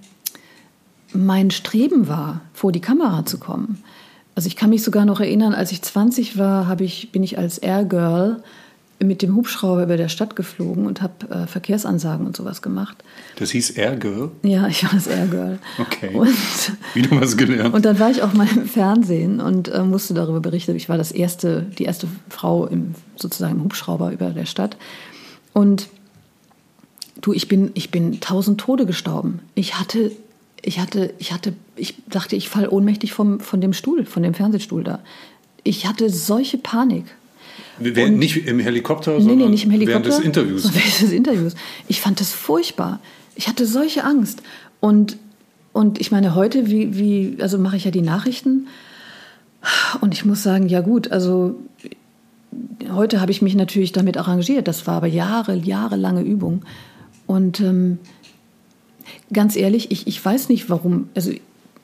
mein 1.13 1.51
Streben 1.51 2.09
war, 2.09 2.43
vor 2.53 2.73
die 2.73 2.81
Kamera 2.81 3.25
zu 3.25 3.39
kommen. 3.39 3.83
Also 4.35 4.47
ich 4.47 4.57
kann 4.57 4.71
mich 4.71 4.83
sogar 4.83 5.05
noch 5.05 5.21
erinnern, 5.21 5.53
als 5.53 5.73
ich 5.73 5.83
20 5.83 6.39
war, 6.39 6.81
ich, 6.81 7.11
bin 7.11 7.23
ich 7.23 7.39
als 7.39 7.59
Air 7.59 7.85
Girl 7.85 8.43
mit 9.01 9.23
dem 9.23 9.37
Hubschrauber 9.37 9.85
über 9.85 9.97
der 9.97 10.09
Stadt 10.09 10.35
geflogen 10.35 10.87
und 10.87 11.03
habe 11.03 11.31
äh, 11.31 11.47
Verkehrsansagen 11.47 12.27
und 12.27 12.37
sowas 12.37 12.63
gemacht. 12.63 12.97
Das 13.37 13.51
hieß 13.51 13.71
Air 13.71 13.97
Girl? 13.97 14.31
Ja, 14.43 14.67
ich 14.67 14.83
war 14.83 14.91
das 14.93 15.07
Air 15.07 15.27
Girl. 15.27 15.59
Okay. 15.79 16.15
Und, 16.15 16.29
Wieder 16.95 17.21
was 17.21 17.37
gelernt. 17.37 17.75
Und 17.75 17.85
dann 17.85 17.99
war 17.99 18.11
ich 18.11 18.23
auch 18.23 18.33
mal 18.33 18.49
im 18.55 18.67
Fernsehen 18.67 19.41
und 19.41 19.69
äh, 19.69 19.83
musste 19.83 20.15
darüber 20.15 20.41
berichten. 20.41 20.75
Ich 20.75 20.89
war 20.89 20.99
das 20.99 21.13
erste, 21.13 21.63
die 21.79 21.85
erste 21.85 22.09
Frau 22.29 22.67
im, 22.67 22.95
sozusagen 23.17 23.57
im 23.57 23.65
Hubschrauber 23.65 24.11
über 24.11 24.31
der 24.31 24.47
Stadt. 24.47 24.77
Und 25.53 25.89
du, 27.21 27.33
ich 27.33 27.47
bin, 27.47 27.71
ich 27.75 27.91
bin 27.91 28.21
tausend 28.21 28.61
Tode 28.61 28.85
gestorben. 28.85 29.41
Ich 29.55 29.79
hatte 29.79 30.11
ich 30.63 30.81
hatte, 30.81 31.15
ich 31.19 31.33
hatte, 31.33 31.55
ich 31.77 31.95
dachte, 32.09 32.37
ich 32.37 32.49
falle 32.49 32.71
ohnmächtig 32.71 33.13
vom, 33.13 33.41
von 33.41 33.61
dem 33.61 33.73
Stuhl, 33.73 34.05
von 34.05 34.23
dem 34.23 34.35
Fernsehstuhl 34.35 34.85
da. 34.85 35.01
Ich 35.65 35.87
hatte 35.87 36.11
solche 36.11 36.59
Panik. 36.59 37.05
Und, 37.79 38.19
nicht 38.19 38.47
im 38.47 38.59
Helikopter, 38.59 39.13
nee, 39.15 39.21
sondern 39.21 39.39
nee, 39.39 39.49
nicht 39.49 39.65
im 39.65 39.71
Helikopter, 39.71 40.09
während 40.09 40.19
des 40.19 40.25
Interviews. 40.25 40.75
Während 40.75 41.03
des 41.03 41.13
Interviews. 41.13 41.55
Ich 41.87 42.01
fand 42.01 42.21
das 42.21 42.33
furchtbar. 42.33 43.01
Ich 43.35 43.49
hatte 43.49 43.67
solche 43.67 44.05
Angst. 44.05 44.43
Und, 44.81 45.17
und 45.73 46.01
ich 46.01 46.11
meine, 46.11 46.35
heute, 46.35 46.69
wie, 46.69 46.97
wie, 46.97 47.37
also 47.41 47.59
mache 47.59 47.77
ich 47.77 47.85
ja 47.85 47.91
die 47.91 48.03
Nachrichten. 48.03 48.67
Und 50.01 50.15
ich 50.15 50.25
muss 50.25 50.43
sagen, 50.43 50.69
ja 50.69 50.81
gut, 50.81 51.11
also 51.11 51.57
heute 52.93 53.21
habe 53.21 53.31
ich 53.31 53.43
mich 53.43 53.55
natürlich 53.55 53.93
damit 53.93 54.17
arrangiert. 54.17 54.69
Das 54.69 54.87
war 54.87 54.97
aber 54.97 55.07
Jahre, 55.07 55.55
jahrelange 55.55 56.23
Übung. 56.23 56.65
Und 57.27 57.61
ähm, 57.61 57.99
ganz 59.33 59.57
ehrlich, 59.57 59.91
ich, 59.91 60.07
ich 60.07 60.25
weiß 60.25 60.49
nicht, 60.49 60.71
warum, 60.71 61.09
also 61.15 61.33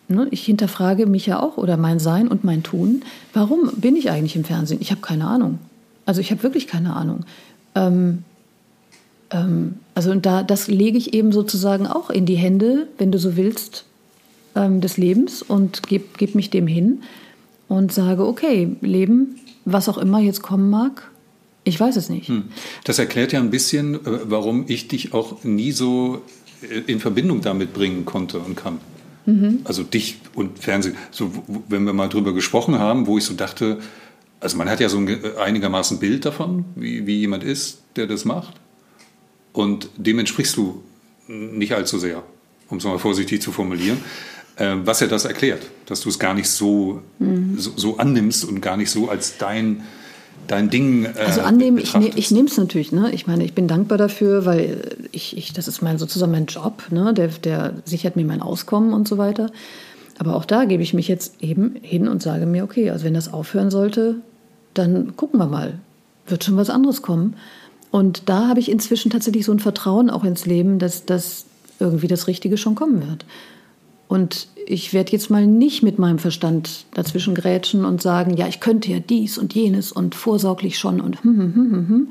ne, 0.09 0.27
ich 0.31 0.45
hinterfrage 0.45 1.07
mich 1.07 1.27
ja 1.27 1.41
auch 1.41 1.57
oder 1.57 1.77
mein 1.77 1.99
Sein 1.99 2.29
und 2.29 2.45
mein 2.45 2.63
Tun. 2.63 3.03
Warum 3.33 3.71
bin 3.77 3.97
ich 3.97 4.11
eigentlich 4.11 4.37
im 4.37 4.45
Fernsehen? 4.45 4.81
Ich 4.81 4.91
habe 4.91 5.01
keine 5.01 5.27
Ahnung. 5.27 5.59
Also 6.07 6.21
ich 6.21 6.31
habe 6.31 6.43
wirklich 6.43 6.67
keine 6.67 6.95
Ahnung. 6.95 7.25
Ähm, 7.75 8.25
ähm, 9.31 9.77
also 9.95 10.11
und 10.11 10.27
da, 10.27 10.43
das 10.43 10.69
lege 10.69 10.99
ich 10.99 11.15
eben 11.15 11.33
sozusagen 11.33 11.87
auch 11.87 12.11
in 12.11 12.27
die 12.27 12.37
Hände, 12.37 12.89
wenn 12.99 13.13
du 13.13 13.19
so 13.19 13.37
willst, 13.37 13.85
ähm, 14.55 14.81
des 14.81 14.97
Lebens 14.97 15.43
und 15.43 15.83
gebe 15.87 16.05
geb 16.17 16.35
mich 16.35 16.51
dem 16.51 16.67
hin 16.67 17.03
und 17.69 17.93
sage, 17.93 18.27
okay, 18.27 18.77
Leben, 18.81 19.37
was 19.65 19.89
auch 19.89 19.99
immer 19.99 20.21
jetzt 20.21 20.43
kommen 20.43 20.71
mag, 20.71 21.11
ich 21.65 21.81
weiß 21.81 21.97
es 21.97 22.11
nicht. 22.11 22.29
Hm. 22.29 22.45
Das 22.85 22.99
erklärt 22.99 23.33
ja 23.33 23.41
ein 23.41 23.51
bisschen, 23.51 23.95
äh, 23.95 23.99
warum 24.25 24.65
ich 24.69 24.89
dich 24.89 25.15
auch 25.15 25.43
nie 25.45 25.73
so 25.73 26.23
in 26.87 27.01
Verbindung 27.01 27.41
damit 27.41 27.73
bringen 27.73 28.05
konnte 28.05 28.39
und 28.39 28.57
kann. 28.57 28.79
Mhm. 29.27 29.61
Also 29.65 29.83
dich 29.83 30.19
und 30.35 30.59
Fernsehen. 30.59 30.97
So, 31.11 31.31
wenn 31.69 31.85
wir 31.85 31.93
mal 31.93 32.09
drüber 32.09 32.33
gesprochen 32.33 32.79
haben, 32.79 33.07
wo 33.07 33.19
ich 33.19 33.25
so 33.25 33.35
dachte, 33.35 33.79
also 34.45 34.59
man 34.59 34.69
hat 34.69 34.79
ja 34.79 34.91
so 34.91 34.99
ein 34.99 35.37
einigermaßen 35.39 35.99
Bild 35.99 36.27
davon, 36.27 36.67
wie, 36.77 37.07
wie 37.07 37.19
jemand 37.19 37.43
ist, 37.43 37.79
der 37.97 38.07
das 38.07 38.27
macht. 38.27 38.55
Und 39.55 39.89
dem 39.97 40.19
entsprichst 40.19 40.57
du 40.57 40.83
nicht 41.27 41.73
allzu 41.73 41.99
sehr, 41.99 42.23
um 42.69 42.77
es 42.77 42.85
mal 42.85 42.99
vorsichtig 42.99 43.41
zu 43.41 43.53
formulieren. 43.53 43.99
Äh, 44.57 44.77
was 44.85 45.01
ja 45.01 45.07
das 45.07 45.25
erklärt, 45.25 45.63
dass 45.87 46.03
du 46.03 46.11
es 46.11 46.19
gar 46.19 46.35
nicht 46.35 46.49
so, 46.49 47.01
mhm. 47.19 47.59
so, 47.59 47.73
so, 47.75 47.97
annimmst 47.97 48.45
und 48.45 48.61
gar 48.61 48.77
nicht 48.77 48.91
so 48.91 49.09
als 49.09 49.39
dein, 49.39 49.83
dein 50.47 50.69
Ding. 50.69 51.07
Äh, 51.07 51.15
also 51.27 51.41
annehmen, 51.41 51.79
ich, 51.79 51.95
ne, 51.95 52.13
ich 52.15 52.31
nehme 52.31 52.49
es 52.49 52.59
natürlich. 52.59 52.93
Ne? 52.93 53.11
Ich 53.13 53.27
meine, 53.27 53.45
ich 53.45 53.55
bin 53.55 53.67
dankbar 53.67 53.97
dafür, 53.97 54.45
weil 54.45 55.09
ich, 55.11 55.37
ich 55.39 55.55
das 55.55 55.69
ist 55.69 55.81
mein, 55.81 55.97
sozusagen 55.97 56.31
mein 56.31 56.47
Job, 56.47 56.85
ne? 56.91 57.15
der, 57.15 57.29
der 57.29 57.75
sichert 57.87 58.15
mir 58.15 58.27
mein 58.27 58.43
Auskommen 58.43 58.93
und 58.93 59.09
so 59.09 59.17
weiter. 59.17 59.51
Aber 60.19 60.37
auch 60.37 60.45
da 60.45 60.67
gebe 60.67 60.83
ich 60.83 60.93
mich 60.93 61.09
jetzt 61.09 61.43
eben 61.43 61.77
hin 61.81 62.07
und 62.07 62.23
sage 62.23 62.47
mir, 62.47 62.63
okay, 62.63 62.91
also 62.91 63.05
wenn 63.05 63.15
das 63.15 63.33
aufhören 63.33 63.71
sollte, 63.71 64.17
dann 64.75 65.17
gucken 65.17 65.41
wir 65.41 65.47
mal, 65.47 65.79
wird 66.27 66.45
schon 66.45 66.57
was 66.57 66.71
anderes 66.71 67.03
kommen. 67.03 67.37
Und 67.91 68.29
da 68.29 68.49
habe 68.49 68.61
ich 68.61 68.71
inzwischen 68.71 69.11
tatsächlich 69.11 69.45
so 69.45 69.53
ein 69.53 69.61
Vertrauen 69.61 70.11
auch 70.11 70.25
ins 70.25 70.47
Leben, 70.47 70.79
dass, 70.79 71.07
dass 71.07 71.47
irgendwie 71.79 72.09
das 72.09 72.27
Richtige 72.27 72.57
schon 72.57 72.75
kommen 72.75 73.07
wird. 73.09 73.25
Und 74.09 74.49
ich 74.67 74.93
werde 74.93 75.13
jetzt 75.13 75.31
mal 75.31 75.47
nicht 75.47 75.83
mit 75.83 75.99
meinem 75.99 76.19
Verstand 76.19 76.87
dazwischen 76.95 77.35
grätschen 77.35 77.85
und 77.85 78.03
sagen, 78.03 78.37
ja, 78.37 78.49
ich 78.49 78.61
könnte 78.61 78.91
ja 78.91 78.99
dies 79.01 79.39
und 79.39 79.55
jenes 79.55 79.93
und 79.93 80.15
vorsorglich 80.15 80.79
schon 80.79 81.01
und 81.01 81.23
hm, 81.23 81.37
hm, 81.37 81.55
hm, 81.55 81.73
hm. 81.73 81.89
hm. 81.89 82.09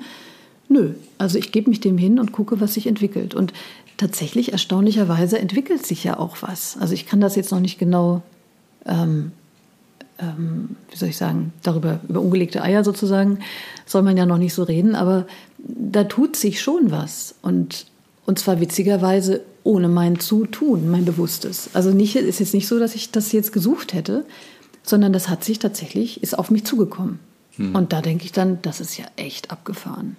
Nö, 0.69 0.93
also 1.17 1.37
ich 1.37 1.51
gebe 1.51 1.69
mich 1.69 1.81
dem 1.81 1.97
hin 1.97 2.19
und 2.19 2.31
gucke, 2.31 2.59
was 2.59 2.73
sich 2.73 2.87
entwickelt. 2.87 3.35
Und 3.35 3.53
tatsächlich, 3.97 4.51
erstaunlicherweise, 4.53 5.37
entwickelt 5.39 5.85
sich 5.85 6.03
ja 6.03 6.17
auch 6.17 6.37
was. 6.41 6.77
Also 6.79 6.93
ich 6.93 7.05
kann 7.05 7.21
das 7.21 7.35
jetzt 7.35 7.51
noch 7.51 7.59
nicht 7.59 7.77
genau 7.77 8.21
ähm, 8.85 9.31
ähm, 10.23 10.75
wie 10.89 10.97
soll 10.97 11.09
ich 11.09 11.17
sagen, 11.17 11.53
darüber, 11.63 11.99
über 12.07 12.21
ungelegte 12.21 12.61
Eier 12.61 12.83
sozusagen, 12.83 13.39
soll 13.85 14.01
man 14.01 14.17
ja 14.17 14.25
noch 14.25 14.37
nicht 14.37 14.53
so 14.53 14.63
reden, 14.63 14.95
aber 14.95 15.27
da 15.57 16.05
tut 16.05 16.35
sich 16.35 16.61
schon 16.61 16.91
was. 16.91 17.35
Und, 17.41 17.87
und 18.25 18.39
zwar 18.39 18.59
witzigerweise 18.59 19.41
ohne 19.63 19.87
mein 19.87 20.19
Zutun, 20.19 20.89
mein 20.89 21.05
Bewusstes. 21.05 21.69
Also 21.73 21.91
nicht, 21.91 22.15
ist 22.15 22.39
jetzt 22.39 22.53
nicht 22.53 22.67
so, 22.67 22.79
dass 22.79 22.95
ich 22.95 23.11
das 23.11 23.31
jetzt 23.31 23.53
gesucht 23.53 23.93
hätte, 23.93 24.25
sondern 24.83 25.13
das 25.13 25.29
hat 25.29 25.43
sich 25.43 25.59
tatsächlich, 25.59 26.21
ist 26.21 26.37
auf 26.37 26.51
mich 26.51 26.65
zugekommen. 26.65 27.19
Hm. 27.55 27.75
Und 27.75 27.93
da 27.93 28.01
denke 28.01 28.25
ich 28.25 28.31
dann, 28.31 28.61
das 28.61 28.81
ist 28.81 28.97
ja 28.97 29.05
echt 29.15 29.51
abgefahren. 29.51 30.17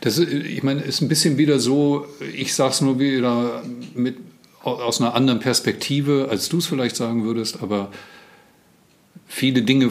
Das, 0.00 0.18
ich 0.18 0.62
meine, 0.62 0.80
ist 0.82 1.00
ein 1.02 1.08
bisschen 1.08 1.36
wieder 1.36 1.58
so, 1.58 2.06
ich 2.34 2.54
sage 2.54 2.70
es 2.70 2.80
nur 2.80 2.98
wieder 2.98 3.62
mit, 3.94 4.16
aus 4.62 5.00
einer 5.00 5.14
anderen 5.14 5.40
Perspektive, 5.40 6.28
als 6.30 6.48
du 6.48 6.58
es 6.58 6.66
vielleicht 6.66 6.96
sagen 6.96 7.24
würdest, 7.24 7.62
aber 7.62 7.90
viele 9.26 9.62
Dinge 9.62 9.90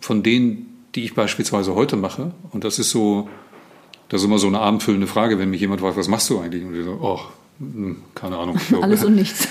von 0.00 0.22
denen, 0.22 0.84
die 0.94 1.04
ich 1.04 1.14
beispielsweise 1.14 1.74
heute 1.74 1.96
mache, 1.96 2.32
und 2.50 2.64
das 2.64 2.78
ist 2.78 2.90
so, 2.90 3.28
das 4.08 4.22
ist 4.22 4.26
immer 4.26 4.38
so 4.38 4.48
eine 4.48 4.60
abendfüllende 4.60 5.06
Frage, 5.06 5.38
wenn 5.38 5.50
mich 5.50 5.60
jemand 5.60 5.80
fragt, 5.80 5.96
was 5.96 6.08
machst 6.08 6.28
du 6.30 6.40
eigentlich? 6.40 6.64
Und 6.64 6.74
ich 6.74 6.84
so, 6.84 6.98
oh, 7.00 7.20
hm, 7.58 8.02
keine 8.14 8.38
Ahnung. 8.38 8.58
Alles 8.80 9.04
und 9.04 9.14
nichts. 9.16 9.48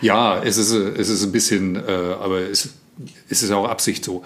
Ja, 0.00 0.40
es 0.42 0.58
ist, 0.58 0.72
es 0.72 1.08
ist 1.08 1.24
ein 1.24 1.32
bisschen, 1.32 1.76
äh, 1.76 1.80
aber 2.20 2.40
es, 2.40 2.74
es 3.28 3.42
ist 3.42 3.50
auch 3.50 3.66
Absicht 3.66 4.04
so. 4.04 4.24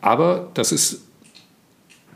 Aber 0.00 0.50
das 0.54 0.72
ist 0.72 1.02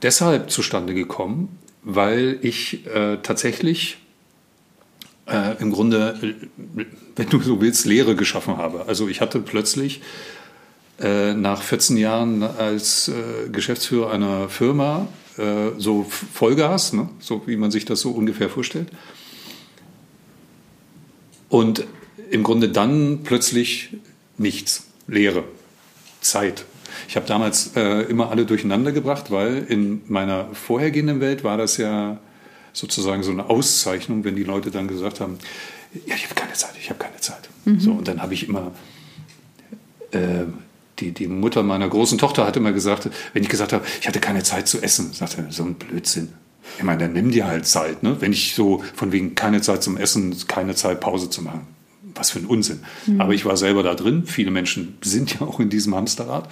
deshalb 0.03 0.51
zustande 0.51 0.95
gekommen, 0.95 1.59
weil 1.83 2.39
ich 2.43 2.87
äh, 2.87 3.19
tatsächlich 3.23 3.99
äh, 5.27 5.61
im 5.61 5.71
Grunde, 5.71 6.37
wenn 7.17 7.29
du 7.29 7.41
so 7.41 7.61
willst, 7.61 7.87
Lehre 7.87 8.17
geschaffen 8.17 8.57
habe. 8.57 8.87
Also 8.87 9.09
ich 9.09 9.21
hatte 9.21 9.41
plötzlich 9.41 9.99
äh, 9.99 10.03
nach 10.99 11.63
14 11.63 11.97
Jahren 11.97 12.43
als 12.43 13.09
äh, 13.09 13.49
Geschäftsführer 13.51 14.13
einer 14.13 14.49
Firma 14.49 15.09
äh, 15.37 15.71
so 15.79 16.05
Vollgas, 16.05 16.93
ne? 16.93 17.09
so 17.19 17.43
wie 17.47 17.57
man 17.57 17.71
sich 17.71 17.85
das 17.85 18.01
so 18.01 18.11
ungefähr 18.11 18.49
vorstellt. 18.49 18.89
Und 21.49 21.87
im 22.31 22.43
Grunde 22.43 22.69
dann 22.69 23.21
plötzlich 23.25 23.97
nichts, 24.39 24.87
Leere, 25.07 25.45
Zeit. 26.21 26.65
Ich 27.09 27.17
habe 27.17 27.27
damals 27.27 27.77
äh, 27.77 28.03
immer 28.03 28.31
alle 28.31 28.47
durcheinander 28.47 28.93
gebracht, 28.93 29.31
weil 29.31 29.65
in 29.69 30.03
meiner 30.09 30.49
vorhergehenden 30.55 31.21
Welt 31.21 31.45
war 31.45 31.57
das 31.57 31.77
ja 31.77 32.19
sozusagen 32.73 33.23
so 33.23 33.33
eine 33.33 33.51
Auszeichnung, 33.51 34.25
wenn 34.25 34.37
die 34.37 34.45
Leute 34.45 34.71
dann 34.71 34.89
gesagt 34.89 35.21
haben, 35.21 35.39
ja, 36.07 36.15
ich 36.15 36.25
habe 36.25 36.35
keine 36.35 36.53
Zeit, 36.55 36.73
ich 36.81 36.89
habe 36.89 36.99
keine 36.99 37.19
Zeit. 37.19 37.49
Mhm. 37.65 37.81
So, 37.81 37.93
und 37.93 38.09
dann 38.09 38.23
habe 38.23 38.35
ich 38.35 38.49
immer 38.49 38.73
äh, 40.13 40.45
die, 41.03 41.13
die 41.13 41.27
Mutter 41.27 41.63
meiner 41.63 41.89
großen 41.89 42.19
Tochter 42.19 42.47
hat 42.47 42.57
immer 42.57 42.73
gesagt, 42.73 43.11
wenn 43.33 43.43
ich 43.43 43.49
gesagt 43.49 43.73
habe, 43.73 43.85
ich 44.01 44.07
hatte 44.07 44.21
keine 44.21 44.43
Zeit 44.43 44.69
zu 44.69 44.81
essen, 44.81 45.13
sagte 45.13 45.43
er, 45.43 45.53
so 45.53 45.65
ein 45.65 45.75
Blödsinn. 45.75 46.29
Ich 46.79 46.85
meine, 46.85 47.01
dann 47.01 47.13
nimm 47.13 47.31
dir 47.31 47.47
halt 47.47 47.67
Zeit. 47.67 48.03
Ne? 48.03 48.17
Wenn 48.21 48.33
ich 48.33 48.55
so 48.55 48.83
von 48.95 49.13
wegen 49.13 49.35
keine 49.35 49.61
Zeit 49.61 49.83
zum 49.83 49.97
Essen, 49.97 50.35
keine 50.47 50.75
Zeit 50.75 51.01
Pause 51.01 51.29
zu 51.29 51.43
machen. 51.43 51.67
Was 52.15 52.31
für 52.31 52.39
ein 52.39 52.47
Unsinn. 52.47 52.81
Mhm. 53.07 53.21
Aber 53.21 53.33
ich 53.35 53.45
war 53.45 53.57
selber 53.57 53.83
da 53.83 53.95
drin. 53.95 54.25
Viele 54.27 54.51
Menschen 54.51 54.97
sind 55.03 55.35
ja 55.35 55.47
auch 55.47 55.61
in 55.61 55.71
diesem 55.71 55.95
Hamsterrad 55.95 56.49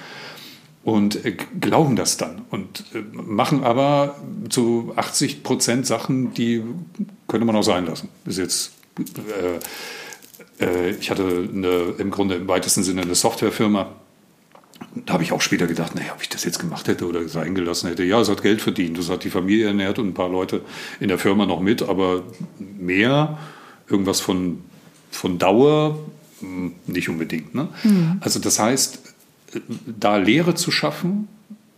und 0.82 1.24
äh, 1.24 1.36
glauben 1.60 1.96
das 1.96 2.16
dann 2.16 2.42
und 2.50 2.84
äh, 2.94 3.02
machen 3.12 3.62
aber 3.64 4.16
zu 4.48 4.92
80 4.96 5.42
Prozent 5.42 5.86
Sachen, 5.86 6.32
die 6.34 6.62
könnte 7.28 7.44
man 7.44 7.56
auch 7.56 7.62
sein 7.62 7.86
lassen. 7.86 8.08
Ist 8.24 8.38
jetzt, 8.38 8.72
äh, 10.58 10.64
äh, 10.64 10.90
ich 10.98 11.10
hatte 11.10 11.48
eine, 11.52 11.94
im 11.98 12.10
Grunde 12.10 12.36
im 12.36 12.48
weitesten 12.48 12.82
Sinne 12.82 13.02
eine 13.02 13.14
Softwarefirma 13.14 13.92
da 14.94 15.14
habe 15.14 15.22
ich 15.22 15.32
auch 15.32 15.40
später 15.40 15.66
gedacht, 15.66 15.94
naja, 15.94 16.12
ob 16.14 16.22
ich 16.22 16.28
das 16.28 16.44
jetzt 16.44 16.58
gemacht 16.58 16.88
hätte 16.88 17.06
oder 17.06 17.28
sein 17.28 17.54
gelassen 17.54 17.88
hätte. 17.88 18.02
Ja, 18.02 18.20
es 18.20 18.28
hat 18.28 18.42
Geld 18.42 18.60
verdient, 18.60 18.98
es 18.98 19.08
hat 19.08 19.24
die 19.24 19.30
Familie 19.30 19.68
ernährt 19.68 19.98
und 19.98 20.08
ein 20.08 20.14
paar 20.14 20.28
Leute 20.28 20.62
in 20.98 21.08
der 21.08 21.18
Firma 21.18 21.46
noch 21.46 21.60
mit, 21.60 21.82
aber 21.82 22.24
mehr, 22.58 23.38
irgendwas 23.88 24.20
von, 24.20 24.62
von 25.10 25.38
Dauer, 25.38 25.98
hm, 26.40 26.72
nicht 26.86 27.08
unbedingt. 27.08 27.54
Ne? 27.54 27.68
Mhm. 27.84 28.18
Also 28.20 28.40
das 28.40 28.58
heißt, 28.58 29.00
da 29.86 30.16
Lehre 30.16 30.54
zu 30.54 30.70
schaffen, 30.70 31.28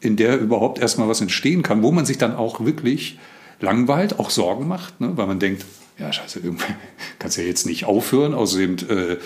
in 0.00 0.16
der 0.16 0.38
überhaupt 0.38 0.78
erstmal 0.78 1.08
was 1.08 1.20
entstehen 1.20 1.62
kann, 1.62 1.82
wo 1.82 1.92
man 1.92 2.06
sich 2.06 2.18
dann 2.18 2.34
auch 2.34 2.64
wirklich 2.64 3.18
langweilt, 3.60 4.18
auch 4.18 4.30
Sorgen 4.30 4.66
macht, 4.66 5.00
ne? 5.00 5.16
weil 5.16 5.26
man 5.26 5.38
denkt, 5.38 5.64
ja, 5.98 6.12
scheiße, 6.12 6.40
irgendwie 6.40 6.72
kannst 7.18 7.36
ja 7.36 7.44
jetzt 7.44 7.66
nicht 7.66 7.84
aufhören. 7.84 8.34
Außerdem 8.34 8.76
äh, 8.88 9.16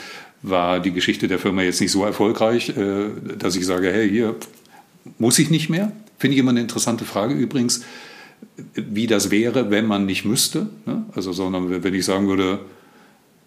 war 0.48 0.80
die 0.80 0.92
Geschichte 0.92 1.28
der 1.28 1.38
Firma 1.38 1.62
jetzt 1.62 1.80
nicht 1.80 1.90
so 1.90 2.04
erfolgreich, 2.04 2.70
äh, 2.70 3.08
dass 3.38 3.56
ich 3.56 3.66
sage, 3.66 3.92
hey, 3.92 4.08
hier 4.08 4.36
muss 5.18 5.38
ich 5.38 5.50
nicht 5.50 5.68
mehr. 5.68 5.92
Finde 6.18 6.34
ich 6.34 6.40
immer 6.40 6.50
eine 6.50 6.60
interessante 6.60 7.04
Frage 7.04 7.34
übrigens, 7.34 7.84
wie 8.74 9.06
das 9.06 9.30
wäre, 9.30 9.70
wenn 9.70 9.86
man 9.86 10.06
nicht 10.06 10.24
müsste. 10.24 10.68
Ne? 10.86 11.04
Also, 11.14 11.32
sondern 11.32 11.82
wenn 11.82 11.94
ich 11.94 12.04
sagen 12.04 12.28
würde, 12.28 12.60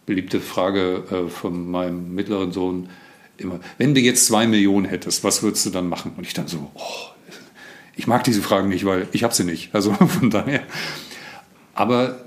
beliebte 0.06 0.40
Frage 0.40 1.04
äh, 1.12 1.30
von 1.30 1.70
meinem 1.70 2.14
mittleren 2.14 2.52
Sohn, 2.52 2.90
immer, 3.38 3.60
wenn 3.78 3.94
du 3.96 4.02
jetzt 4.02 4.26
zwei 4.26 4.48
Millionen 4.48 4.86
hättest, 4.86 5.24
was 5.24 5.42
würdest 5.44 5.66
du 5.66 5.70
dann 5.70 5.88
machen? 5.88 6.14
Und 6.18 6.26
ich 6.26 6.34
dann 6.34 6.48
so, 6.48 6.72
oh, 6.74 7.10
ich 7.96 8.08
mag 8.08 8.24
diese 8.24 8.42
Fragen 8.42 8.70
nicht, 8.70 8.86
weil 8.86 9.08
ich 9.12 9.24
habe 9.24 9.34
sie 9.34 9.44
nicht. 9.44 9.74
Also 9.74 9.94
von 10.20 10.30
daher. 10.30 10.64
Aber 11.74 12.20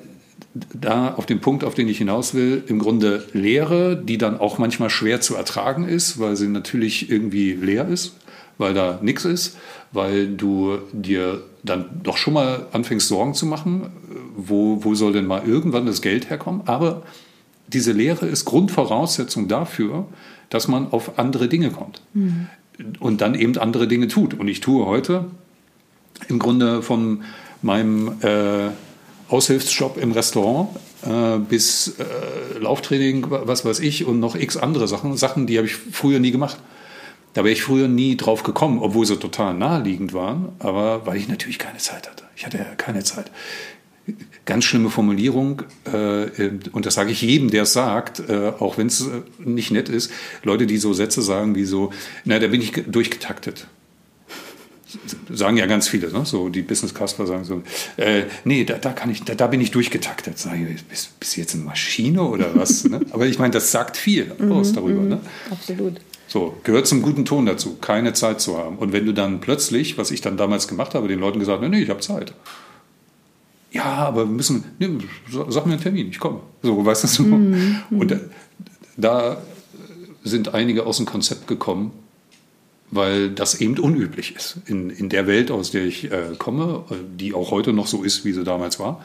da 0.54 1.14
auf 1.14 1.26
den 1.26 1.40
Punkt, 1.40 1.64
auf 1.64 1.74
den 1.74 1.88
ich 1.88 1.98
hinaus 1.98 2.34
will, 2.34 2.62
im 2.66 2.78
Grunde 2.78 3.24
Leere, 3.32 3.96
die 3.96 4.18
dann 4.18 4.38
auch 4.38 4.58
manchmal 4.58 4.90
schwer 4.90 5.20
zu 5.20 5.34
ertragen 5.34 5.88
ist, 5.88 6.18
weil 6.18 6.36
sie 6.36 6.48
natürlich 6.48 7.10
irgendwie 7.10 7.52
leer 7.52 7.88
ist, 7.88 8.16
weil 8.58 8.74
da 8.74 8.98
nichts 9.02 9.24
ist, 9.24 9.56
weil 9.92 10.28
du 10.28 10.78
dir 10.92 11.42
dann 11.62 11.86
doch 12.02 12.16
schon 12.16 12.34
mal 12.34 12.66
anfängst 12.72 13.08
Sorgen 13.08 13.34
zu 13.34 13.46
machen, 13.46 13.90
wo, 14.36 14.84
wo 14.84 14.94
soll 14.94 15.12
denn 15.12 15.26
mal 15.26 15.42
irgendwann 15.46 15.86
das 15.86 16.02
Geld 16.02 16.28
herkommen. 16.28 16.62
Aber 16.66 17.02
diese 17.68 17.92
Lehre 17.92 18.26
ist 18.26 18.44
Grundvoraussetzung 18.44 19.48
dafür, 19.48 20.06
dass 20.50 20.68
man 20.68 20.92
auf 20.92 21.18
andere 21.18 21.48
Dinge 21.48 21.70
kommt 21.70 22.02
mhm. 22.12 22.48
und 23.00 23.22
dann 23.22 23.34
eben 23.34 23.56
andere 23.56 23.88
Dinge 23.88 24.08
tut. 24.08 24.34
Und 24.34 24.48
ich 24.48 24.60
tue 24.60 24.84
heute 24.84 25.26
im 26.28 26.38
Grunde 26.38 26.82
von 26.82 27.22
meinem 27.62 28.12
äh, 28.20 28.68
Aushilfsjob 29.28 29.96
im 29.96 30.12
Restaurant 30.12 30.68
äh, 31.04 31.38
bis 31.38 31.94
äh, 31.98 32.58
Lauftraining, 32.58 33.26
was 33.28 33.64
weiß 33.64 33.80
ich, 33.80 34.04
und 34.04 34.20
noch 34.20 34.36
x 34.36 34.56
andere 34.56 34.88
Sachen. 34.88 35.16
Sachen, 35.16 35.46
die 35.46 35.56
habe 35.58 35.66
ich 35.66 35.74
früher 35.74 36.18
nie 36.18 36.30
gemacht. 36.30 36.58
Da 37.34 37.44
wäre 37.44 37.52
ich 37.52 37.62
früher 37.62 37.88
nie 37.88 38.16
drauf 38.16 38.42
gekommen, 38.42 38.78
obwohl 38.80 39.06
sie 39.06 39.16
total 39.16 39.54
naheliegend 39.54 40.12
waren, 40.12 40.50
aber 40.58 41.06
weil 41.06 41.16
ich 41.16 41.28
natürlich 41.28 41.58
keine 41.58 41.78
Zeit 41.78 42.08
hatte. 42.10 42.24
Ich 42.36 42.44
hatte 42.44 42.58
ja 42.58 42.64
keine 42.76 43.02
Zeit. 43.04 43.30
Ganz 44.44 44.64
schlimme 44.64 44.90
Formulierung, 44.90 45.62
äh, 45.90 46.50
und 46.72 46.84
das 46.84 46.94
sage 46.94 47.12
ich 47.12 47.22
jedem, 47.22 47.50
der 47.50 47.62
es 47.62 47.72
sagt, 47.72 48.20
äh, 48.28 48.52
auch 48.58 48.76
wenn 48.76 48.88
es 48.88 49.00
äh, 49.02 49.22
nicht 49.38 49.70
nett 49.70 49.88
ist. 49.88 50.10
Leute, 50.42 50.66
die 50.66 50.76
so 50.76 50.92
Sätze 50.92 51.22
sagen 51.22 51.54
wie 51.54 51.64
so, 51.64 51.92
na, 52.24 52.38
da 52.38 52.48
bin 52.48 52.60
ich 52.60 52.72
durchgetaktet 52.86 53.66
sagen 55.30 55.56
ja 55.56 55.66
ganz 55.66 55.88
viele, 55.88 56.12
ne? 56.12 56.24
so 56.24 56.48
die 56.48 56.62
Business 56.62 56.94
Castler 56.94 57.26
sagen 57.26 57.44
so, 57.44 57.62
äh, 57.96 58.24
nee, 58.44 58.64
da, 58.64 58.78
da 58.78 58.92
kann 58.92 59.10
ich, 59.10 59.22
da, 59.22 59.34
da 59.34 59.46
bin 59.46 59.60
ich 59.60 59.70
durchgetaktet. 59.70 60.38
Sag 60.38 60.58
ich, 60.58 60.84
bist, 60.84 61.18
bist 61.18 61.36
du 61.36 61.40
jetzt 61.40 61.54
eine 61.54 61.64
Maschine 61.64 62.22
oder 62.22 62.54
was? 62.54 62.84
ne? 62.84 63.00
Aber 63.10 63.26
ich 63.26 63.38
meine, 63.38 63.52
das 63.52 63.70
sagt 63.70 63.96
viel 63.96 64.32
aus 64.50 64.70
mhm, 64.70 64.74
darüber. 64.74 65.02
Ne? 65.02 65.20
Absolut. 65.50 66.00
So, 66.28 66.56
gehört 66.64 66.86
zum 66.86 67.02
guten 67.02 67.24
Ton 67.24 67.44
dazu, 67.46 67.76
keine 67.80 68.14
Zeit 68.14 68.40
zu 68.40 68.56
haben. 68.56 68.78
Und 68.78 68.92
wenn 68.92 69.04
du 69.04 69.12
dann 69.12 69.40
plötzlich, 69.40 69.98
was 69.98 70.10
ich 70.10 70.22
dann 70.22 70.36
damals 70.36 70.66
gemacht 70.66 70.94
habe, 70.94 71.08
den 71.08 71.20
Leuten 71.20 71.38
gesagt, 71.38 71.62
nee, 71.62 71.68
nee, 71.68 71.82
ich 71.82 71.90
habe 71.90 72.00
Zeit. 72.00 72.32
Ja, 73.70 73.84
aber 73.84 74.26
wir 74.26 74.32
müssen, 74.32 74.64
nee, 74.78 74.88
sag 75.30 75.66
mir 75.66 75.72
einen 75.72 75.82
Termin, 75.82 76.08
ich 76.08 76.18
komme. 76.18 76.40
So, 76.62 76.84
weißt 76.84 77.04
du 77.04 77.08
so. 77.08 77.22
Mhm. 77.22 77.82
Und 77.90 78.10
da, 78.10 78.16
da 78.96 79.42
sind 80.24 80.54
einige 80.54 80.86
aus 80.86 80.98
dem 80.98 81.06
Konzept 81.06 81.48
gekommen, 81.48 81.92
weil 82.92 83.30
das 83.30 83.60
eben 83.60 83.78
unüblich 83.78 84.36
ist. 84.36 84.58
In, 84.66 84.90
in 84.90 85.08
der 85.08 85.26
Welt, 85.26 85.50
aus 85.50 85.72
der 85.72 85.84
ich 85.84 86.12
äh, 86.12 86.36
komme, 86.38 86.84
die 87.18 87.34
auch 87.34 87.50
heute 87.50 87.72
noch 87.72 87.88
so 87.88 88.04
ist, 88.04 88.24
wie 88.24 88.32
sie 88.32 88.44
damals 88.44 88.78
war, 88.78 89.04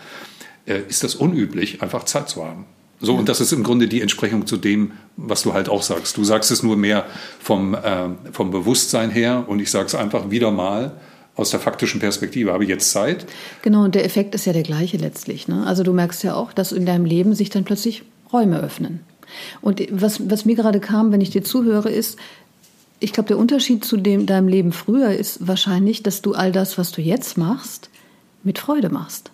äh, 0.65 0.81
ist 0.87 1.03
das 1.03 1.15
unüblich, 1.15 1.81
einfach 1.81 2.03
Zeit 2.03 2.29
zu 2.29 2.45
haben. 2.45 2.65
So, 2.99 3.15
und 3.15 3.29
das 3.29 3.39
ist 3.39 3.51
im 3.53 3.63
Grunde 3.63 3.87
die 3.87 4.01
Entsprechung 4.01 4.45
zu 4.45 4.57
dem, 4.57 4.91
was 5.15 5.43
du 5.43 5.53
halt 5.53 5.69
auch 5.69 5.83
sagst. 5.83 6.17
Du 6.17 6.23
sagst 6.23 6.51
es 6.51 6.63
nur 6.63 6.75
mehr 6.75 7.05
vom, 7.39 7.75
äh, 7.75 8.09
vom 8.31 8.51
Bewusstsein 8.51 9.09
her 9.09 9.45
und 9.47 9.59
ich 9.59 9.71
sage 9.71 9.85
es 9.85 9.95
einfach 9.95 10.31
wieder 10.31 10.51
mal 10.51 10.93
aus 11.35 11.51
der 11.51 11.59
faktischen 11.59 11.99
Perspektive. 11.99 12.51
Habe 12.51 12.63
ich 12.63 12.69
jetzt 12.69 12.91
Zeit? 12.91 13.25
Genau, 13.61 13.83
und 13.85 13.95
der 13.95 14.03
Effekt 14.03 14.35
ist 14.35 14.45
ja 14.45 14.53
der 14.53 14.63
gleiche 14.63 14.97
letztlich. 14.97 15.47
Ne? 15.47 15.65
Also 15.65 15.83
du 15.83 15.93
merkst 15.93 16.23
ja 16.23 16.33
auch, 16.33 16.51
dass 16.51 16.71
in 16.71 16.85
deinem 16.85 17.05
Leben 17.05 17.35
sich 17.35 17.51
dann 17.51 17.63
plötzlich 17.63 18.03
Räume 18.33 18.59
öffnen. 18.59 19.01
Und 19.61 19.81
was, 19.91 20.29
was 20.29 20.45
mir 20.45 20.55
gerade 20.55 20.79
kam, 20.79 21.11
wenn 21.11 21.21
ich 21.21 21.29
dir 21.29 21.43
zuhöre, 21.43 21.91
ist, 21.91 22.17
ich 22.99 23.13
glaube, 23.13 23.27
der 23.27 23.37
Unterschied 23.37 23.85
zu 23.85 23.97
dem, 23.97 24.25
deinem 24.25 24.47
Leben 24.47 24.71
früher 24.71 25.11
ist 25.11 25.47
wahrscheinlich, 25.47 26.03
dass 26.03 26.21
du 26.21 26.33
all 26.33 26.51
das, 26.51 26.77
was 26.77 26.91
du 26.91 27.01
jetzt 27.01 27.37
machst, 27.37 27.89
mit 28.43 28.59
Freude 28.59 28.89
machst. 28.89 29.31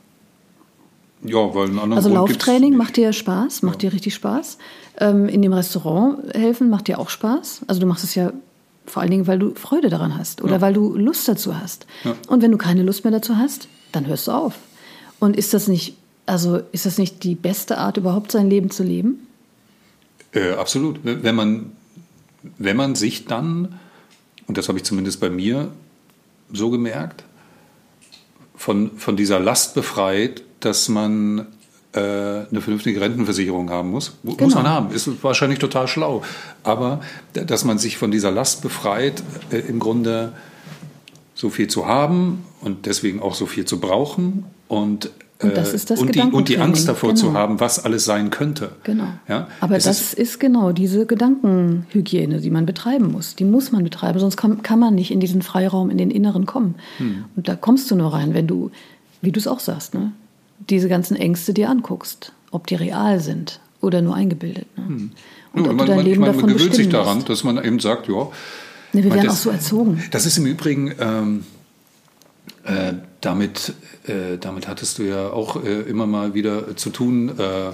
Ja, 1.24 1.56
weil 1.56 1.70
ein 1.70 1.80
anderer 1.80 1.98
Also 1.98 2.10
Grund 2.10 2.30
Lauftraining 2.30 2.76
macht 2.76 2.98
dir 2.98 3.14
Spaß, 3.14 3.62
macht 3.62 3.82
ja. 3.82 3.90
dir 3.90 3.96
richtig 3.96 4.14
Spaß. 4.14 4.58
Ähm, 5.00 5.30
in 5.30 5.42
dem 5.42 5.54
Restaurant 5.54 6.34
helfen 6.34 6.70
macht 6.70 6.88
dir 6.88 7.00
auch 7.00 7.10
Spaß. 7.10 7.62
Also 7.68 7.80
du 7.80 7.88
machst 7.88 8.04
es 8.04 8.16
ja 8.16 8.34
vor 8.86 9.02
allen 9.02 9.12
Dingen, 9.12 9.28
weil 9.28 9.40
du 9.40 9.56
Freude 9.56 9.90
daran 9.90 10.18
hast 10.18 10.42
oder 10.42 10.56
ja. 10.56 10.62
weil 10.62 10.74
du 10.74 10.96
Lust 10.98 11.28
dazu 11.28 11.58
hast. 11.58 11.88
Ja. 12.04 12.16
Und 12.28 12.42
wenn 12.42 12.52
du 12.52 12.58
keine 12.58 12.84
Lust 12.84 13.06
mehr 13.06 13.12
dazu 13.12 13.38
hast, 13.38 13.70
dann 13.94 14.08
hörst 14.08 14.28
du 14.28 14.32
auf. 14.32 14.56
Und 15.20 15.38
ist 15.38 15.54
das 15.54 15.70
nicht, 15.70 15.96
also 16.26 16.60
ist 16.74 16.86
das 16.86 16.98
nicht 16.98 17.24
die 17.24 17.36
beste 17.36 17.78
Art 17.78 17.96
überhaupt 17.96 18.32
sein 18.32 18.50
Leben 18.50 18.72
zu 18.72 18.84
leben? 18.84 19.26
Äh, 20.34 20.52
absolut. 20.54 21.00
Wenn 21.04 21.36
man, 21.36 21.72
wenn 22.58 22.78
man 22.78 22.96
sich 22.96 23.26
dann, 23.26 23.80
und 24.48 24.58
das 24.58 24.68
habe 24.68 24.78
ich 24.78 24.84
zumindest 24.84 25.20
bei 25.20 25.30
mir 25.30 25.72
so 26.52 26.70
gemerkt, 26.70 27.24
von, 28.56 28.92
von 28.98 29.18
dieser 29.18 29.40
Last 29.40 29.76
befreit, 29.76 30.44
dass 30.60 30.88
man 30.88 31.48
äh, 31.94 32.00
eine 32.00 32.62
vernünftige 32.62 33.02
Rentenversicherung 33.02 33.70
haben 33.70 33.92
muss. 33.92 34.14
Genau. 34.24 34.44
Muss 34.44 34.56
man 34.56 34.68
haben, 34.68 34.94
ist 34.94 35.10
wahrscheinlich 35.24 35.60
total 35.60 35.88
schlau. 35.88 36.24
Aber 36.64 37.02
dass 37.34 37.66
man 37.66 37.78
sich 37.78 37.98
von 37.98 38.12
dieser 38.12 38.32
Last 38.32 38.62
befreit, 38.62 39.24
äh, 39.52 39.60
im 39.60 39.80
Grunde 39.80 40.34
so 41.36 41.50
viel 41.50 41.68
zu 41.68 41.88
haben 41.88 42.46
und 42.62 42.86
deswegen 42.86 43.22
auch 43.22 43.36
so 43.36 43.46
viel 43.46 43.66
zu 43.66 43.80
brauchen 43.80 44.46
und 44.68 45.12
und, 45.44 45.58
das 45.58 45.74
ist 45.74 45.90
das 45.90 46.00
und, 46.00 46.16
die, 46.16 46.22
und 46.22 46.50
die 46.50 46.58
Angst 46.58 46.88
davor 46.88 47.10
genau. 47.10 47.22
zu 47.22 47.34
haben, 47.34 47.60
was 47.60 47.84
alles 47.84 48.06
sein 48.06 48.30
könnte. 48.30 48.72
Genau. 48.84 49.08
Ja? 49.28 49.48
Aber 49.60 49.76
es 49.76 49.84
das 49.84 50.02
ist, 50.02 50.14
ist, 50.14 50.40
genau 50.40 50.72
diese 50.72 51.06
Gedankenhygiene, 51.06 52.40
die 52.40 52.50
man 52.50 52.66
betreiben 52.66 53.12
muss. 53.12 53.36
Die 53.36 53.46
muss 53.46 53.72
man 53.72 53.84
betreiben, 53.84 54.20
sonst 54.20 54.38
kann, 54.38 54.62
kann 54.64 54.80
man 54.80 54.96
nicht 54.96 55.12
in 55.12 55.20
diesen 55.20 55.42
Freiraum, 55.42 55.90
in 55.90 55.98
den 55.98 56.12
Inneren 56.12 56.46
kommen. 56.46 56.76
Hm. 56.98 57.26
Und 57.36 57.48
da 57.48 57.56
kommst 57.56 57.90
du 57.92 57.96
nur 57.96 58.14
rein, 58.14 58.34
wenn 58.34 58.48
du, 58.48 58.72
wie 59.22 59.32
du 59.32 59.40
es 59.40 59.48
auch 59.48 59.60
sagst, 59.60 59.94
ne? 59.94 60.12
diese 60.70 60.90
ganzen 60.90 61.16
Ängste 61.16 61.54
dir 61.54 61.70
anguckst, 61.70 62.34
ob 62.52 62.68
die 62.68 62.76
real 62.76 63.20
sind 63.20 63.60
oder 63.82 64.02
nur 64.02 64.16
eingebildet. 64.16 64.68
Ne? 64.78 64.86
Hm. 64.88 65.12
Und 65.54 65.66
ja, 65.66 65.72
ob 65.72 65.78
man, 65.78 65.86
du 65.86 65.94
dein 65.94 66.06
Leben 66.06 66.22
man, 66.22 66.36
man 66.36 66.48
gewöhnt 66.48 66.76
sich 66.76 66.90
daran, 66.90 67.18
musst. 67.18 67.30
dass 67.30 67.44
man 67.44 67.64
eben 67.64 67.80
sagt, 67.80 68.08
ja. 68.08 68.28
Ne, 68.94 69.04
wir 69.04 69.14
werden 69.14 69.26
das, 69.26 69.36
auch 69.36 69.44
so 69.44 69.50
erzogen. 69.50 70.04
Das 70.12 70.26
ist 70.26 70.38
im 70.38 70.46
Übrigen 70.46 70.94
ähm, 71.00 71.44
äh, 72.64 72.94
damit, 73.26 73.74
äh, 74.06 74.38
damit 74.40 74.68
hattest 74.68 75.00
du 75.00 75.04
ja 75.04 75.30
auch 75.30 75.64
äh, 75.64 75.82
immer 75.82 76.06
mal 76.06 76.34
wieder 76.34 76.76
zu 76.76 76.90
tun. 76.90 77.38
Äh, 77.40 77.72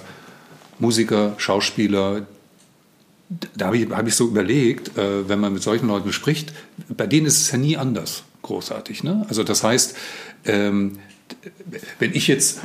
Musiker, 0.79 1.33
Schauspieler, 1.37 2.25
da 3.55 3.67
habe 3.67 3.77
ich, 3.77 3.89
hab 3.89 4.07
ich 4.07 4.15
so 4.15 4.27
überlegt, 4.27 4.97
äh, 4.97 5.27
wenn 5.27 5.39
man 5.39 5.53
mit 5.53 5.61
solchen 5.61 5.87
Leuten 5.87 6.13
spricht, 6.13 6.53
bei 6.87 7.05
denen 7.05 7.25
ist 7.25 7.41
es 7.41 7.51
ja 7.51 7.57
nie 7.57 7.77
anders 7.77 8.23
großartig. 8.41 9.03
Ne? 9.03 9.25
Also 9.27 9.43
das 9.43 9.63
heißt, 9.63 9.95
ähm, 10.45 10.99
wenn 11.99 12.13
ich 12.13 12.27
jetzt 12.27 12.61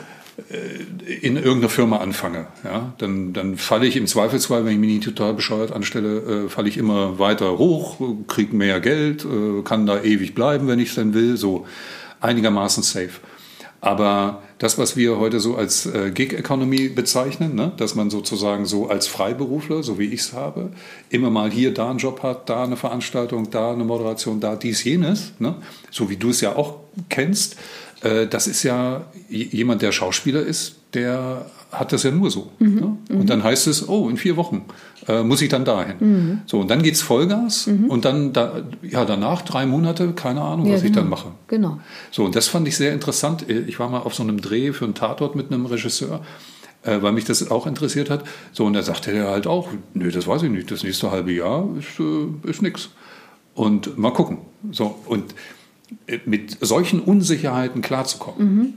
äh, 0.50 1.14
in 1.14 1.36
irgendeiner 1.36 1.68
Firma 1.68 1.98
anfange, 1.98 2.46
ja, 2.64 2.94
dann, 2.98 3.32
dann 3.32 3.56
falle 3.56 3.86
ich 3.86 3.96
im 3.96 4.06
Zweifelsfall, 4.06 4.64
wenn 4.64 4.72
ich 4.72 4.78
mich 4.78 4.90
nicht 4.90 5.04
total 5.04 5.34
bescheuert 5.34 5.72
anstelle, 5.72 6.46
äh, 6.46 6.48
falle 6.48 6.68
ich 6.68 6.78
immer 6.78 7.18
weiter 7.18 7.58
hoch, 7.58 7.98
kriege 8.26 8.54
mehr 8.56 8.80
Geld, 8.80 9.24
äh, 9.24 9.62
kann 9.62 9.86
da 9.86 10.02
ewig 10.02 10.34
bleiben, 10.34 10.68
wenn 10.68 10.78
ich 10.78 10.90
es 10.90 10.94
dann 10.94 11.14
will. 11.14 11.36
So 11.36 11.66
einigermaßen 12.24 12.82
safe. 12.82 13.20
Aber 13.80 14.42
das, 14.56 14.78
was 14.78 14.96
wir 14.96 15.18
heute 15.18 15.40
so 15.40 15.56
als 15.56 15.84
äh, 15.84 16.10
Gig-Economy 16.10 16.88
bezeichnen, 16.88 17.54
ne, 17.54 17.72
dass 17.76 17.94
man 17.94 18.08
sozusagen 18.08 18.64
so 18.64 18.88
als 18.88 19.06
Freiberufler, 19.06 19.82
so 19.82 19.98
wie 19.98 20.06
ich 20.06 20.20
es 20.20 20.32
habe, 20.32 20.70
immer 21.10 21.28
mal 21.28 21.50
hier 21.50 21.74
da 21.74 21.90
einen 21.90 21.98
Job 21.98 22.22
hat, 22.22 22.48
da 22.48 22.64
eine 22.64 22.76
Veranstaltung, 22.76 23.50
da 23.50 23.72
eine 23.72 23.84
Moderation, 23.84 24.40
da 24.40 24.56
dies, 24.56 24.84
jenes, 24.84 25.32
ne, 25.38 25.56
so 25.90 26.08
wie 26.08 26.16
du 26.16 26.30
es 26.30 26.40
ja 26.40 26.56
auch 26.56 26.78
kennst, 27.10 27.56
äh, 28.02 28.26
das 28.26 28.46
ist 28.46 28.62
ja 28.62 29.04
jemand, 29.28 29.82
der 29.82 29.92
Schauspieler 29.92 30.40
ist, 30.40 30.76
der 30.94 31.44
hat 31.78 31.92
das 31.92 32.02
ja 32.02 32.10
nur 32.10 32.30
so. 32.30 32.50
Mhm. 32.58 32.74
Ne? 32.74 32.96
Und 33.10 33.18
mhm. 33.18 33.26
dann 33.26 33.44
heißt 33.44 33.66
es, 33.66 33.88
oh, 33.88 34.08
in 34.08 34.16
vier 34.16 34.36
Wochen 34.36 34.64
äh, 35.08 35.22
muss 35.22 35.42
ich 35.42 35.48
dann 35.48 35.64
dahin. 35.64 35.96
Mhm. 36.00 36.40
So, 36.46 36.60
und 36.60 36.70
dann 36.70 36.82
geht 36.82 36.94
es 36.94 37.02
Vollgas 37.02 37.66
mhm. 37.66 37.90
und 37.90 38.04
dann, 38.04 38.32
da, 38.32 38.62
ja, 38.82 39.04
danach 39.04 39.42
drei 39.42 39.66
Monate, 39.66 40.12
keine 40.12 40.42
Ahnung, 40.42 40.66
ja, 40.66 40.74
was 40.74 40.82
genau. 40.82 40.90
ich 40.90 40.96
dann 40.96 41.08
mache. 41.08 41.28
Genau. 41.48 41.78
So, 42.10 42.24
und 42.24 42.36
das 42.36 42.48
fand 42.48 42.68
ich 42.68 42.76
sehr 42.76 42.92
interessant. 42.92 43.48
Ich 43.48 43.78
war 43.78 43.88
mal 43.88 44.00
auf 44.00 44.14
so 44.14 44.22
einem 44.22 44.40
Dreh 44.40 44.72
für 44.72 44.84
einen 44.84 44.94
Tatort 44.94 45.36
mit 45.36 45.52
einem 45.52 45.66
Regisseur, 45.66 46.22
äh, 46.82 47.02
weil 47.02 47.12
mich 47.12 47.24
das 47.24 47.50
auch 47.50 47.66
interessiert 47.66 48.10
hat. 48.10 48.24
So, 48.52 48.64
und 48.64 48.72
da 48.72 48.82
sagte 48.82 49.12
er 49.12 49.28
halt 49.28 49.46
auch, 49.46 49.68
nö, 49.92 50.10
das 50.10 50.26
weiß 50.26 50.42
ich 50.44 50.50
nicht, 50.50 50.70
das 50.70 50.82
nächste 50.82 51.10
halbe 51.10 51.32
Jahr 51.32 51.68
ist, 51.78 52.00
äh, 52.00 52.50
ist 52.50 52.62
nix. 52.62 52.90
Und 53.54 53.98
mal 53.98 54.12
gucken. 54.12 54.38
So, 54.72 54.98
und 55.06 55.34
äh, 56.06 56.18
mit 56.24 56.58
solchen 56.60 57.00
Unsicherheiten 57.00 57.82
klarzukommen. 57.82 58.56
Mhm 58.56 58.74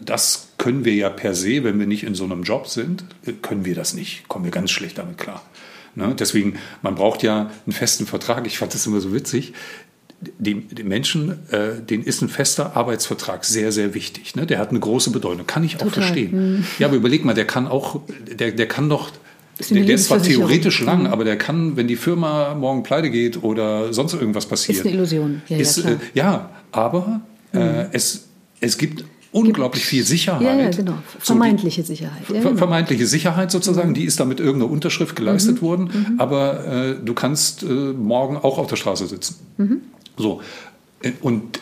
das 0.00 0.48
können 0.58 0.84
wir 0.84 0.94
ja 0.94 1.08
per 1.08 1.34
se, 1.34 1.64
wenn 1.64 1.78
wir 1.78 1.86
nicht 1.86 2.04
in 2.04 2.14
so 2.14 2.24
einem 2.24 2.42
Job 2.42 2.68
sind, 2.68 3.04
können 3.42 3.64
wir 3.64 3.74
das 3.74 3.94
nicht. 3.94 4.28
Kommen 4.28 4.44
wir 4.44 4.52
ganz 4.52 4.70
schlecht 4.70 4.98
damit 4.98 5.18
klar. 5.18 5.42
Ne? 5.94 6.14
Deswegen, 6.18 6.58
man 6.82 6.94
braucht 6.94 7.22
ja 7.22 7.50
einen 7.64 7.72
festen 7.72 8.06
Vertrag. 8.06 8.46
Ich 8.46 8.58
fand 8.58 8.74
das 8.74 8.86
immer 8.86 9.00
so 9.00 9.12
witzig. 9.12 9.54
Den, 10.38 10.68
den 10.68 10.88
Menschen, 10.88 11.38
äh, 11.50 11.80
denen 11.80 12.04
ist 12.04 12.22
ein 12.22 12.28
fester 12.28 12.76
Arbeitsvertrag 12.76 13.44
sehr, 13.44 13.72
sehr 13.72 13.94
wichtig. 13.94 14.34
Ne? 14.34 14.46
Der 14.46 14.58
hat 14.58 14.70
eine 14.70 14.80
große 14.80 15.10
Bedeutung. 15.10 15.46
Kann 15.46 15.64
ich 15.64 15.76
auch 15.76 15.80
Total. 15.80 16.02
verstehen. 16.02 16.32
Hm. 16.32 16.64
Ja, 16.78 16.86
aber 16.88 16.96
überleg 16.96 17.24
mal, 17.24 17.34
der 17.34 17.46
kann 17.46 17.66
auch, 17.66 18.00
der, 18.26 18.52
der 18.52 18.68
kann 18.68 18.88
doch 18.88 19.10
der, 19.70 19.84
der, 19.84 19.94
ist 19.94 20.06
zwar 20.06 20.22
theoretisch 20.22 20.82
lang, 20.82 21.00
mhm. 21.00 21.06
aber 21.06 21.24
der 21.24 21.38
kann, 21.38 21.76
wenn 21.76 21.88
die 21.88 21.96
Firma 21.96 22.54
morgen 22.54 22.82
pleite 22.82 23.10
geht 23.10 23.42
oder 23.42 23.90
sonst 23.90 24.12
irgendwas 24.12 24.44
passiert. 24.44 24.80
Ist 24.80 24.84
eine 24.84 24.94
Illusion. 24.94 25.42
Ja, 25.48 25.56
ist, 25.56 25.78
ja, 25.78 25.90
äh, 25.90 25.96
ja 26.12 26.50
aber 26.72 27.22
äh, 27.54 27.58
mhm. 27.58 27.86
es, 27.92 28.26
es 28.60 28.76
gibt 28.76 29.04
unglaublich 29.36 29.84
viel 29.84 30.02
Sicherheit. 30.02 30.42
Ja, 30.42 30.56
ja 30.56 30.70
genau. 30.70 30.94
Vermeintliche 31.18 31.82
so 31.82 31.92
die, 31.92 31.96
Sicherheit. 31.98 32.22
Ja, 32.32 32.40
genau. 32.40 32.56
Vermeintliche 32.56 33.06
Sicherheit 33.06 33.50
sozusagen, 33.50 33.90
mhm. 33.90 33.94
die 33.94 34.04
ist 34.04 34.18
da 34.18 34.24
mit 34.24 34.40
irgendeiner 34.40 34.72
Unterschrift 34.72 35.14
geleistet 35.14 35.56
mhm. 35.56 35.66
worden, 35.66 35.90
mhm. 35.92 36.20
aber 36.20 36.66
äh, 36.66 36.96
du 37.04 37.12
kannst 37.12 37.62
äh, 37.62 37.66
morgen 37.66 38.38
auch 38.38 38.56
auf 38.56 38.66
der 38.66 38.76
Straße 38.76 39.06
sitzen. 39.06 39.36
Mhm. 39.58 39.80
So. 40.16 40.40
Äh, 41.02 41.12
und 41.20 41.60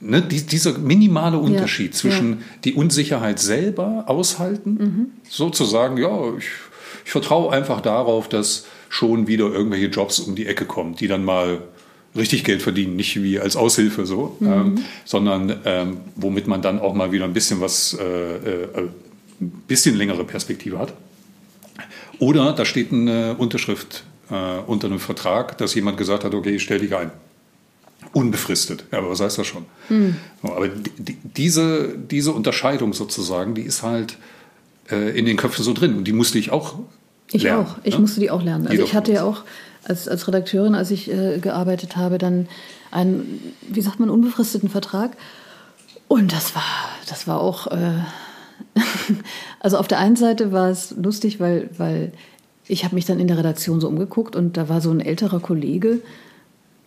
ne, 0.00 0.20
die, 0.20 0.44
dieser 0.44 0.76
minimale 0.78 1.38
Unterschied 1.38 1.92
ja, 1.92 1.98
zwischen 1.98 2.42
die 2.64 2.74
Unsicherheit 2.74 3.38
selber 3.38 4.04
aushalten, 4.08 4.70
mhm. 4.72 5.06
sozusagen, 5.28 5.96
ja, 5.96 6.36
ich, 6.36 6.46
ich 7.04 7.12
vertraue 7.12 7.52
einfach 7.52 7.80
darauf, 7.80 8.28
dass 8.28 8.66
schon 8.88 9.28
wieder 9.28 9.44
irgendwelche 9.44 9.86
Jobs 9.86 10.18
um 10.18 10.34
die 10.34 10.46
Ecke 10.46 10.64
kommen, 10.64 10.96
die 10.96 11.06
dann 11.06 11.24
mal 11.24 11.60
richtig 12.16 12.44
Geld 12.44 12.62
verdienen, 12.62 12.96
nicht 12.96 13.22
wie 13.22 13.40
als 13.40 13.56
Aushilfe 13.56 14.06
so, 14.06 14.36
mhm. 14.40 14.46
ähm, 14.46 14.84
sondern 15.04 15.56
ähm, 15.64 15.96
womit 16.16 16.46
man 16.46 16.62
dann 16.62 16.78
auch 16.78 16.94
mal 16.94 17.12
wieder 17.12 17.24
ein 17.24 17.32
bisschen 17.32 17.60
was, 17.60 17.94
äh, 17.94 18.04
äh, 18.04 18.68
ein 19.40 19.50
bisschen 19.66 19.96
längere 19.96 20.24
Perspektive 20.24 20.78
hat. 20.78 20.92
Oder 22.18 22.52
da 22.52 22.64
steht 22.64 22.92
eine 22.92 23.34
Unterschrift 23.36 24.04
äh, 24.30 24.60
unter 24.66 24.86
einem 24.86 25.00
Vertrag, 25.00 25.58
dass 25.58 25.74
jemand 25.74 25.96
gesagt 25.96 26.24
hat, 26.24 26.34
okay, 26.34 26.56
ich 26.56 26.62
stell 26.62 26.78
dich 26.78 26.94
ein. 26.94 27.10
Unbefristet. 28.12 28.84
Ja, 28.92 28.98
aber 28.98 29.10
was 29.10 29.20
heißt 29.20 29.38
das 29.38 29.46
schon? 29.46 29.64
Mhm. 29.88 30.16
Aber 30.42 30.68
die, 30.68 31.16
diese, 31.22 31.96
diese 31.96 32.32
Unterscheidung 32.32 32.92
sozusagen, 32.92 33.54
die 33.54 33.62
ist 33.62 33.82
halt 33.82 34.18
äh, 34.90 35.18
in 35.18 35.24
den 35.24 35.36
Köpfen 35.36 35.64
so 35.64 35.72
drin. 35.72 35.96
Und 35.96 36.04
die 36.04 36.12
musste 36.12 36.38
ich 36.38 36.50
auch 36.50 36.78
ich 37.32 37.42
lernen. 37.42 37.66
auch. 37.66 37.78
Ich 37.84 37.94
ne? 37.94 38.00
musste 38.00 38.20
die 38.20 38.30
auch 38.30 38.42
lernen. 38.42 38.66
Also 38.66 38.82
ich 38.82 38.94
hatte 38.94 39.12
ja 39.12 39.24
auch 39.24 39.44
als, 39.84 40.08
als 40.08 40.26
Redakteurin, 40.28 40.74
als 40.74 40.90
ich 40.90 41.10
äh, 41.10 41.38
gearbeitet 41.38 41.96
habe, 41.96 42.18
dann 42.18 42.48
einen, 42.90 43.54
wie 43.68 43.80
sagt 43.80 44.00
man, 44.00 44.10
unbefristeten 44.10 44.68
Vertrag. 44.68 45.16
Und 46.08 46.32
das 46.32 46.54
war, 46.54 46.62
das 47.08 47.26
war 47.26 47.40
auch, 47.40 47.66
äh, 47.68 48.00
also 49.60 49.78
auf 49.78 49.88
der 49.88 49.98
einen 49.98 50.16
Seite 50.16 50.52
war 50.52 50.68
es 50.68 50.92
lustig, 50.92 51.40
weil, 51.40 51.70
weil 51.78 52.12
ich 52.68 52.84
habe 52.84 52.94
mich 52.94 53.06
dann 53.06 53.18
in 53.18 53.28
der 53.28 53.38
Redaktion 53.38 53.80
so 53.80 53.88
umgeguckt 53.88 54.36
und 54.36 54.56
da 54.56 54.68
war 54.68 54.80
so 54.80 54.90
ein 54.90 55.00
älterer 55.00 55.40
Kollege, 55.40 56.00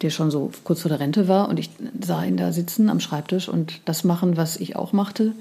der 0.01 0.09
schon 0.09 0.31
so 0.31 0.51
kurz 0.63 0.81
vor 0.81 0.89
der 0.89 0.99
Rente 0.99 1.27
war 1.27 1.49
und 1.49 1.59
ich 1.59 1.69
sah 2.01 2.23
ihn 2.23 2.37
da 2.37 2.51
sitzen 2.51 2.89
am 2.89 2.99
Schreibtisch 2.99 3.49
und 3.49 3.81
das 3.85 4.03
machen, 4.03 4.37
was 4.37 4.57
ich 4.57 4.75
auch 4.75 4.93
machte. 4.93 5.33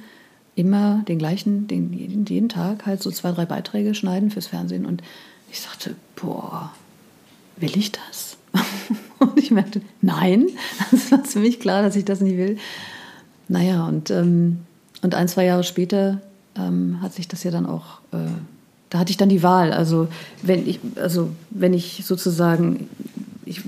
Immer 0.57 1.02
den 1.09 1.18
gleichen, 1.18 1.66
den, 1.66 2.26
jeden 2.26 2.48
Tag 2.48 2.86
halt 2.86 3.02
so 3.02 3.11
zwei, 3.11 3.32
drei 3.32 3.44
Beiträge 3.44 3.94
schneiden 3.94 4.30
fürs 4.30 4.46
Fernsehen 4.46 4.86
und 4.86 5.02
ich 5.50 5.61
sagte, 5.61 5.96
boah, 6.14 6.72
will 7.57 7.76
ich 7.76 7.92
das? 7.92 8.36
und 9.18 9.38
ich 9.38 9.50
merkte, 9.50 9.80
nein, 10.00 10.48
das 10.90 11.11
war 11.11 11.24
für 11.24 11.38
mich 11.38 11.61
klar, 11.61 11.82
dass 11.82 11.96
ich 11.96 12.05
das 12.05 12.20
nicht 12.20 12.36
will. 12.36 12.59
Naja, 13.48 13.86
und, 13.86 14.11
ähm, 14.11 14.61
und 15.02 15.14
ein, 15.14 15.28
zwei 15.28 15.44
Jahre 15.44 15.64
später 15.64 16.20
ähm, 16.57 16.98
hat 17.02 17.12
sich 17.12 17.28
das 17.28 17.44
ja 17.44 17.50
dann 17.50 17.66
auch, 17.66 18.00
äh, 18.12 18.18
da 18.90 18.98
hatte 18.98 19.11
ich 19.11 19.16
dann 19.16 19.28
die 19.28 19.42
Wahl. 19.42 19.72
Also 19.72 20.09
wenn 20.42 20.66
ich, 20.66 20.80
also 20.96 21.30
wenn 21.50 21.74
ich 21.74 22.02
sozusagen, 22.05 22.88
ich, 23.44 23.61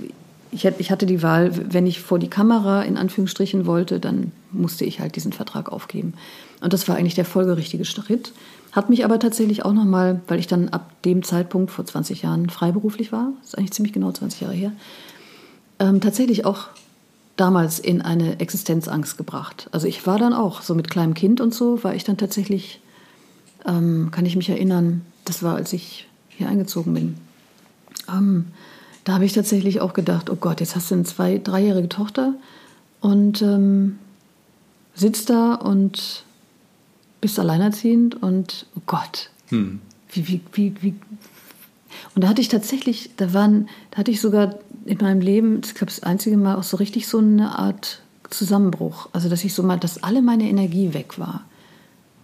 ich, 0.52 0.64
ich 0.64 0.90
hatte 0.90 1.06
die 1.06 1.22
Wahl, 1.22 1.50
wenn 1.72 1.86
ich 1.86 2.00
vor 2.00 2.18
die 2.18 2.30
Kamera 2.30 2.82
in 2.82 2.96
Anführungsstrichen 2.96 3.66
wollte, 3.66 4.00
dann 4.00 4.32
musste 4.52 4.84
ich 4.84 5.00
halt 5.00 5.16
diesen 5.16 5.32
Vertrag 5.32 5.70
aufgeben. 5.70 6.14
Und 6.60 6.72
das 6.72 6.88
war 6.88 6.96
eigentlich 6.96 7.14
der 7.14 7.24
folgerichtige 7.24 7.84
Schritt. 7.84 8.32
Hat 8.76 8.90
mich 8.90 9.06
aber 9.06 9.18
tatsächlich 9.18 9.64
auch 9.64 9.72
nochmal, 9.72 10.20
weil 10.28 10.38
ich 10.38 10.48
dann 10.48 10.68
ab 10.68 10.90
dem 11.02 11.22
Zeitpunkt 11.22 11.70
vor 11.70 11.86
20 11.86 12.20
Jahren 12.20 12.50
freiberuflich 12.50 13.10
war, 13.10 13.32
ist 13.42 13.56
eigentlich 13.56 13.72
ziemlich 13.72 13.94
genau 13.94 14.12
20 14.12 14.42
Jahre 14.42 14.52
her, 14.52 14.72
ähm, 15.78 16.02
tatsächlich 16.02 16.44
auch 16.44 16.66
damals 17.36 17.78
in 17.78 18.02
eine 18.02 18.38
Existenzangst 18.38 19.16
gebracht. 19.16 19.70
Also 19.72 19.86
ich 19.86 20.06
war 20.06 20.18
dann 20.18 20.34
auch, 20.34 20.60
so 20.60 20.74
mit 20.74 20.90
kleinem 20.90 21.14
Kind 21.14 21.40
und 21.40 21.54
so, 21.54 21.82
war 21.84 21.94
ich 21.94 22.04
dann 22.04 22.18
tatsächlich, 22.18 22.82
ähm, 23.64 24.10
kann 24.10 24.26
ich 24.26 24.36
mich 24.36 24.50
erinnern, 24.50 25.00
das 25.24 25.42
war, 25.42 25.56
als 25.56 25.72
ich 25.72 26.06
hier 26.28 26.50
eingezogen 26.50 26.92
bin. 26.92 27.16
Ähm, 28.10 28.48
da 29.04 29.14
habe 29.14 29.24
ich 29.24 29.32
tatsächlich 29.32 29.80
auch 29.80 29.94
gedacht, 29.94 30.28
oh 30.28 30.36
Gott, 30.36 30.60
jetzt 30.60 30.76
hast 30.76 30.90
du 30.90 30.96
eine 30.96 31.04
zwei, 31.04 31.38
dreijährige 31.38 31.88
Tochter 31.88 32.34
und 33.00 33.40
ähm, 33.40 33.98
sitzt 34.94 35.30
da 35.30 35.54
und 35.54 36.25
bist 37.20 37.38
alleinerziehend 37.38 38.22
und 38.22 38.66
oh 38.76 38.82
Gott, 38.86 39.30
hm. 39.48 39.80
wie, 40.12 40.28
wie, 40.28 40.40
wie, 40.52 40.74
wie. 40.80 40.94
Und 42.14 42.24
da 42.24 42.28
hatte 42.28 42.40
ich 42.40 42.48
tatsächlich, 42.48 43.10
da 43.16 43.32
waren, 43.32 43.68
da 43.90 43.98
hatte 43.98 44.10
ich 44.10 44.20
sogar 44.20 44.56
in 44.84 44.98
meinem 44.98 45.20
Leben, 45.20 45.60
ich 45.64 45.74
glaube, 45.74 45.86
das 45.86 46.02
einzige 46.02 46.36
Mal 46.36 46.56
auch 46.56 46.62
so 46.62 46.76
richtig 46.76 47.08
so 47.08 47.18
eine 47.18 47.58
Art 47.58 48.02
Zusammenbruch. 48.30 49.08
Also, 49.12 49.28
dass 49.28 49.44
ich 49.44 49.54
so 49.54 49.62
mal, 49.62 49.78
dass 49.78 50.02
alle 50.02 50.22
meine 50.22 50.48
Energie 50.48 50.94
weg 50.94 51.18
war. 51.18 51.44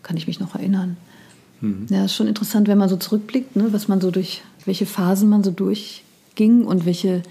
Kann 0.03 0.17
ich 0.17 0.27
mich 0.27 0.41
noch 0.41 0.55
erinnern. 0.55 0.97
Mhm. 1.61 1.87
Ja, 1.91 2.05
ist 2.05 2.15
schon 2.15 2.27
interessant, 2.27 2.69
wenn 2.69 2.79
man 2.79 2.89
so 2.89 2.97
zurückblickt, 2.97 3.57
ne, 3.57 3.73
was 3.73 3.89
man 3.89 4.01
so 4.01 4.11
durch, 4.11 4.43
welche 4.65 4.87
Phasen 4.87 5.29
man 5.29 5.45
so 5.45 5.51
durchging 5.51 6.65
und 6.65 6.87
welche 6.87 7.23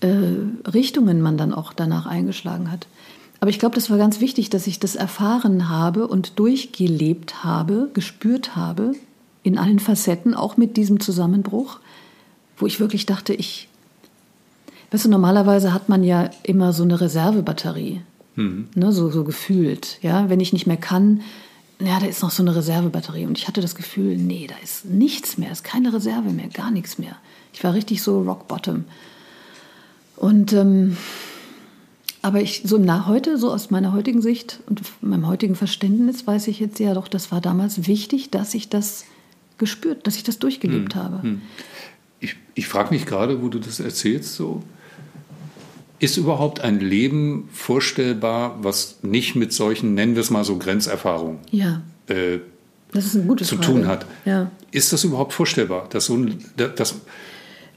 äh, 0.00 0.68
Richtungen 0.70 1.22
man 1.22 1.36
dann 1.36 1.52
auch 1.52 1.72
danach 1.72 2.06
eingeschlagen 2.06 2.70
hat. 2.70 2.86
Aber 3.44 3.50
ich 3.50 3.58
glaube, 3.58 3.74
das 3.74 3.90
war 3.90 3.98
ganz 3.98 4.20
wichtig, 4.20 4.48
dass 4.48 4.66
ich 4.66 4.80
das 4.80 4.94
erfahren 4.94 5.68
habe 5.68 6.08
und 6.08 6.38
durchgelebt 6.38 7.44
habe, 7.44 7.90
gespürt 7.92 8.56
habe, 8.56 8.92
in 9.42 9.58
allen 9.58 9.80
Facetten, 9.80 10.32
auch 10.32 10.56
mit 10.56 10.78
diesem 10.78 10.98
Zusammenbruch, 10.98 11.78
wo 12.56 12.64
ich 12.64 12.80
wirklich 12.80 13.04
dachte, 13.04 13.34
ich, 13.34 13.68
weißt 14.90 15.04
du, 15.04 15.10
normalerweise 15.10 15.74
hat 15.74 15.90
man 15.90 16.04
ja 16.04 16.30
immer 16.42 16.72
so 16.72 16.84
eine 16.84 16.98
Reservebatterie, 16.98 18.00
mhm. 18.36 18.68
ne, 18.74 18.92
so, 18.92 19.10
so 19.10 19.24
gefühlt. 19.24 19.98
Ja, 20.00 20.30
wenn 20.30 20.40
ich 20.40 20.54
nicht 20.54 20.66
mehr 20.66 20.78
kann, 20.78 21.20
ja, 21.80 22.00
da 22.00 22.06
ist 22.06 22.22
noch 22.22 22.30
so 22.30 22.42
eine 22.42 22.56
Reservebatterie. 22.56 23.26
Und 23.26 23.36
ich 23.36 23.46
hatte 23.46 23.60
das 23.60 23.74
Gefühl, 23.74 24.16
nee, 24.16 24.46
da 24.46 24.54
ist 24.64 24.86
nichts 24.86 25.36
mehr, 25.36 25.52
ist 25.52 25.64
keine 25.64 25.92
Reserve 25.92 26.30
mehr, 26.30 26.48
gar 26.48 26.70
nichts 26.70 26.96
mehr. 26.96 27.18
Ich 27.52 27.62
war 27.62 27.74
richtig 27.74 28.00
so 28.00 28.22
rock 28.22 28.48
bottom. 28.48 28.84
Und 30.16 30.54
ähm, 30.54 30.96
aber 32.24 32.40
ich, 32.40 32.62
so 32.64 32.78
nach 32.78 33.06
heute, 33.06 33.36
so 33.36 33.52
aus 33.52 33.70
meiner 33.70 33.92
heutigen 33.92 34.22
Sicht 34.22 34.60
und 34.66 34.80
meinem 35.02 35.26
heutigen 35.26 35.54
Verständnis, 35.54 36.26
weiß 36.26 36.48
ich 36.48 36.58
jetzt 36.58 36.78
ja 36.80 36.94
doch, 36.94 37.06
das 37.06 37.30
war 37.30 37.42
damals 37.42 37.86
wichtig, 37.86 38.30
dass 38.30 38.54
ich 38.54 38.70
das 38.70 39.04
gespürt, 39.58 40.06
dass 40.06 40.16
ich 40.16 40.22
das 40.22 40.38
durchgelebt 40.38 40.94
hm, 40.94 41.02
habe. 41.02 41.22
Hm. 41.22 41.42
Ich, 42.20 42.36
ich 42.54 42.66
frage 42.66 42.94
mich 42.94 43.04
gerade, 43.04 43.42
wo 43.42 43.48
du 43.48 43.58
das 43.58 43.78
erzählst, 43.78 44.36
so, 44.36 44.62
ist 45.98 46.16
überhaupt 46.16 46.60
ein 46.62 46.80
Leben 46.80 47.50
vorstellbar, 47.52 48.56
was 48.62 49.00
nicht 49.02 49.36
mit 49.36 49.52
solchen, 49.52 49.92
nennen 49.92 50.14
wir 50.14 50.22
es 50.22 50.30
mal 50.30 50.44
so, 50.44 50.56
Grenzerfahrungen 50.56 51.40
ja. 51.50 51.82
äh, 52.06 52.38
zu 52.98 53.20
Frage. 53.20 53.60
tun 53.60 53.86
hat? 53.86 54.06
Ja. 54.24 54.50
Ist 54.70 54.94
das 54.94 55.04
überhaupt 55.04 55.34
vorstellbar, 55.34 55.90
dass 55.90 56.06
so 56.06 56.14
ein, 56.14 56.42
dass, 56.56 56.94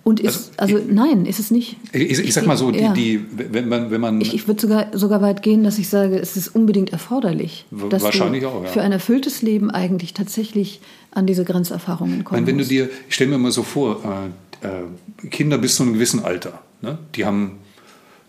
und 0.08 0.22
ist, 0.22 0.54
also, 0.56 0.78
also 0.78 0.88
nein, 0.90 1.26
ist 1.26 1.38
es 1.38 1.52
nicht. 1.52 1.76
Ich, 1.92 2.18
ich 2.18 2.34
sag 2.34 2.46
mal 2.46 2.56
so, 2.56 2.72
die, 2.72 2.88
die, 2.96 3.26
wenn 3.30 3.68
man, 3.68 3.92
wenn 3.92 4.00
man 4.00 4.22
ich, 4.22 4.34
ich 4.34 4.48
würde 4.48 4.62
sogar, 4.62 4.98
sogar 4.98 5.22
weit 5.22 5.42
gehen, 5.42 5.66
dass 5.66 5.78
ich 5.80 5.90
sage, 5.90 6.18
es 6.18 6.38
ist 6.38 6.56
unbedingt 6.56 6.94
erforderlich. 6.94 7.66
Dass 7.90 8.04
Wahrscheinlich 8.04 8.46
auch, 8.46 8.64
ja. 8.64 8.70
Für 8.70 8.82
ein 8.84 8.94
erfülltes 8.94 9.42
Leben 9.42 9.70
eigentlich 9.70 10.14
tatsächlich 10.14 10.80
an 11.12 11.28
diese 11.28 11.44
Grenzerfahrungen 11.44 12.24
kommen. 12.24 12.40
Meine, 12.40 12.48
wenn 12.48 12.58
du 12.58 12.64
dir, 12.64 12.90
ich 13.10 13.16
stelle 13.16 13.32
mir 13.32 13.38
mal 13.38 13.52
so 13.52 13.64
vor, 13.64 14.32
äh, 14.64 14.66
äh, 14.66 15.28
Kinder 15.30 15.58
bis 15.58 15.76
zu 15.76 15.84
einem 15.84 15.92
gewissen 15.92 16.24
Alter, 16.24 16.62
ne, 16.82 16.98
die 17.16 17.26
haben, 17.26 17.58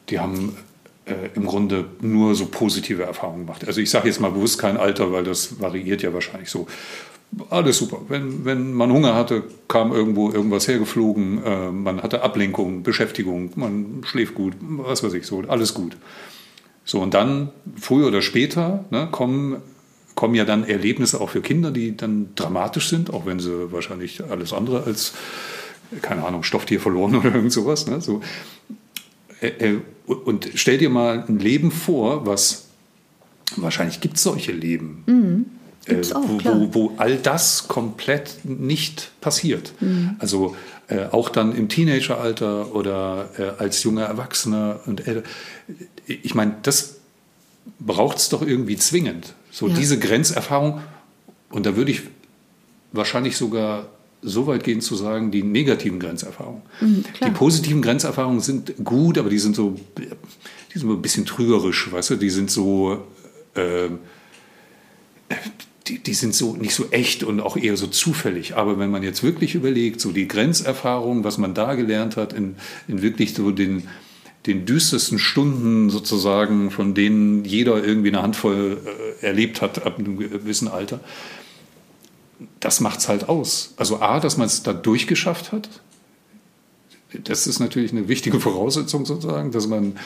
die 0.08 0.18
haben 0.18 0.56
äh, 1.04 1.12
im 1.36 1.46
Grunde 1.46 1.84
nur 2.00 2.34
so 2.34 2.46
positive 2.46 3.04
Erfahrungen 3.04 3.46
gemacht. 3.46 3.64
Also 3.68 3.80
ich 3.80 3.90
sage 3.90 4.08
jetzt 4.08 4.20
mal 4.20 4.32
bewusst 4.32 4.58
kein 4.58 4.78
Alter, 4.78 5.12
weil 5.12 5.22
das 5.22 5.60
variiert 5.60 6.02
ja 6.02 6.12
wahrscheinlich 6.12 6.50
so 6.50 6.66
alles 7.50 7.78
super. 7.78 8.00
Wenn, 8.08 8.44
wenn 8.44 8.72
man 8.72 8.92
Hunger 8.92 9.14
hatte, 9.14 9.44
kam 9.68 9.92
irgendwo 9.92 10.30
irgendwas 10.30 10.66
hergeflogen, 10.66 11.42
äh, 11.44 11.70
man 11.70 12.02
hatte 12.02 12.22
Ablenkung, 12.22 12.82
Beschäftigung, 12.82 13.52
man 13.56 14.02
schläft 14.04 14.34
gut, 14.34 14.54
was 14.60 15.02
weiß 15.02 15.12
ich 15.14 15.26
so, 15.26 15.42
alles 15.46 15.74
gut. 15.74 15.96
So, 16.84 17.00
und 17.00 17.12
dann, 17.14 17.50
früher 17.76 18.08
oder 18.08 18.22
später, 18.22 18.84
ne, 18.90 19.08
kommen, 19.10 19.56
kommen 20.14 20.34
ja 20.34 20.44
dann 20.44 20.64
Erlebnisse 20.64 21.20
auch 21.20 21.30
für 21.30 21.42
Kinder, 21.42 21.70
die 21.70 21.96
dann 21.96 22.30
dramatisch 22.34 22.88
sind, 22.88 23.12
auch 23.12 23.26
wenn 23.26 23.40
sie 23.40 23.72
wahrscheinlich 23.72 24.22
alles 24.24 24.52
andere 24.52 24.84
als, 24.84 25.12
keine 26.00 26.24
Ahnung, 26.24 26.42
Stofftier 26.42 26.80
verloren 26.80 27.14
oder 27.16 27.34
irgend 27.34 27.52
sowas. 27.52 27.86
Ne, 27.86 28.00
so. 28.00 28.22
Äh, 29.40 29.48
äh, 29.48 29.80
und 30.06 30.48
stell 30.54 30.78
dir 30.78 30.88
mal 30.88 31.24
ein 31.28 31.38
Leben 31.38 31.70
vor, 31.70 32.24
was, 32.24 32.68
wahrscheinlich 33.56 34.00
gibt 34.00 34.16
es 34.16 34.22
solche 34.22 34.52
Leben. 34.52 35.04
Mhm 35.06 35.57
äh, 35.88 36.14
auch, 36.14 36.28
wo, 36.28 36.44
wo, 36.44 36.74
wo, 36.74 36.92
all 36.96 37.16
das 37.16 37.68
komplett 37.68 38.44
nicht 38.44 39.10
passiert. 39.20 39.72
Mhm. 39.80 40.16
Also 40.18 40.56
äh, 40.88 41.06
auch 41.10 41.28
dann 41.28 41.54
im 41.54 41.68
Teenageralter 41.68 42.74
oder 42.74 43.30
äh, 43.38 43.62
als 43.62 43.82
junger 43.82 44.04
Erwachsener. 44.04 44.80
Und 44.86 45.06
äh, 45.06 45.22
ich 46.06 46.34
meine, 46.34 46.56
das 46.62 46.96
braucht 47.78 48.18
es 48.18 48.28
doch 48.28 48.42
irgendwie 48.42 48.76
zwingend. 48.76 49.34
So 49.50 49.68
ja. 49.68 49.74
diese 49.74 49.98
Grenzerfahrung. 49.98 50.80
Und 51.50 51.66
da 51.66 51.76
würde 51.76 51.90
ich 51.90 52.02
wahrscheinlich 52.92 53.36
sogar 53.36 53.86
so 54.22 54.46
weit 54.46 54.64
gehen 54.64 54.80
zu 54.80 54.96
sagen, 54.96 55.30
die 55.30 55.42
negativen 55.42 56.00
Grenzerfahrungen. 56.00 56.62
Mhm, 56.80 57.04
die 57.24 57.30
positiven 57.30 57.82
Grenzerfahrungen 57.82 58.40
sind 58.40 58.74
gut, 58.82 59.18
aber 59.18 59.30
die 59.30 59.38
sind 59.38 59.54
so, 59.54 59.78
die 59.98 60.78
sind 60.78 60.88
so 60.88 60.94
ein 60.94 61.02
bisschen 61.02 61.24
trügerisch, 61.24 61.90
weißt 61.92 62.10
du, 62.10 62.16
die 62.16 62.30
sind 62.30 62.50
so, 62.50 63.04
äh, 63.54 63.90
die, 65.88 65.98
die 65.98 66.14
sind 66.14 66.34
so 66.34 66.54
nicht 66.54 66.74
so 66.74 66.86
echt 66.90 67.22
und 67.22 67.40
auch 67.40 67.56
eher 67.56 67.76
so 67.76 67.86
zufällig. 67.86 68.56
Aber 68.56 68.78
wenn 68.78 68.90
man 68.90 69.02
jetzt 69.02 69.22
wirklich 69.22 69.54
überlegt, 69.54 70.00
so 70.00 70.12
die 70.12 70.28
Grenzerfahrung, 70.28 71.24
was 71.24 71.38
man 71.38 71.54
da 71.54 71.74
gelernt 71.74 72.16
hat, 72.16 72.32
in, 72.32 72.56
in 72.86 73.02
wirklich 73.02 73.34
so 73.34 73.50
den, 73.50 73.88
den 74.46 74.66
düstersten 74.66 75.18
Stunden 75.18 75.90
sozusagen, 75.90 76.70
von 76.70 76.94
denen 76.94 77.44
jeder 77.44 77.82
irgendwie 77.82 78.08
eine 78.08 78.22
Handvoll 78.22 78.78
äh, 79.20 79.26
erlebt 79.26 79.62
hat 79.62 79.84
ab 79.86 79.98
einem 79.98 80.18
gewissen 80.18 80.68
Alter, 80.68 81.00
das 82.60 82.80
macht 82.80 83.00
es 83.00 83.08
halt 83.08 83.28
aus. 83.28 83.74
Also 83.76 84.00
A, 84.00 84.20
dass 84.20 84.36
man 84.36 84.46
es 84.46 84.62
da 84.62 84.72
durchgeschafft 84.72 85.52
hat, 85.52 85.68
das 87.24 87.46
ist 87.46 87.58
natürlich 87.58 87.92
eine 87.92 88.08
wichtige 88.08 88.38
Voraussetzung 88.40 89.06
sozusagen, 89.06 89.50
dass 89.50 89.66
man 89.66 89.96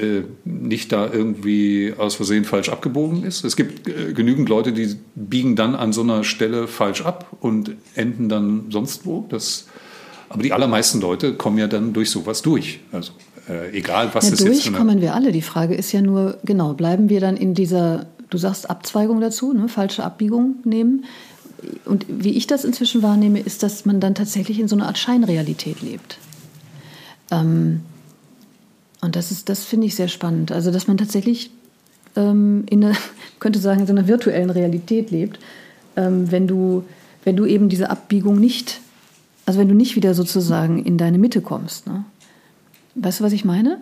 äh, 0.00 0.22
nicht 0.44 0.92
da 0.92 1.12
irgendwie 1.12 1.94
aus 1.96 2.14
Versehen 2.14 2.44
falsch 2.44 2.68
abgebogen 2.68 3.24
ist. 3.24 3.44
Es 3.44 3.56
gibt 3.56 3.88
äh, 3.88 4.12
genügend 4.12 4.48
Leute, 4.48 4.72
die 4.72 4.96
biegen 5.14 5.56
dann 5.56 5.74
an 5.74 5.92
so 5.92 6.02
einer 6.02 6.22
Stelle 6.24 6.68
falsch 6.68 7.02
ab 7.04 7.26
und 7.40 7.72
enden 7.94 8.28
dann 8.28 8.66
sonst 8.70 9.04
wo. 9.04 9.26
Das, 9.28 9.66
aber 10.28 10.42
die 10.42 10.52
allermeisten 10.52 11.00
Leute 11.00 11.34
kommen 11.34 11.58
ja 11.58 11.66
dann 11.66 11.92
durch 11.92 12.10
sowas 12.10 12.42
durch. 12.42 12.80
Also 12.92 13.12
äh, 13.48 13.76
egal, 13.76 14.10
was 14.12 14.28
ja, 14.28 14.34
es 14.34 14.40
jetzt 14.40 14.66
ist. 14.66 14.74
kommen 14.74 15.00
wir 15.00 15.14
alle. 15.14 15.32
Die 15.32 15.42
Frage 15.42 15.74
ist 15.74 15.90
ja 15.90 16.02
nur, 16.02 16.38
genau, 16.44 16.74
bleiben 16.74 17.08
wir 17.08 17.20
dann 17.20 17.36
in 17.36 17.54
dieser, 17.54 18.06
du 18.30 18.38
sagst 18.38 18.70
Abzweigung 18.70 19.20
dazu, 19.20 19.52
ne, 19.52 19.68
falsche 19.68 20.04
Abbiegung 20.04 20.56
nehmen. 20.64 21.04
Und 21.84 22.06
wie 22.08 22.36
ich 22.36 22.46
das 22.46 22.64
inzwischen 22.64 23.02
wahrnehme, 23.02 23.40
ist, 23.40 23.64
dass 23.64 23.84
man 23.84 23.98
dann 23.98 24.14
tatsächlich 24.14 24.60
in 24.60 24.68
so 24.68 24.76
einer 24.76 24.86
Art 24.86 24.98
Scheinrealität 24.98 25.82
lebt. 25.82 26.18
Ähm, 27.30 27.82
und 29.00 29.16
das 29.16 29.30
ist, 29.30 29.48
das 29.48 29.64
finde 29.64 29.86
ich 29.86 29.94
sehr 29.94 30.08
spannend. 30.08 30.50
Also, 30.52 30.70
dass 30.70 30.88
man 30.88 30.98
tatsächlich 30.98 31.50
ähm, 32.16 32.64
in 32.68 32.84
einer, 32.84 32.96
könnte 33.40 33.58
sagen, 33.58 33.80
in 33.80 33.86
so 33.86 33.92
einer 33.92 34.08
virtuellen 34.08 34.50
Realität 34.50 35.10
lebt, 35.10 35.38
ähm, 35.96 36.30
wenn 36.30 36.46
du, 36.46 36.84
wenn 37.24 37.36
du 37.36 37.46
eben 37.46 37.68
diese 37.68 37.90
Abbiegung 37.90 38.38
nicht 38.38 38.80
Also 39.46 39.60
wenn 39.60 39.68
du 39.68 39.74
nicht 39.74 39.96
wieder 39.96 40.14
sozusagen 40.14 40.84
in 40.84 40.98
deine 40.98 41.18
Mitte 41.18 41.40
kommst. 41.40 41.86
Ne? 41.86 42.04
Weißt 42.94 43.20
du, 43.20 43.24
was 43.24 43.32
ich 43.32 43.44
meine? 43.44 43.80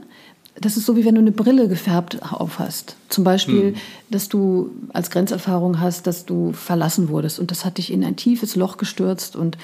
Das 0.59 0.77
ist 0.77 0.87
so, 0.87 0.97
wie 0.97 1.05
wenn 1.05 1.17
du 1.17 1.21
eine 1.21 1.33
Brille 1.33 1.69
gefärbt 1.69 2.23
auf 2.23 2.59
hast. 2.59 2.97
Zum 3.09 3.25
Beispiel, 3.25 3.73
hm. 3.73 3.75
dass 4.09 4.29
du 4.29 4.71
als 4.93 5.11
Grenzerfahrung 5.11 5.81
hast, 5.81 6.07
dass 6.07 6.25
du 6.25 6.53
verlassen 6.53 7.09
wurdest 7.09 7.39
und 7.39 7.51
das 7.51 7.65
hat 7.65 7.79
dich 7.79 7.93
in 7.93 8.05
ein 8.05 8.17
tiefes 8.17 8.57
Loch 8.57 8.79
gestürzt 8.79 9.37
und 9.37 9.59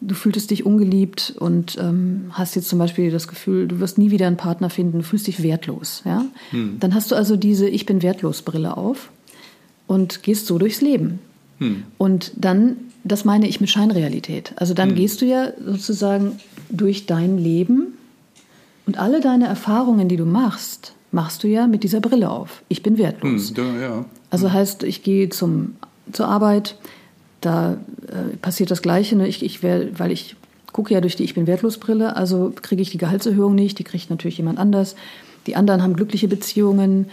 du 0.00 0.14
fühltest 0.14 0.50
dich 0.50 0.66
ungeliebt 0.66 1.34
und 1.38 1.78
ähm, 1.80 2.26
hast 2.30 2.56
jetzt 2.56 2.68
zum 2.68 2.78
Beispiel 2.78 3.10
das 3.10 3.28
Gefühl, 3.28 3.68
du 3.68 3.80
wirst 3.80 3.98
nie 3.98 4.10
wieder 4.10 4.26
einen 4.26 4.36
Partner 4.36 4.70
finden, 4.70 4.98
du 4.98 5.04
fühlst 5.04 5.26
dich 5.26 5.42
wertlos. 5.42 6.02
Ja? 6.04 6.24
Hm. 6.50 6.76
Dann 6.80 6.94
hast 6.94 7.10
du 7.10 7.14
also 7.14 7.36
diese 7.36 7.68
Ich 7.68 7.86
bin 7.86 8.02
wertlos 8.02 8.42
Brille 8.42 8.76
auf 8.76 9.10
und 9.86 10.22
gehst 10.22 10.46
so 10.46 10.58
durchs 10.58 10.80
Leben. 10.80 11.18
Hm. 11.58 11.84
Und 11.98 12.32
dann, 12.36 12.76
das 13.04 13.24
meine 13.24 13.48
ich 13.48 13.60
mit 13.60 13.70
Scheinrealität. 13.70 14.52
Also 14.56 14.74
dann 14.74 14.90
hm. 14.90 14.96
gehst 14.96 15.22
du 15.22 15.26
ja 15.26 15.52
sozusagen 15.64 16.38
durch 16.68 17.06
dein 17.06 17.38
Leben 17.38 17.94
und 18.86 18.98
alle 18.98 19.20
deine 19.20 19.46
Erfahrungen, 19.46 20.08
die 20.08 20.16
du 20.16 20.26
machst, 20.26 20.92
machst 21.10 21.42
du 21.42 21.48
ja 21.48 21.66
mit 21.66 21.82
dieser 21.82 22.00
Brille 22.00 22.30
auf. 22.30 22.62
Ich 22.68 22.82
bin 22.82 22.98
wertlos. 22.98 23.48
Hm, 23.48 23.54
da, 23.54 23.80
ja. 23.80 24.04
Also 24.30 24.52
heißt, 24.52 24.82
ich 24.82 25.02
gehe 25.02 25.28
zum, 25.30 25.76
zur 26.12 26.28
Arbeit, 26.28 26.76
da 27.46 27.78
äh, 28.08 28.36
passiert 28.36 28.70
das 28.70 28.82
Gleiche. 28.82 29.16
Ne? 29.16 29.26
Ich, 29.28 29.42
ich 29.42 29.62
wär, 29.62 29.98
weil 29.98 30.10
ich 30.10 30.36
gucke 30.72 30.92
ja 30.92 31.00
durch 31.00 31.16
die 31.16 31.24
Ich 31.24 31.34
bin 31.34 31.46
wertlos 31.46 31.78
Brille, 31.78 32.16
also 32.16 32.52
kriege 32.60 32.82
ich 32.82 32.90
die 32.90 32.98
Gehaltserhöhung 32.98 33.54
nicht, 33.54 33.78
die 33.78 33.84
kriegt 33.84 34.10
natürlich 34.10 34.36
jemand 34.36 34.58
anders. 34.58 34.96
Die 35.46 35.56
anderen 35.56 35.82
haben 35.82 35.94
glückliche 35.94 36.28
Beziehungen. 36.28 37.06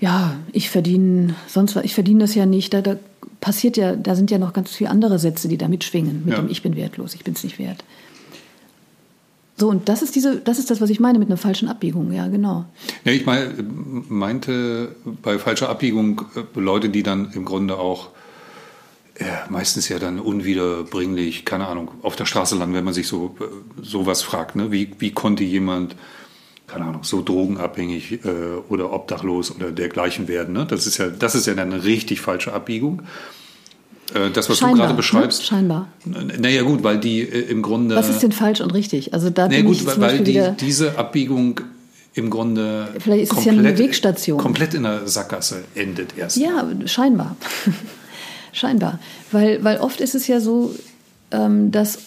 Ja, 0.00 0.36
ich 0.52 0.70
verdiene 0.70 1.34
sonst 1.46 1.76
was, 1.76 1.84
ich 1.84 1.94
verdiene 1.94 2.20
das 2.20 2.34
ja 2.34 2.46
nicht. 2.46 2.72
Da, 2.72 2.80
da 2.80 2.96
passiert 3.40 3.76
ja, 3.76 3.96
da 3.96 4.14
sind 4.14 4.30
ja 4.30 4.38
noch 4.38 4.52
ganz 4.52 4.70
viele 4.70 4.90
andere 4.90 5.18
Sätze, 5.18 5.48
die 5.48 5.58
da 5.58 5.68
mitschwingen, 5.68 6.22
mit 6.24 6.34
ja. 6.34 6.40
dem 6.40 6.48
Ich 6.48 6.62
bin 6.62 6.76
wertlos, 6.76 7.14
ich 7.14 7.24
bin 7.24 7.34
es 7.34 7.44
nicht 7.44 7.58
wert. 7.58 7.84
So, 9.56 9.68
und 9.68 9.88
das 9.88 10.02
ist 10.02 10.16
diese, 10.16 10.36
das 10.36 10.58
ist 10.58 10.70
das, 10.70 10.80
was 10.80 10.90
ich 10.90 11.00
meine 11.00 11.18
mit 11.18 11.28
einer 11.28 11.36
falschen 11.36 11.68
Abbiegung, 11.68 12.12
ja, 12.12 12.26
genau. 12.28 12.64
Ja, 13.04 13.12
ich 13.12 13.24
meinte 13.26 14.96
bei 15.22 15.38
falscher 15.38 15.68
Abbiegung 15.68 16.22
äh, 16.34 16.58
Leute, 16.58 16.88
die 16.88 17.02
dann 17.02 17.30
im 17.32 17.44
Grunde 17.44 17.78
auch 17.78 18.08
ja, 19.18 19.46
meistens 19.48 19.88
ja 19.88 19.98
dann 19.98 20.18
unwiederbringlich, 20.18 21.44
keine 21.44 21.68
Ahnung, 21.68 21.92
auf 22.02 22.16
der 22.16 22.26
Straße 22.26 22.56
landen, 22.56 22.74
wenn 22.74 22.84
man 22.84 22.94
sich 22.94 23.06
so 23.06 23.36
äh, 23.40 23.44
sowas 23.82 24.22
fragt, 24.22 24.56
ne? 24.56 24.72
Wie, 24.72 24.90
wie 24.98 25.12
konnte 25.12 25.44
jemand, 25.44 25.94
keine 26.66 26.86
Ahnung, 26.86 27.04
so 27.04 27.22
drogenabhängig 27.22 28.24
äh, 28.24 28.28
oder 28.68 28.92
obdachlos 28.92 29.54
oder 29.54 29.70
dergleichen 29.70 30.26
werden? 30.26 30.52
Ne? 30.52 30.66
Das 30.68 30.86
ist 30.86 30.98
ja, 30.98 31.08
das 31.08 31.34
ist 31.34 31.46
ja 31.46 31.54
dann 31.54 31.72
eine 31.72 31.84
richtig 31.84 32.20
falsche 32.20 32.52
Abbiegung. 32.52 33.02
Äh, 34.14 34.30
das, 34.30 34.50
was 34.50 34.58
scheinbar, 34.58 34.76
du 34.76 34.82
gerade 34.82 34.94
beschreibst. 34.94 35.40
Ne? 35.42 35.46
Scheinbar. 35.46 35.88
Naja, 36.04 36.62
gut, 36.62 36.82
weil 36.82 36.98
die 36.98 37.20
äh, 37.20 37.50
im 37.50 37.62
Grunde. 37.62 37.94
Was 37.94 38.08
ist 38.08 38.22
denn 38.22 38.32
falsch 38.32 38.60
und 38.60 38.74
richtig? 38.74 39.14
Also 39.14 39.30
da 39.30 39.46
naja, 39.46 39.58
bin 39.58 39.66
gut, 39.66 39.76
ich 39.76 40.00
weil 40.00 40.24
die, 40.24 40.42
diese 40.58 40.98
Abbiegung 40.98 41.60
im 42.14 42.30
Grunde. 42.30 42.88
Vielleicht 42.98 43.24
ist 43.24 43.28
komplett, 43.30 43.56
es 43.58 43.62
ja 43.62 43.68
eine 43.68 43.78
Wegstation. 43.78 44.38
Komplett 44.38 44.74
in 44.74 44.82
der 44.82 45.06
Sackgasse 45.06 45.64
endet 45.76 46.18
erst. 46.18 46.36
Ja, 46.36 46.66
scheinbar. 46.86 47.36
scheinbar. 48.54 48.98
Weil, 49.30 49.62
weil 49.62 49.78
oft 49.78 50.00
ist 50.00 50.14
es 50.14 50.26
ja 50.26 50.40
so, 50.40 50.74
ähm, 51.30 51.70
dass. 51.70 51.98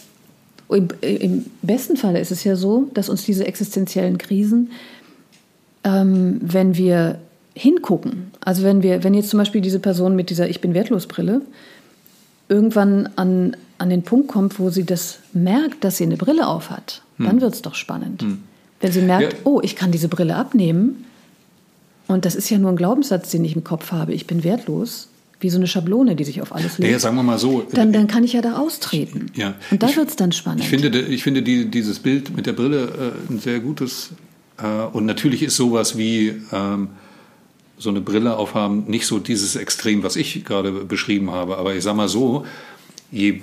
Im, 0.69 0.89
Im 0.99 1.45
besten 1.61 1.95
Falle 1.95 2.19
ist 2.19 2.31
es 2.31 2.43
ja 2.43 2.57
so, 2.57 2.89
dass 2.93 3.07
uns 3.07 3.23
diese 3.23 3.47
existenziellen 3.47 4.17
Krisen, 4.17 4.71
ähm, 5.85 6.41
wenn 6.41 6.75
wir 6.75 7.19
hingucken, 7.53 8.31
also 8.41 8.63
wenn 8.63 8.83
wir, 8.83 9.03
wenn 9.03 9.13
jetzt 9.13 9.29
zum 9.29 9.37
Beispiel 9.37 9.61
diese 9.61 9.79
Person 9.79 10.15
mit 10.15 10.29
dieser 10.29 10.49
Ich 10.49 10.59
bin 10.59 10.73
wertlos 10.73 11.07
Brille 11.07 11.41
irgendwann 12.49 13.09
an, 13.15 13.55
an 13.77 13.89
den 13.89 14.03
Punkt 14.03 14.27
kommt, 14.27 14.59
wo 14.59 14.69
sie 14.69 14.85
das 14.85 15.19
merkt, 15.33 15.83
dass 15.83 15.97
sie 15.97 16.03
eine 16.03 16.17
Brille 16.17 16.47
auf 16.47 16.69
hat, 16.69 17.01
hm. 17.17 17.25
dann 17.25 17.41
wird 17.41 17.53
es 17.53 17.61
doch 17.61 17.75
spannend. 17.75 18.21
Hm. 18.21 18.43
Wenn 18.79 18.91
sie 18.91 19.01
merkt, 19.01 19.33
ja. 19.33 19.39
oh, 19.43 19.59
ich 19.63 19.75
kann 19.75 19.91
diese 19.91 20.07
Brille 20.07 20.35
abnehmen 20.35 21.05
und 22.07 22.25
das 22.25 22.35
ist 22.35 22.49
ja 22.49 22.57
nur 22.57 22.71
ein 22.71 22.77
Glaubenssatz, 22.77 23.31
den 23.31 23.43
ich 23.43 23.55
im 23.55 23.63
Kopf 23.63 23.91
habe, 23.91 24.13
ich 24.13 24.27
bin 24.27 24.43
wertlos, 24.43 25.09
wie 25.39 25.49
so 25.49 25.57
eine 25.57 25.67
Schablone, 25.67 26.15
die 26.15 26.23
sich 26.23 26.41
auf 26.41 26.53
alles 26.53 26.77
legt. 26.77 26.91
Ja, 26.91 26.99
sagen 26.99 27.15
wir 27.15 27.23
mal 27.23 27.37
so. 27.37 27.65
Dann, 27.71 27.93
dann 27.93 28.07
kann 28.07 28.23
ich 28.23 28.33
ja 28.33 28.41
da 28.41 28.57
austreten. 28.57 29.27
Ja. 29.35 29.53
Und 29.69 29.83
da 29.83 29.95
wird 29.95 30.09
es 30.09 30.15
dann 30.15 30.31
spannend. 30.31 30.61
Ich 30.61 30.69
finde, 30.69 30.99
ich 30.99 31.23
finde 31.23 31.43
die, 31.43 31.69
dieses 31.69 31.99
Bild 31.99 32.35
mit 32.35 32.45
der 32.45 32.53
Brille 32.53 33.13
äh, 33.29 33.31
ein 33.31 33.39
sehr 33.39 33.59
gutes. 33.59 34.09
Äh, 34.57 34.65
und 34.65 35.05
natürlich 35.05 35.43
ist 35.43 35.55
sowas 35.55 35.97
wie 35.97 36.33
ähm, 36.51 36.89
so 37.77 37.89
eine 37.89 38.01
Brille 38.01 38.35
aufhaben, 38.35 38.85
nicht 38.87 39.05
so 39.05 39.19
dieses 39.19 39.55
Extrem, 39.55 40.01
was 40.03 40.15
ich 40.15 40.43
gerade 40.43 40.71
beschrieben 40.71 41.29
habe. 41.29 41.57
Aber 41.57 41.75
ich 41.75 41.83
sage 41.83 41.97
mal 41.97 42.09
so, 42.09 42.45
je, 43.11 43.41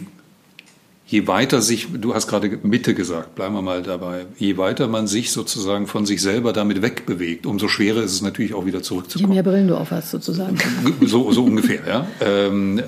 je 1.07 1.27
weiter 1.27 1.61
sich, 1.61 1.89
du 1.93 2.15
hast 2.15 2.27
gerade 2.27 2.59
Mitte 2.63 2.95
gesagt, 2.95 3.35
bleiben 3.35 3.55
wir 3.55 3.63
mal 3.63 3.83
dabei, 3.83 4.27
je 4.39 4.57
weiter 4.57 4.89
man 4.89 5.07
sich 5.07 5.33
sozusagen 5.33 5.87
von 5.87 6.07
sich 6.07 6.23
selber 6.23 6.53
damit 6.53 6.83
wegbewegt, 6.83 7.47
umso 7.47 7.69
schwerer 7.69 8.03
ist 8.03 8.13
es 8.13 8.23
natürlich 8.23 8.55
auch 8.55 8.65
wieder 8.65 8.83
zurückzukommen. 8.83 9.33
Je 9.33 9.35
mehr 9.35 9.43
Brillen 9.43 9.69
du 9.69 9.77
aufhast 9.77 10.11
sozusagen. 10.11 10.57
So, 11.03 11.31
so 11.33 11.45
ungefähr, 11.45 11.81
ja. 11.87 12.07
Ähm, 12.21 12.83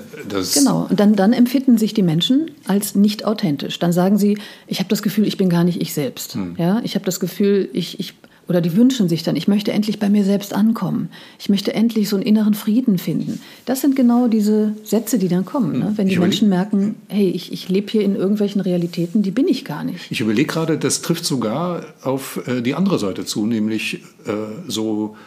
genau, 0.53 0.87
und 0.89 0.99
dann, 0.99 1.15
dann 1.15 1.33
empfinden 1.33 1.77
sich 1.77 1.93
die 1.93 2.01
Menschen 2.01 2.51
als 2.65 2.95
nicht 2.95 3.25
authentisch. 3.25 3.77
Dann 3.79 3.91
sagen 3.91 4.17
sie, 4.17 4.37
ich 4.65 4.79
habe 4.79 4.89
das 4.89 5.01
Gefühl, 5.03 5.27
ich 5.27 5.37
bin 5.37 5.49
gar 5.49 5.63
nicht 5.63 5.79
ich 5.81 5.93
selbst. 5.93 6.33
Hm. 6.33 6.55
Ja, 6.57 6.81
ich 6.83 6.95
habe 6.95 7.05
das 7.05 7.19
Gefühl, 7.19 7.69
ich, 7.73 7.99
ich 7.99 8.16
oder 8.47 8.61
die 8.61 8.75
wünschen 8.75 9.09
sich 9.09 9.23
dann, 9.23 9.35
ich 9.35 9.47
möchte 9.47 9.71
endlich 9.71 9.99
bei 9.99 10.09
mir 10.09 10.23
selbst 10.23 10.53
ankommen. 10.53 11.09
Ich 11.37 11.49
möchte 11.49 11.73
endlich 11.73 12.07
so 12.07 12.15
einen 12.15 12.25
inneren 12.25 12.53
Frieden 12.53 12.97
finden. 12.97 13.41
Das 13.65 13.81
sind 13.81 13.95
genau 13.95 14.27
diese 14.27 14.73
Sätze, 14.83 15.19
die 15.19 15.27
dann 15.27 15.45
kommen. 15.45 15.79
Ne? 15.79 15.93
Wenn 15.95 16.07
die 16.07 16.17
Menschen 16.17 16.49
merken, 16.49 16.95
hey, 17.09 17.29
ich, 17.29 17.51
ich 17.51 17.67
lebe 17.69 17.91
hier 17.91 18.03
in 18.03 18.15
irgendwelchen 18.15 18.61
Realitäten, 18.61 19.21
die 19.21 19.31
bin 19.31 19.47
ich 19.47 19.65
gar 19.65 19.83
nicht. 19.83 20.09
Ich 20.09 20.21
überlege 20.21 20.47
gerade, 20.47 20.77
das 20.77 21.01
trifft 21.01 21.25
sogar 21.25 21.83
auf 22.03 22.41
äh, 22.47 22.61
die 22.61 22.75
andere 22.75 22.99
Seite 22.99 23.25
zu, 23.25 23.45
nämlich 23.45 24.01
äh, 24.25 24.31
so, 24.67 25.17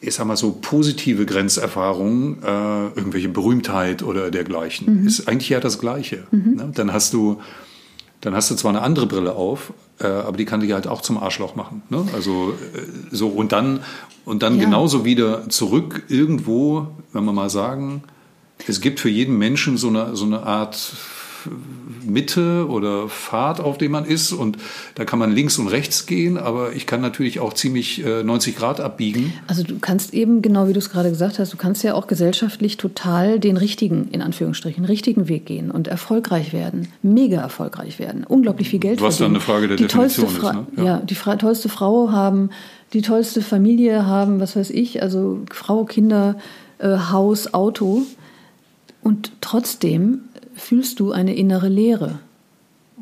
ich 0.00 0.14
sag 0.14 0.26
mal 0.26 0.36
so 0.36 0.58
positive 0.60 1.26
Grenzerfahrungen, 1.26 2.42
äh, 2.42 2.98
irgendwelche 2.98 3.28
Berühmtheit 3.28 4.02
oder 4.02 4.30
dergleichen. 4.30 5.02
Mhm. 5.02 5.06
Ist 5.06 5.28
eigentlich 5.28 5.50
ja 5.50 5.60
das 5.60 5.78
Gleiche. 5.78 6.24
Mhm. 6.32 6.56
Ne? 6.56 6.72
Dann 6.74 6.92
hast 6.92 7.14
du 7.14 7.40
dann 8.20 8.34
hast 8.34 8.50
du 8.50 8.54
zwar 8.54 8.70
eine 8.70 8.82
andere 8.82 9.06
Brille 9.06 9.34
auf, 9.34 9.72
äh, 9.98 10.06
aber 10.06 10.36
die 10.36 10.44
kann 10.44 10.60
dich 10.60 10.72
halt 10.72 10.86
auch 10.86 11.00
zum 11.00 11.18
Arschloch 11.18 11.54
machen. 11.56 11.82
Ne? 11.88 12.06
Also 12.14 12.52
äh, 12.52 12.80
so 13.10 13.28
und 13.28 13.52
dann 13.52 13.80
und 14.24 14.42
dann 14.42 14.56
ja. 14.56 14.64
genauso 14.64 15.04
wieder 15.04 15.48
zurück 15.48 16.02
irgendwo, 16.08 16.88
wenn 17.12 17.24
wir 17.24 17.32
mal 17.32 17.50
sagen, 17.50 18.02
es 18.66 18.80
gibt 18.80 19.00
für 19.00 19.08
jeden 19.08 19.38
Menschen 19.38 19.76
so 19.78 19.88
eine 19.88 20.16
so 20.16 20.26
eine 20.26 20.42
Art 20.42 20.92
Mitte 22.04 22.66
oder 22.68 23.08
Pfad, 23.08 23.60
auf 23.60 23.78
dem 23.78 23.92
man 23.92 24.04
ist. 24.04 24.32
Und 24.32 24.58
da 24.94 25.04
kann 25.04 25.18
man 25.18 25.32
links 25.32 25.58
und 25.58 25.68
rechts 25.68 26.06
gehen, 26.06 26.38
aber 26.38 26.72
ich 26.72 26.86
kann 26.86 27.00
natürlich 27.00 27.40
auch 27.40 27.52
ziemlich 27.52 28.04
äh, 28.04 28.22
90 28.22 28.56
Grad 28.56 28.80
abbiegen. 28.80 29.32
Also 29.46 29.62
du 29.62 29.78
kannst 29.78 30.14
eben, 30.14 30.42
genau 30.42 30.68
wie 30.68 30.72
du 30.72 30.78
es 30.78 30.90
gerade 30.90 31.10
gesagt 31.10 31.38
hast, 31.38 31.52
du 31.52 31.56
kannst 31.56 31.82
ja 31.82 31.94
auch 31.94 32.06
gesellschaftlich 32.06 32.76
total 32.76 33.38
den 33.38 33.56
richtigen, 33.56 34.08
in 34.10 34.22
Anführungsstrichen, 34.22 34.84
richtigen 34.84 35.28
Weg 35.28 35.46
gehen 35.46 35.70
und 35.70 35.88
erfolgreich 35.88 36.52
werden, 36.52 36.88
mega 37.02 37.40
erfolgreich 37.40 37.98
werden, 37.98 38.24
unglaublich 38.24 38.68
viel 38.68 38.80
Geld 38.80 39.00
Was 39.00 39.16
verdienen. 39.16 39.36
Was 39.36 39.46
dann 39.46 39.54
eine 39.56 39.60
Frage 39.60 39.68
der 39.68 39.76
die 39.76 39.86
Definition 39.86 40.26
ist. 40.26 40.42
Ne? 40.42 40.66
Ja. 40.76 40.84
ja, 40.84 40.96
die 40.98 41.14
tollste 41.14 41.68
Frau 41.68 42.10
haben, 42.10 42.50
die 42.92 43.02
tollste 43.02 43.42
Familie 43.42 44.06
haben, 44.06 44.40
was 44.40 44.56
weiß 44.56 44.70
ich, 44.70 45.02
also 45.02 45.40
Frau, 45.52 45.84
Kinder, 45.84 46.36
äh, 46.78 46.96
Haus, 47.10 47.54
Auto. 47.54 48.02
Und 49.02 49.32
trotzdem 49.40 50.22
fühlst 50.60 51.00
du 51.00 51.12
eine 51.12 51.34
innere 51.34 51.68
Leere. 51.68 52.18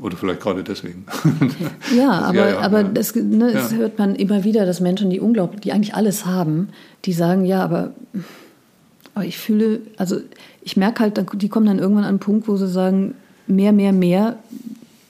Oder 0.01 0.17
vielleicht 0.17 0.41
gerade 0.41 0.63
deswegen. 0.63 1.07
Ja, 1.97 2.11
aber, 2.21 2.37
ja, 2.37 2.49
ja, 2.51 2.59
aber 2.61 2.83
ja. 2.83 2.89
Das, 2.89 3.15
ne, 3.15 3.53
das 3.53 3.75
hört 3.75 3.99
man 3.99 4.15
immer 4.15 4.45
wieder, 4.45 4.65
dass 4.65 4.81
Menschen, 4.81 5.11
die 5.11 5.21
unglaublich, 5.21 5.61
die 5.63 5.73
eigentlich 5.73 5.95
alles 5.95 6.25
haben, 6.25 6.69
die 7.05 7.13
sagen, 7.13 7.45
ja, 7.45 7.65
aber, 7.65 7.93
aber 9.15 9.25
ich 9.25 9.39
fühle, 9.39 9.81
also 9.97 10.21
ich 10.63 10.77
merke 10.77 11.01
halt, 11.01 11.21
die 11.35 11.49
kommen 11.49 11.67
dann 11.67 11.79
irgendwann 11.79 12.05
an 12.05 12.11
einen 12.11 12.19
Punkt, 12.21 12.47
wo 12.47 12.57
sie 12.57 12.69
sagen, 12.69 13.15
mehr, 13.47 13.73
mehr, 13.73 13.93
mehr 13.93 14.37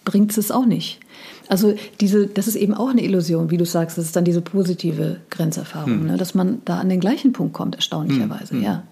bringt 0.05 0.37
es 0.37 0.51
auch 0.51 0.65
nicht. 0.65 1.01
Also 1.49 1.75
diese, 2.01 2.27
das 2.27 2.47
ist 2.47 2.57
eben 2.57 2.75
auch 2.75 2.89
eine 2.89 3.03
Illusion, 3.03 3.51
wie 3.51 3.57
du 3.57 3.65
sagst, 3.67 3.99
das 3.99 4.07
ist 4.07 4.17
dann 4.17 4.25
diese 4.25 4.41
positive 4.41 5.21
Grenzerfahrung, 5.31 6.01
hm. 6.01 6.07
ne, 6.07 6.17
dass 6.17 6.35
man 6.35 6.63
da 6.65 6.79
an 6.79 6.89
den 6.89 7.01
gleichen 7.01 7.33
Punkt 7.33 7.53
kommt, 7.53 7.75
erstaunlicherweise, 7.75 8.55
hm. 8.55 8.63
ja. 8.63 8.85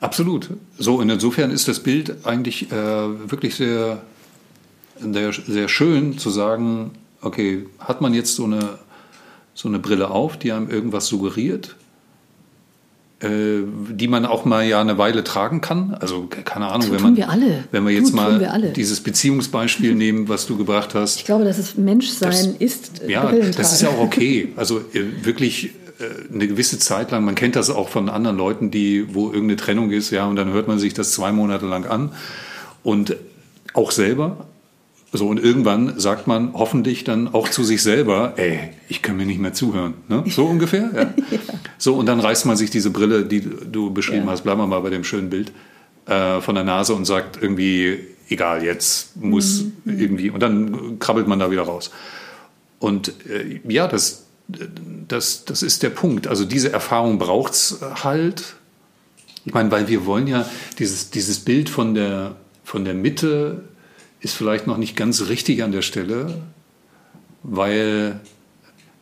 Absolut. 0.00 0.50
So, 0.78 1.00
insofern 1.00 1.50
ist 1.50 1.68
das 1.68 1.80
Bild 1.80 2.26
eigentlich 2.26 2.70
äh, 2.70 2.74
wirklich 3.30 3.54
sehr, 3.54 4.02
sehr, 5.00 5.32
sehr 5.32 5.68
schön 5.68 6.18
zu 6.18 6.30
sagen, 6.30 6.92
okay, 7.20 7.66
hat 7.78 8.00
man 8.00 8.14
jetzt 8.14 8.34
so 8.34 8.44
eine, 8.44 8.78
so 9.54 9.68
eine 9.68 9.78
Brille 9.78 10.10
auf, 10.10 10.36
die 10.36 10.52
einem 10.52 10.68
irgendwas 10.68 11.06
suggeriert, 11.06 11.76
äh, 13.20 13.62
die 13.90 14.08
man 14.08 14.26
auch 14.26 14.44
mal 14.44 14.64
ja 14.66 14.80
eine 14.80 14.98
Weile 14.98 15.24
tragen 15.24 15.60
kann. 15.60 15.94
Also 15.94 16.26
keine 16.26 16.66
Ahnung, 16.66 16.88
so 16.88 16.94
wenn 16.94 17.02
man, 17.02 17.16
wir 17.16 17.30
alle. 17.30 17.64
wenn 17.70 17.86
wir 17.86 17.92
jetzt 17.92 18.12
du, 18.12 18.16
mal 18.16 18.72
dieses 18.76 19.00
Beziehungsbeispiel 19.00 19.94
nehmen, 19.96 20.28
was 20.28 20.46
du 20.46 20.56
gebracht 20.56 20.94
hast. 20.94 21.18
Ich 21.18 21.24
glaube, 21.24 21.44
dass 21.44 21.58
es 21.58 21.76
Menschsein 21.76 22.30
das, 22.30 22.46
ist. 22.46 23.02
Ja, 23.08 23.30
das 23.32 23.72
ist 23.72 23.82
ja 23.82 23.88
auch 23.88 24.00
okay. 24.00 24.52
Also 24.56 24.78
äh, 24.92 25.24
wirklich 25.24 25.66
äh, 25.66 25.70
eine 26.32 26.48
gewisse 26.48 26.78
Zeit 26.78 27.10
lang, 27.10 27.24
man 27.24 27.34
kennt 27.34 27.56
das 27.56 27.70
auch 27.70 27.88
von 27.88 28.08
anderen 28.08 28.36
Leuten, 28.36 28.70
die, 28.70 29.14
wo 29.14 29.26
irgendeine 29.26 29.56
Trennung 29.56 29.90
ist, 29.90 30.10
ja, 30.10 30.26
und 30.26 30.36
dann 30.36 30.52
hört 30.52 30.66
man 30.66 30.78
sich 30.78 30.94
das 30.94 31.12
zwei 31.12 31.32
Monate 31.32 31.66
lang 31.66 31.86
an 31.86 32.12
und 32.82 33.16
auch 33.74 33.90
selber 33.90 34.46
So, 35.12 35.28
und 35.28 35.38
irgendwann 35.38 36.00
sagt 36.00 36.26
man 36.26 36.54
hoffentlich 36.54 37.04
dann 37.04 37.32
auch 37.32 37.48
zu 37.48 37.62
sich 37.62 37.84
selber, 37.84 38.32
ey, 38.36 38.70
ich 38.88 39.00
kann 39.00 39.16
mir 39.16 39.26
nicht 39.26 39.38
mehr 39.38 39.52
zuhören. 39.52 39.94
Ne? 40.08 40.24
So 40.26 40.44
ungefähr. 40.54 40.90
Ja. 40.92 41.02
ja. 41.30 41.38
So, 41.78 41.94
und 41.94 42.06
dann 42.06 42.18
reißt 42.18 42.46
man 42.46 42.56
sich 42.56 42.70
diese 42.70 42.90
Brille, 42.90 43.24
die 43.24 43.40
du 43.40 43.92
beschrieben 43.92 44.26
ja. 44.26 44.32
hast, 44.32 44.42
bleiben 44.42 44.60
wir 44.60 44.66
mal 44.66 44.80
bei 44.80 44.90
dem 44.90 45.04
schönen 45.04 45.30
Bild, 45.30 45.52
äh, 46.06 46.40
von 46.40 46.56
der 46.56 46.64
Nase 46.64 46.94
und 46.94 47.04
sagt 47.04 47.40
irgendwie, 47.40 48.00
egal, 48.28 48.64
jetzt 48.64 49.16
muss 49.16 49.62
mhm. 49.84 49.98
irgendwie, 50.00 50.30
und 50.30 50.40
dann 50.42 50.98
krabbelt 50.98 51.28
man 51.28 51.38
da 51.38 51.48
wieder 51.52 51.62
raus. 51.62 51.92
Und 52.80 53.14
äh, 53.30 53.60
ja, 53.68 53.86
das, 53.86 54.24
das, 54.48 55.44
das 55.44 55.62
ist 55.62 55.82
der 55.82 55.90
Punkt. 55.90 56.26
Also 56.26 56.44
diese 56.44 56.72
Erfahrung 56.72 57.18
braucht 57.18 57.52
es 57.52 57.80
halt. 58.02 58.56
Ich 59.44 59.52
meine, 59.52 59.70
weil 59.70 59.88
wir 59.88 60.06
wollen 60.06 60.26
ja 60.26 60.48
dieses, 60.78 61.10
dieses 61.10 61.40
Bild 61.40 61.68
von 61.68 61.94
der, 61.94 62.36
von 62.62 62.84
der 62.84 62.94
Mitte 62.94 63.64
ist 64.20 64.34
vielleicht 64.34 64.66
noch 64.66 64.78
nicht 64.78 64.96
ganz 64.96 65.28
richtig 65.28 65.62
an 65.62 65.72
der 65.72 65.82
Stelle, 65.82 66.42
weil 67.42 68.20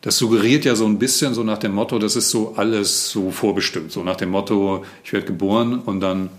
das 0.01 0.17
suggeriert 0.17 0.65
ja 0.65 0.75
so 0.75 0.85
ein 0.85 0.99
bisschen 0.99 1.33
so 1.33 1.43
nach 1.43 1.59
dem 1.59 1.73
Motto, 1.73 1.97
das 1.97 2.17
ist 2.17 2.29
so 2.29 2.55
alles 2.57 3.09
so 3.09 3.31
vorbestimmt. 3.31 3.93
So 3.93 4.03
nach 4.03 4.17
dem 4.17 4.29
Motto, 4.31 4.83
ich 5.05 5.13
werde 5.13 5.25
geboren 5.25 5.79
und 5.79 6.01
dann 6.01 6.29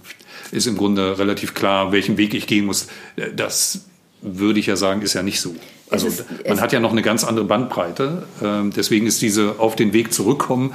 ist 0.50 0.66
im 0.66 0.76
Grunde 0.76 1.18
relativ 1.18 1.54
klar, 1.54 1.90
welchen 1.90 2.18
Weg 2.18 2.34
ich 2.34 2.46
gehen 2.46 2.66
muss. 2.66 2.88
Das 3.34 3.80
würde 4.24 4.58
ich 4.58 4.66
ja 4.66 4.76
sagen, 4.76 5.02
ist 5.02 5.14
ja 5.14 5.22
nicht 5.22 5.40
so. 5.40 5.54
Also 5.90 6.08
ist, 6.08 6.24
man 6.48 6.60
hat 6.60 6.72
ja 6.72 6.80
noch 6.80 6.92
eine 6.92 7.02
ganz 7.02 7.24
andere 7.24 7.44
Bandbreite. 7.44 8.24
Ähm, 8.42 8.72
deswegen 8.74 9.06
ist 9.06 9.22
diese 9.22 9.56
auf 9.58 9.76
den 9.76 9.92
Weg 9.92 10.12
zurückkommen 10.12 10.72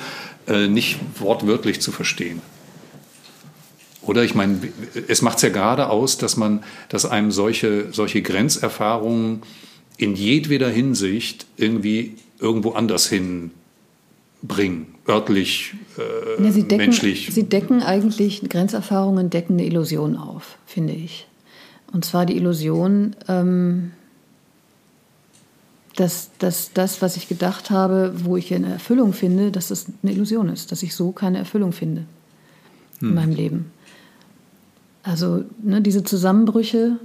äh, 0.48 0.68
nicht 0.68 1.00
wortwörtlich 1.20 1.82
zu 1.82 1.92
verstehen. 1.92 2.42
Oder 4.02 4.24
ich 4.24 4.34
meine, 4.34 4.60
es 5.08 5.22
macht 5.22 5.38
es 5.38 5.44
ja 5.44 5.50
gerade 5.50 5.90
aus, 5.90 6.18
dass 6.18 6.38
man, 6.38 6.64
dass 6.88 7.06
einem 7.06 7.32
solche, 7.32 7.92
solche 7.92 8.22
Grenzerfahrungen 8.22 9.42
in 9.98 10.16
jedweder 10.16 10.70
Hinsicht 10.70 11.46
irgendwie 11.58 12.16
irgendwo 12.40 12.72
anders 12.72 13.08
hinbringen, 13.10 14.88
örtlich, 15.08 15.74
äh, 15.98 16.44
ja, 16.44 16.52
sie 16.52 16.64
decken, 16.64 16.78
menschlich. 16.78 17.30
Sie 17.32 17.44
decken 17.44 17.84
eigentlich, 17.84 18.42
Grenzerfahrungen 18.48 19.30
decken 19.30 19.54
eine 19.54 19.66
Illusion 19.66 20.16
auf, 20.16 20.58
finde 20.66 20.94
ich. 20.94 21.28
Und 21.92 22.06
zwar 22.06 22.26
die 22.26 22.36
Illusion, 22.36 23.16
ähm, 23.28 23.92
dass, 25.96 26.30
dass 26.40 26.72
das, 26.74 27.02
was 27.02 27.18
ich 27.18 27.28
gedacht 27.28 27.72
habe, 27.72 28.14
wo 28.24 28.38
ich 28.38 28.54
eine 28.54 28.72
Erfüllung 28.72 29.12
finde, 29.12 29.52
dass 29.52 29.68
das 29.68 29.88
eine 30.02 30.14
Illusion 30.14 30.50
ist, 30.50 30.72
dass 30.72 30.82
ich 30.84 30.96
so 30.96 31.12
keine 31.12 31.40
Erfüllung 31.40 31.74
finde 31.74 32.06
hm. 33.00 33.10
in 33.10 33.16
meinem 33.16 33.34
Leben. 33.34 33.72
Also 35.04 35.44
ne, 35.62 35.82
diese 35.82 36.04
Zusammenbrüche, 36.04 36.98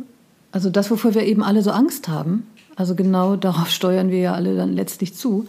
also 0.53 0.71
das, 0.71 0.91
wovor 0.91 1.15
wir 1.15 1.23
eben 1.23 1.43
alle 1.43 1.63
so 1.63 1.71
Angst 1.71 2.09
haben, 2.09 2.47
also 2.77 2.95
genau 2.95 3.37
darauf 3.37 3.71
steuern 3.71 4.11
wir 4.11 4.19
ja 4.19 4.35
alle 4.35 4.55
dann 4.55 4.75
letztlich 4.75 5.15
zu. 5.15 5.49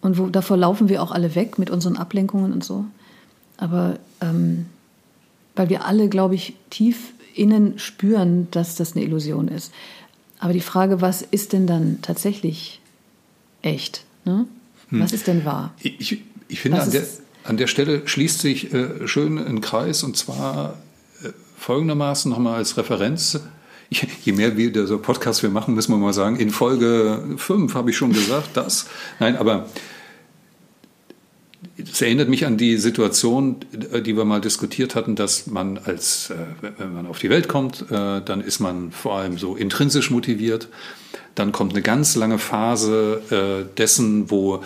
Und 0.00 0.16
wo, 0.16 0.28
davor 0.28 0.56
laufen 0.56 0.88
wir 0.88 1.02
auch 1.02 1.10
alle 1.10 1.34
weg 1.34 1.58
mit 1.58 1.68
unseren 1.68 1.96
Ablenkungen 1.96 2.52
und 2.52 2.64
so. 2.64 2.86
Aber 3.58 3.98
ähm, 4.22 4.64
weil 5.56 5.68
wir 5.68 5.84
alle, 5.84 6.08
glaube 6.08 6.36
ich, 6.36 6.54
tief 6.70 7.12
innen 7.34 7.78
spüren, 7.78 8.48
dass 8.50 8.76
das 8.76 8.94
eine 8.94 9.04
Illusion 9.04 9.48
ist. 9.48 9.72
Aber 10.38 10.52
die 10.52 10.60
Frage, 10.60 11.00
was 11.00 11.22
ist 11.22 11.52
denn 11.52 11.66
dann 11.66 11.98
tatsächlich 12.02 12.80
echt? 13.62 14.04
Ne? 14.24 14.46
Hm. 14.88 15.00
Was 15.00 15.12
ist 15.12 15.26
denn 15.26 15.44
wahr? 15.44 15.74
Ich, 15.82 16.22
ich 16.48 16.60
finde, 16.60 16.80
an 16.80 16.90
der, 16.90 17.06
an 17.44 17.56
der, 17.56 17.66
Stelle 17.66 18.06
schließt 18.06 18.40
sich 18.40 18.72
äh, 18.72 19.06
schön 19.06 19.38
ein 19.38 19.60
Kreis 19.60 20.02
und 20.02 20.16
zwar 20.16 20.78
folgendermaßen 21.60 22.30
nochmal 22.30 22.56
als 22.56 22.76
Referenz. 22.76 23.38
Je 24.24 24.32
mehr 24.32 24.56
wir 24.56 24.72
der 24.72 24.84
Podcast 24.98 25.42
wir 25.42 25.50
machen, 25.50 25.74
müssen 25.74 25.92
wir 25.92 25.98
mal 25.98 26.12
sagen, 26.12 26.36
in 26.36 26.50
Folge 26.50 27.22
5 27.36 27.74
habe 27.74 27.90
ich 27.90 27.96
schon 27.96 28.12
gesagt, 28.12 28.50
das. 28.54 28.86
Nein, 29.18 29.36
aber 29.36 29.66
es 31.76 32.00
erinnert 32.00 32.28
mich 32.28 32.46
an 32.46 32.56
die 32.56 32.76
Situation, 32.76 33.56
die 33.72 34.16
wir 34.16 34.24
mal 34.24 34.40
diskutiert 34.40 34.94
hatten, 34.94 35.16
dass 35.16 35.46
man 35.46 35.78
als, 35.78 36.30
äh, 36.30 36.36
wenn 36.78 36.94
man 36.94 37.06
auf 37.06 37.18
die 37.18 37.30
Welt 37.30 37.48
kommt, 37.48 37.82
äh, 37.90 38.20
dann 38.22 38.40
ist 38.40 38.60
man 38.60 38.92
vor 38.92 39.16
allem 39.16 39.38
so 39.38 39.56
intrinsisch 39.56 40.10
motiviert. 40.10 40.68
Dann 41.34 41.52
kommt 41.52 41.72
eine 41.72 41.82
ganz 41.82 42.16
lange 42.16 42.38
Phase 42.38 43.22
äh, 43.30 43.76
dessen, 43.76 44.30
wo 44.30 44.62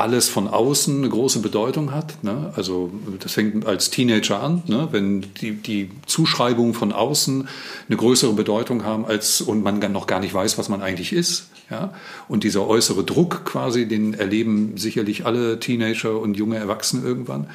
alles 0.00 0.28
von 0.28 0.48
außen 0.48 0.98
eine 0.98 1.08
große 1.08 1.40
Bedeutung 1.40 1.92
hat. 1.92 2.22
Ne? 2.24 2.52
Also 2.56 2.90
das 3.20 3.32
fängt 3.32 3.66
als 3.66 3.90
Teenager 3.90 4.42
an, 4.42 4.62
ne? 4.66 4.88
wenn 4.90 5.26
die, 5.40 5.52
die 5.52 5.90
Zuschreibungen 6.06 6.74
von 6.74 6.92
außen 6.92 7.48
eine 7.88 7.96
größere 7.96 8.32
Bedeutung 8.32 8.84
haben 8.84 9.04
als 9.04 9.40
und 9.40 9.62
man 9.62 9.78
noch 9.92 10.06
gar 10.06 10.20
nicht 10.20 10.34
weiß, 10.34 10.58
was 10.58 10.68
man 10.68 10.82
eigentlich 10.82 11.12
ist. 11.12 11.50
Ja? 11.70 11.92
Und 12.28 12.44
dieser 12.44 12.66
äußere 12.66 13.04
Druck 13.04 13.44
quasi, 13.44 13.86
den 13.86 14.14
erleben 14.14 14.76
sicherlich 14.76 15.26
alle 15.26 15.60
Teenager 15.60 16.18
und 16.18 16.36
junge 16.36 16.56
Erwachsene 16.56 17.06
irgendwann. 17.06 17.46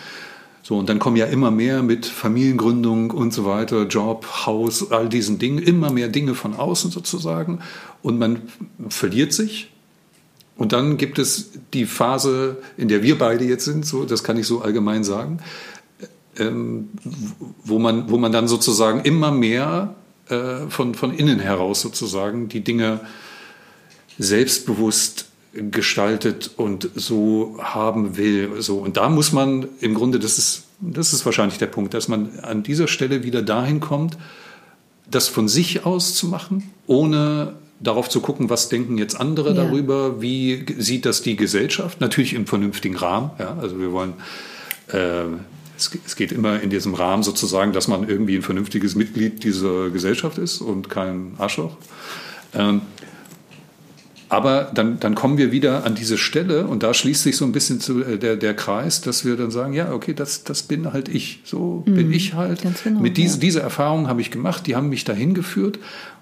So, 0.62 0.78
und 0.78 0.90
dann 0.90 0.98
kommen 0.98 1.16
ja 1.16 1.28
immer 1.28 1.52
mehr 1.52 1.84
mit 1.84 2.08
Familiengründung 2.08 3.12
und 3.12 3.32
so 3.32 3.46
weiter, 3.46 3.86
Job, 3.86 4.26
Haus, 4.48 4.92
all 4.92 5.10
diesen 5.10 5.38
Dingen, 5.38 5.60
immer 5.60 5.92
mehr 5.92 6.08
Dinge 6.08 6.34
von 6.34 6.56
außen 6.56 6.90
sozusagen. 6.90 7.60
Und 8.02 8.18
man 8.18 8.42
verliert 8.90 9.32
sich 9.32 9.70
und 10.58 10.72
dann 10.72 10.98
gibt 10.98 11.20
es 11.20 11.52
die 11.74 11.86
Phase, 11.86 12.58
in 12.78 12.88
der 12.88 13.04
wir 13.04 13.18
beide 13.18 13.44
jetzt 13.44 13.66
sind, 13.66 13.86
so, 13.86 14.06
das 14.06 14.24
kann 14.24 14.38
ich 14.38 14.48
so 14.48 14.62
allgemein 14.62 15.04
sagen, 15.04 15.40
ähm, 16.38 16.90
wo, 17.64 17.80
man, 17.80 18.10
wo 18.10 18.18
man 18.18 18.32
dann 18.32 18.48
sozusagen 18.48 19.02
immer 19.02 19.32
mehr 19.32 19.96
äh, 20.30 20.68
von, 20.70 20.96
von 20.96 21.14
innen 21.14 21.40
heraus 21.40 21.82
sozusagen 21.82 22.48
die 22.48 22.62
Dinge 22.62 23.02
selbstbewusst 24.18 25.28
gestaltet 25.72 26.52
und 26.58 26.90
so 26.96 27.58
haben 27.62 28.18
will. 28.18 28.62
So. 28.62 28.78
Und 28.78 28.98
da 28.98 29.10
muss 29.10 29.32
man 29.32 29.68
im 29.80 29.94
Grunde, 29.94 30.20
das 30.20 30.38
ist, 30.38 30.64
das 30.82 31.14
ist 31.14 31.26
wahrscheinlich 31.26 31.58
der 31.58 31.68
Punkt, 31.68 31.94
dass 31.94 32.08
man 32.08 32.40
an 32.40 32.64
dieser 32.64 32.88
Stelle 32.88 33.24
wieder 33.24 33.42
dahin 33.42 33.80
kommt, 33.80 34.18
das 35.10 35.28
von 35.28 35.48
sich 35.48 35.86
aus 35.86 36.16
zu 36.16 36.28
machen, 36.28 36.72
ohne 36.88 37.54
darauf 37.80 38.10
zu 38.10 38.22
gucken, 38.22 38.50
was 38.50 38.70
denken 38.70 38.98
jetzt 38.98 39.20
andere 39.20 39.50
ja. 39.50 39.64
darüber, 39.64 40.22
wie 40.22 40.66
sieht 40.78 41.06
das 41.06 41.22
die 41.22 41.36
Gesellschaft, 41.36 42.02
natürlich 42.02 42.34
im 42.34 42.48
vernünftigen 42.48 42.96
Rahmen. 42.96 43.32
Ja, 43.40 43.58
also 43.60 43.80
wir 43.80 43.92
wollen, 43.92 44.14
äh, 44.88 45.24
es, 45.78 45.92
es, 46.06 46.16
geht 46.16 46.32
immer 46.32 46.62
in 46.62 46.70
diesem 46.70 46.94
Rahmen 46.94 47.24
sozusagen, 47.24 47.74
dass 47.74 47.88
man 47.88 48.08
irgendwie 48.08 48.38
ein 48.38 48.42
vernünftiges 48.42 48.96
Mitglied 48.96 49.44
dieser 49.44 49.90
Gesellschaft 49.90 50.38
ist 50.38 50.62
und 50.62 50.90
kein 50.90 51.34
Arschloch. 51.38 51.76
Ähm, 52.54 52.82
aber 54.28 54.72
dann, 54.74 55.00
dann 55.00 55.14
kommen 55.14 55.38
wir 55.38 55.52
wieder 55.52 55.86
an 55.86 55.94
diese 55.94 56.18
Stelle 56.18 56.66
und 56.66 56.82
da 56.82 56.94
schließt 56.94 57.24
sich 57.24 57.38
so 57.38 57.46
ein 57.46 57.52
bisschen 57.52 57.80
zu, 57.80 58.04
äh, 58.04 58.18
der, 58.18 58.36
der 58.36 58.56
Kreis, 58.56 59.02
dass 59.02 59.24
wir 59.24 59.38
dann 59.38 59.52
sagen, 59.52 59.74
ja, 59.74 59.92
okay, 59.92 60.14
das, 60.14 60.44
das 60.44 60.64
bin 60.64 60.92
halt 60.94 61.10
ich. 61.10 61.42
So 61.44 61.84
mhm, 61.86 61.96
bin 61.96 62.12
ich 62.12 62.34
halt. 62.34 62.64
Genau, 62.84 63.00
Mit 63.00 63.18
diese, 63.18 63.36
ja. 63.36 63.42
diese 63.42 63.62
Erfahrung 63.62 64.08
habe 64.08 64.22
ich 64.22 64.32
gemacht, 64.32 64.66
die 64.66 64.76
haben 64.76 64.90
mich 64.90 65.04
dahin 65.04 65.36
geführt. 65.36 65.78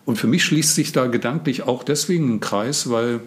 Und 0.06 0.18
für 0.18 0.28
mich 0.28 0.44
schließt 0.44 0.76
sich 0.76 0.92
da 0.92 1.08
gedanklich 1.08 1.64
auch 1.64 1.84
deswegen 1.84 2.36
ein 2.36 2.40
Kreis, 2.40 2.90
weil, 2.90 3.22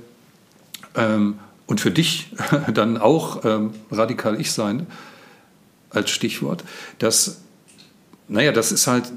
ähm, 0.94 1.38
und 1.66 1.80
für 1.80 1.90
dich 1.90 2.32
dann 2.72 2.98
auch 2.98 3.44
ähm, 3.44 3.70
radikal 3.90 4.40
ich 4.40 4.52
sein 4.52 4.86
als 5.90 6.10
Stichwort, 6.10 6.64
dass, 6.98 7.40
naja, 8.28 8.52
das 8.52 8.72
ist 8.72 8.86
halt 8.86 9.10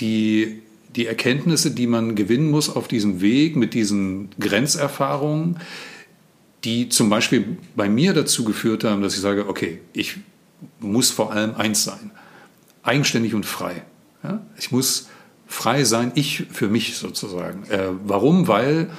die, 0.00 0.62
die 0.96 1.06
Erkenntnisse, 1.06 1.70
die 1.70 1.86
man 1.86 2.14
gewinnen 2.16 2.50
muss 2.50 2.68
auf 2.68 2.88
diesem 2.88 3.20
Weg 3.20 3.56
mit 3.56 3.74
diesen 3.74 4.30
Grenzerfahrungen, 4.40 5.60
die 6.64 6.88
zum 6.88 7.10
Beispiel 7.10 7.58
bei 7.76 7.88
mir 7.88 8.14
dazu 8.14 8.44
geführt 8.44 8.84
haben, 8.84 9.02
dass 9.02 9.14
ich 9.14 9.20
sage, 9.20 9.48
okay, 9.48 9.80
ich 9.92 10.16
muss 10.80 11.10
vor 11.10 11.32
allem 11.32 11.54
eins 11.54 11.84
sein, 11.84 12.10
eigenständig 12.82 13.34
und 13.34 13.44
frei. 13.44 13.82
Ja? 14.22 14.44
Ich 14.58 14.72
muss 14.72 15.08
frei 15.54 15.84
sein, 15.84 16.10
ich 16.16 16.46
für 16.50 16.68
mich 16.68 16.96
sozusagen. 16.96 17.64
Äh, 17.70 17.90
warum? 18.04 18.48
Weil 18.48 18.90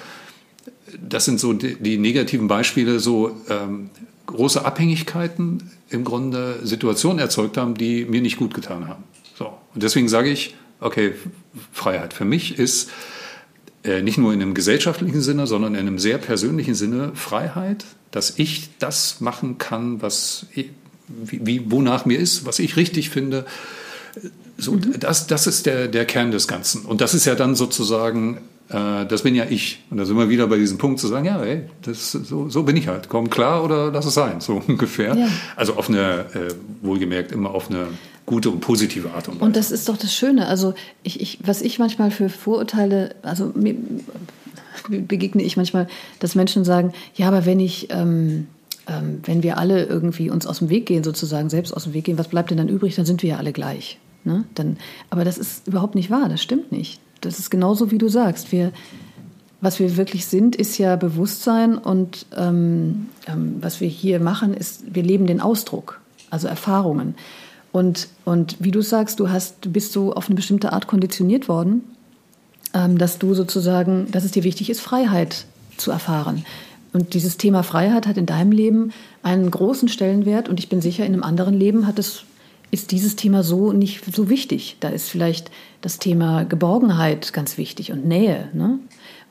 das 0.97 1.25
sind 1.25 1.39
so 1.39 1.53
die, 1.53 1.75
die 1.75 1.97
negativen 1.97 2.47
Beispiele, 2.47 2.99
so 2.99 3.35
ähm, 3.49 3.89
große 4.25 4.63
Abhängigkeiten 4.63 5.69
im 5.89 6.05
Grunde 6.05 6.59
Situationen 6.63 7.19
erzeugt 7.19 7.57
haben, 7.57 7.75
die 7.75 8.05
mir 8.05 8.21
nicht 8.21 8.37
gut 8.37 8.53
getan 8.53 8.87
haben. 8.87 9.03
So. 9.37 9.47
Und 9.73 9.83
deswegen 9.83 10.07
sage 10.07 10.29
ich, 10.29 10.55
okay, 10.79 11.13
Freiheit 11.73 12.13
für 12.13 12.25
mich 12.25 12.57
ist 12.57 12.89
äh, 13.83 14.01
nicht 14.01 14.17
nur 14.17 14.33
in 14.33 14.41
einem 14.41 14.53
gesellschaftlichen 14.53 15.21
Sinne, 15.21 15.47
sondern 15.47 15.75
in 15.75 15.81
einem 15.81 15.99
sehr 15.99 16.17
persönlichen 16.17 16.73
Sinne 16.73 17.11
Freiheit, 17.15 17.85
dass 18.11 18.39
ich 18.39 18.69
das 18.79 19.19
machen 19.19 19.57
kann, 19.57 20.01
was 20.01 20.47
wie, 21.07 21.45
wie 21.45 21.69
wonach 21.69 22.05
mir 22.05 22.17
ist, 22.17 22.45
was 22.45 22.59
ich 22.59 22.77
richtig 22.77 23.09
finde, 23.09 23.45
so, 24.57 24.73
mhm. 24.73 24.99
das, 24.99 25.27
das 25.27 25.47
ist 25.47 25.65
der, 25.65 25.87
der 25.87 26.05
Kern 26.05 26.31
des 26.31 26.47
Ganzen. 26.47 26.85
Und 26.85 27.01
das 27.01 27.13
ist 27.13 27.25
ja 27.25 27.35
dann 27.35 27.55
sozusagen, 27.55 28.37
äh, 28.69 29.05
das 29.05 29.23
bin 29.23 29.35
ja 29.35 29.45
ich. 29.49 29.83
Und 29.89 29.97
da 29.97 30.05
sind 30.05 30.17
wir 30.17 30.29
wieder 30.29 30.47
bei 30.47 30.57
diesem 30.57 30.77
Punkt 30.77 30.99
zu 30.99 31.07
sagen, 31.07 31.25
ja, 31.25 31.41
ey, 31.43 31.63
das, 31.81 32.11
so, 32.11 32.49
so 32.49 32.63
bin 32.63 32.77
ich 32.77 32.87
halt. 32.87 33.09
Komm 33.09 33.29
klar 33.29 33.63
oder 33.63 33.91
lass 33.91 34.05
es 34.05 34.13
sein, 34.13 34.41
so 34.41 34.61
ungefähr. 34.67 35.15
Ja. 35.15 35.27
Also 35.55 35.75
auf 35.75 35.89
eine, 35.89 36.25
äh, 36.33 36.53
wohlgemerkt, 36.81 37.31
immer 37.31 37.51
auf 37.51 37.69
eine 37.69 37.87
gute 38.25 38.49
und 38.49 38.61
positive 38.61 39.11
Art 39.11 39.27
und 39.27 39.35
Weise. 39.35 39.45
Und 39.45 39.55
das 39.55 39.71
ist 39.71 39.87
doch 39.89 39.97
das 39.97 40.13
Schöne. 40.13 40.47
Also 40.47 40.73
ich, 41.03 41.21
ich, 41.21 41.39
was 41.43 41.61
ich 41.61 41.79
manchmal 41.79 42.11
für 42.11 42.29
Vorurteile, 42.29 43.15
also 43.21 43.53
begegne 44.89 45.43
ich 45.43 45.57
manchmal, 45.57 45.87
dass 46.19 46.35
Menschen 46.35 46.63
sagen, 46.63 46.93
ja, 47.15 47.27
aber 47.27 47.45
wenn 47.45 47.59
ich, 47.59 47.91
ähm, 47.91 48.47
ähm, 48.87 49.19
wenn 49.23 49.43
wir 49.43 49.57
alle 49.57 49.85
irgendwie 49.85 50.29
uns 50.29 50.45
aus 50.45 50.59
dem 50.59 50.69
Weg 50.69 50.85
gehen, 50.85 51.03
sozusagen 51.03 51.49
selbst 51.49 51.71
aus 51.75 51.83
dem 51.85 51.93
Weg 51.93 52.05
gehen, 52.05 52.17
was 52.17 52.27
bleibt 52.27 52.51
denn 52.51 52.57
dann 52.57 52.69
übrig? 52.69 52.95
Dann 52.95 53.05
sind 53.05 53.23
wir 53.23 53.31
ja 53.31 53.37
alle 53.37 53.53
gleich. 53.53 53.99
Ne? 54.23 54.45
Dann, 54.55 54.77
aber 55.09 55.23
das 55.23 55.37
ist 55.37 55.67
überhaupt 55.67 55.95
nicht 55.95 56.09
wahr, 56.09 56.29
das 56.29 56.41
stimmt 56.41 56.71
nicht. 56.71 56.99
Das 57.21 57.39
ist 57.39 57.49
genauso, 57.49 57.91
wie 57.91 57.97
du 57.97 58.07
sagst. 58.07 58.51
Wir, 58.51 58.71
was 59.61 59.79
wir 59.79 59.97
wirklich 59.97 60.25
sind, 60.25 60.55
ist 60.55 60.77
ja 60.77 60.95
Bewusstsein 60.95 61.77
und 61.77 62.25
ähm, 62.35 63.07
ähm, 63.27 63.57
was 63.61 63.81
wir 63.81 63.87
hier 63.87 64.19
machen, 64.19 64.53
ist, 64.53 64.83
wir 64.93 65.03
leben 65.03 65.25
den 65.27 65.41
Ausdruck, 65.41 66.01
also 66.29 66.47
Erfahrungen. 66.47 67.15
Und, 67.71 68.07
und 68.23 68.57
wie 68.59 68.71
du 68.71 68.81
sagst, 68.81 69.19
du 69.19 69.29
hast, 69.29 69.73
bist 69.73 69.91
so 69.91 70.13
auf 70.13 70.27
eine 70.27 70.35
bestimmte 70.35 70.71
Art 70.71 70.87
konditioniert 70.87 71.47
worden, 71.47 71.83
ähm, 72.73 72.97
dass 72.97 73.17
du 73.19 73.33
sozusagen, 73.33 74.09
dass 74.11 74.23
es 74.23 74.31
dir 74.31 74.43
wichtig 74.43 74.69
ist, 74.69 74.81
Freiheit 74.81 75.45
zu 75.77 75.91
erfahren. 75.91 76.45
Und 76.95 77.13
dieses 77.13 77.35
Thema 77.35 77.61
Freiheit 77.61 78.07
hat 78.07 78.15
in 78.15 78.25
deinem 78.25 78.53
Leben 78.53 78.93
einen 79.21 79.51
großen 79.51 79.89
Stellenwert 79.89 80.47
und 80.47 80.59
ich 80.59 80.69
bin 80.69 80.79
sicher, 80.79 81.05
in 81.05 81.11
einem 81.11 81.23
anderen 81.23 81.53
Leben 81.53 81.87
hat 81.87 81.99
es, 81.99 82.23
ist 82.71 82.91
dieses 82.91 83.17
Thema 83.17 83.43
so 83.43 83.73
nicht 83.73 84.15
so 84.15 84.29
wichtig. 84.29 84.77
Da 84.79 84.87
ist 84.87 85.09
vielleicht 85.09 85.51
das 85.81 85.99
Thema 85.99 86.45
Geborgenheit 86.45 87.33
ganz 87.33 87.57
wichtig 87.57 87.91
und 87.91 88.05
Nähe. 88.05 88.47
Ne? 88.53 88.79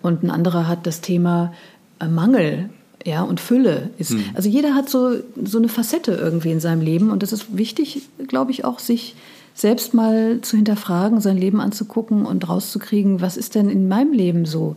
Und 0.02 0.22
ein 0.22 0.30
anderer 0.30 0.68
hat 0.68 0.86
das 0.86 1.00
Thema 1.00 1.54
äh, 2.00 2.06
Mangel 2.06 2.68
ja, 3.02 3.22
und 3.22 3.40
Fülle 3.40 3.88
ist. 3.96 4.10
Mhm. 4.10 4.24
Also 4.34 4.50
jeder 4.50 4.74
hat 4.74 4.90
so, 4.90 5.14
so 5.42 5.56
eine 5.56 5.70
Facette 5.70 6.12
irgendwie 6.12 6.52
in 6.52 6.60
seinem 6.60 6.82
Leben 6.82 7.10
und 7.10 7.22
das 7.22 7.32
ist 7.32 7.56
wichtig, 7.56 8.02
glaube 8.28 8.50
ich, 8.50 8.66
auch 8.66 8.78
sich 8.78 9.14
selbst 9.54 9.94
mal 9.94 10.40
zu 10.42 10.56
hinterfragen, 10.56 11.22
sein 11.22 11.38
Leben 11.38 11.62
anzugucken 11.62 12.26
und 12.26 12.46
rauszukriegen, 12.46 13.22
was 13.22 13.38
ist 13.38 13.54
denn 13.54 13.70
in 13.70 13.88
meinem 13.88 14.12
Leben 14.12 14.44
so 14.44 14.76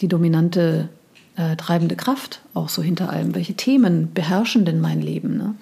die 0.00 0.08
dominante 0.08 0.90
äh, 1.38 1.56
treibende 1.56 1.96
Kraft 1.96 2.40
auch 2.52 2.68
so 2.68 2.82
hinter 2.82 3.10
allem? 3.10 3.34
Welche 3.34 3.54
Themen 3.54 4.12
beherrschen 4.12 4.64
denn 4.64 4.80
mein 4.80 5.00
Leben? 5.00 5.36
Ne? 5.36 5.54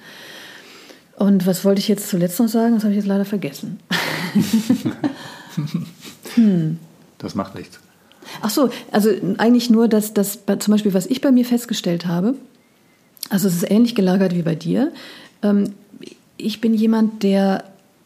Und 1.16 1.46
was 1.46 1.64
wollte 1.64 1.80
ich 1.80 1.88
jetzt 1.88 2.08
zuletzt 2.08 2.40
noch 2.40 2.48
sagen? 2.48 2.74
Das 2.74 2.82
habe 2.82 2.92
ich 2.92 2.98
jetzt 2.98 3.06
leider 3.06 3.24
vergessen. 3.24 3.78
hm. 6.34 6.78
Das 7.18 7.34
macht 7.34 7.54
nichts. 7.54 7.78
Ach 8.42 8.50
so, 8.50 8.70
also 8.90 9.10
eigentlich 9.38 9.70
nur, 9.70 9.88
dass 9.88 10.12
das 10.12 10.40
zum 10.58 10.72
Beispiel, 10.72 10.94
was 10.94 11.06
ich 11.06 11.20
bei 11.20 11.30
mir 11.30 11.44
festgestellt 11.44 12.06
habe, 12.06 12.34
also 13.30 13.48
es 13.48 13.56
ist 13.56 13.70
ähnlich 13.70 13.94
gelagert 13.94 14.34
wie 14.34 14.42
bei 14.42 14.54
dir. 14.54 14.92
Ähm, 15.42 15.74
ich 16.36 16.60
bin 16.60 16.74
jemand, 16.74 17.22
der, 17.22 17.64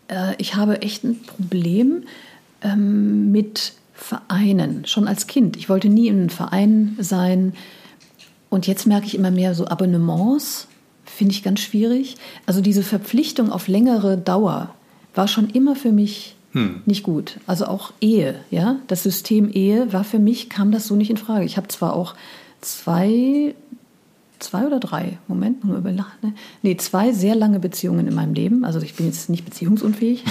äh, 0.08 0.34
ich 0.38 0.54
habe 0.54 0.82
echt 0.82 1.04
ein 1.04 1.20
Problem 1.22 2.04
ähm, 2.62 3.32
mit 3.32 3.72
Vereinen, 4.00 4.86
schon 4.86 5.06
als 5.06 5.26
Kind. 5.26 5.56
Ich 5.56 5.68
wollte 5.68 5.88
nie 5.88 6.08
in 6.08 6.18
einem 6.18 6.30
Verein 6.30 6.96
sein. 6.98 7.52
Und 8.48 8.66
jetzt 8.66 8.86
merke 8.86 9.06
ich 9.06 9.14
immer 9.14 9.30
mehr 9.30 9.54
so 9.54 9.68
Abonnements, 9.68 10.66
finde 11.04 11.34
ich 11.34 11.42
ganz 11.42 11.60
schwierig. 11.60 12.16
Also 12.46 12.62
diese 12.62 12.82
Verpflichtung 12.82 13.52
auf 13.52 13.68
längere 13.68 14.16
Dauer 14.16 14.74
war 15.14 15.28
schon 15.28 15.50
immer 15.50 15.76
für 15.76 15.92
mich 15.92 16.34
hm. 16.52 16.82
nicht 16.86 17.02
gut. 17.02 17.38
Also 17.46 17.66
auch 17.66 17.92
Ehe, 18.00 18.40
ja, 18.50 18.76
das 18.86 19.02
System 19.02 19.50
Ehe 19.52 19.92
war 19.92 20.02
für 20.02 20.18
mich, 20.18 20.48
kam 20.48 20.72
das 20.72 20.86
so 20.86 20.96
nicht 20.96 21.10
in 21.10 21.16
Frage. 21.18 21.44
Ich 21.44 21.56
habe 21.56 21.68
zwar 21.68 21.94
auch 21.94 22.14
zwei 22.62 23.54
zwei 24.40 24.66
oder 24.66 24.80
drei, 24.80 25.18
Moment, 25.28 25.64
nur 25.64 25.76
überlachen. 25.76 26.12
Ne? 26.22 26.32
Nee, 26.62 26.76
zwei 26.76 27.12
sehr 27.12 27.34
lange 27.34 27.60
Beziehungen 27.60 28.06
in 28.06 28.14
meinem 28.14 28.34
Leben. 28.34 28.64
Also 28.64 28.80
ich 28.80 28.94
bin 28.94 29.06
jetzt 29.06 29.30
nicht 29.30 29.44
beziehungsunfähig. 29.44 30.24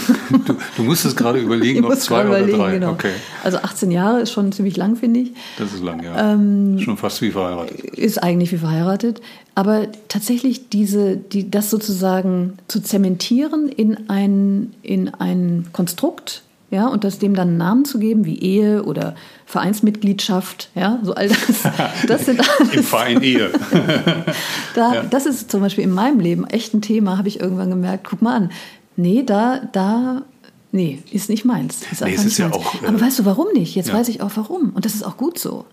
Du, 0.45 0.55
du 0.77 0.83
musst 0.83 1.05
es 1.05 1.15
gerade 1.15 1.39
überlegen, 1.39 1.85
ob 1.85 1.95
zwei 1.95 2.27
oder 2.27 2.45
drei. 2.45 2.73
Genau. 2.73 2.91
Okay. 2.91 3.11
Also 3.43 3.59
18 3.59 3.91
Jahre 3.91 4.21
ist 4.21 4.31
schon 4.31 4.51
ziemlich 4.51 4.75
lang, 4.77 4.95
finde 4.95 5.21
ich. 5.21 5.31
Das 5.57 5.73
ist 5.73 5.83
lang, 5.83 6.03
ja. 6.03 6.33
Ähm, 6.33 6.79
schon 6.79 6.97
fast 6.97 7.21
wie 7.21 7.31
verheiratet. 7.31 7.79
Ist 7.79 8.21
eigentlich 8.21 8.51
wie 8.51 8.57
verheiratet. 8.57 9.21
Aber 9.55 9.87
tatsächlich 10.07 10.69
diese, 10.69 11.17
die, 11.17 11.49
das 11.49 11.69
sozusagen 11.69 12.53
zu 12.67 12.81
zementieren 12.81 13.69
in 13.69 14.09
ein, 14.09 14.73
in 14.81 15.13
ein 15.13 15.67
Konstrukt, 15.73 16.43
ja, 16.71 16.87
und 16.87 17.03
das 17.03 17.17
dem 17.17 17.33
dann 17.33 17.49
einen 17.49 17.57
Namen 17.57 17.85
zu 17.85 17.97
geben, 17.97 18.25
wie 18.25 18.37
Ehe 18.37 18.83
oder 18.83 19.15
Vereinsmitgliedschaft, 19.45 20.69
ja, 20.75 20.99
so 21.01 21.15
all 21.15 21.27
das. 21.27 21.39
Das 22.07 22.25
sind 22.25 22.39
alles. 22.39 22.73
Im 22.73 22.83
Verein 22.83 23.23
Ehe. 23.23 23.49
da, 24.75 24.93
ja. 24.93 25.03
Das 25.03 25.25
ist 25.25 25.49
zum 25.49 25.61
Beispiel 25.61 25.83
in 25.83 25.91
meinem 25.91 26.19
Leben 26.19 26.45
echt 26.45 26.73
ein 26.73 26.81
Thema, 26.81 27.17
habe 27.17 27.27
ich 27.27 27.39
irgendwann 27.39 27.71
gemerkt. 27.71 28.05
Guck 28.07 28.21
mal 28.21 28.35
an, 28.35 28.51
nee, 28.95 29.23
da, 29.23 29.61
da, 29.71 30.23
nee, 30.71 30.99
ist 31.11 31.29
nicht 31.29 31.43
meins. 31.43 31.81
Ist 31.91 32.01
nee, 32.01 32.13
es 32.13 32.25
ist 32.25 32.37
ja 32.37 32.51
auch. 32.51 32.83
Äh, 32.83 32.87
Aber 32.87 33.01
weißt 33.01 33.19
du, 33.19 33.25
warum 33.25 33.47
nicht? 33.53 33.73
Jetzt 33.73 33.89
ja. 33.89 33.95
weiß 33.95 34.07
ich 34.09 34.21
auch 34.21 34.31
warum. 34.35 34.69
Und 34.69 34.85
das 34.85 34.93
ist 34.93 35.03
auch 35.03 35.17
gut 35.17 35.39
so. 35.39 35.65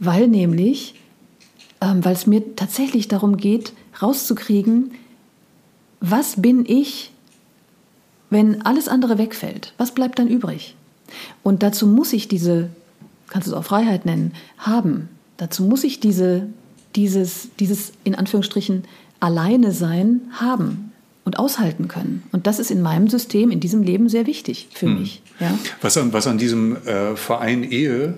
Weil 0.00 0.26
nämlich, 0.26 0.96
ähm, 1.80 2.04
weil 2.04 2.14
es 2.14 2.26
mir 2.26 2.56
tatsächlich 2.56 3.06
darum 3.06 3.36
geht, 3.36 3.72
rauszukriegen, 4.02 4.92
was 6.00 6.42
bin 6.42 6.64
ich, 6.66 7.12
wenn 8.30 8.62
alles 8.62 8.88
andere 8.88 9.18
wegfällt? 9.18 9.72
Was 9.78 9.92
bleibt 9.92 10.18
dann 10.18 10.28
übrig? 10.28 10.74
Und 11.42 11.62
dazu 11.62 11.86
muss 11.86 12.12
ich 12.12 12.28
diese 12.28 12.70
kannst 13.28 13.48
du 13.48 13.52
es 13.52 13.56
auch 13.56 13.64
Freiheit 13.64 14.06
nennen, 14.06 14.32
haben. 14.58 15.08
Dazu 15.36 15.62
muss 15.64 15.84
ich 15.84 16.00
diese, 16.00 16.46
dieses, 16.94 17.48
dieses 17.58 17.92
in 18.04 18.14
Anführungsstrichen 18.14 18.84
alleine 19.20 19.72
sein 19.72 20.20
haben 20.32 20.92
und 21.24 21.38
aushalten 21.38 21.88
können. 21.88 22.22
Und 22.32 22.46
das 22.46 22.58
ist 22.58 22.70
in 22.70 22.82
meinem 22.82 23.08
System, 23.08 23.50
in 23.50 23.58
diesem 23.60 23.82
Leben 23.82 24.08
sehr 24.08 24.26
wichtig 24.26 24.68
für 24.72 24.86
hm. 24.86 25.00
mich. 25.00 25.22
Ja? 25.40 25.58
Was, 25.80 25.96
an, 25.96 26.12
was 26.12 26.26
an 26.26 26.38
diesem 26.38 26.76
äh, 26.86 27.16
Verein 27.16 27.64
Ehe, 27.64 28.14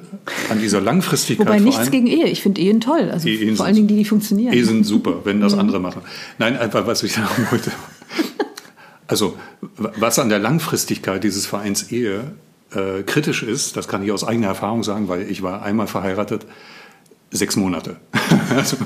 an 0.51 0.61
dieser 0.61 0.81
Langfristigkeit. 0.81 1.47
Wobei 1.47 1.59
nichts 1.59 1.77
Verein, 1.77 1.91
gegen 1.91 2.07
Ehe. 2.07 2.27
Ich 2.27 2.43
finde 2.43 2.61
Ehen 2.61 2.81
toll. 2.81 3.11
Also 3.11 3.29
Ehen 3.29 3.57
vor 3.57 3.67
allen 3.67 3.75
Dingen 3.75 3.89
die, 3.89 3.97
die 3.97 4.05
funktionieren. 4.05 4.53
Ehen 4.53 4.65
sind 4.65 4.85
super, 4.85 5.23
wenn 5.25 5.41
das 5.41 5.55
andere 5.55 5.81
machen. 5.81 6.03
Nein, 6.39 6.57
einfach 6.57 6.87
was 6.87 7.03
ich 7.03 7.13
sagen 7.13 7.47
wollte. 7.51 7.73
Also 9.09 9.37
was 9.75 10.19
an 10.19 10.29
der 10.29 10.39
Langfristigkeit 10.39 11.25
dieses 11.25 11.47
Vereins 11.47 11.91
Ehe 11.91 12.33
äh, 12.75 13.03
kritisch 13.03 13.43
ist, 13.43 13.77
das 13.77 13.89
kann 13.89 14.03
ich 14.05 14.13
aus 14.13 14.23
eigener 14.23 14.49
Erfahrung 14.49 14.85
sagen, 14.85 15.09
weil 15.09 15.29
ich 15.31 15.43
war 15.43 15.63
einmal 15.63 15.87
verheiratet, 15.87 16.47
sechs 17.31 17.57
Monate. 17.57 17.97
also, 18.55 18.77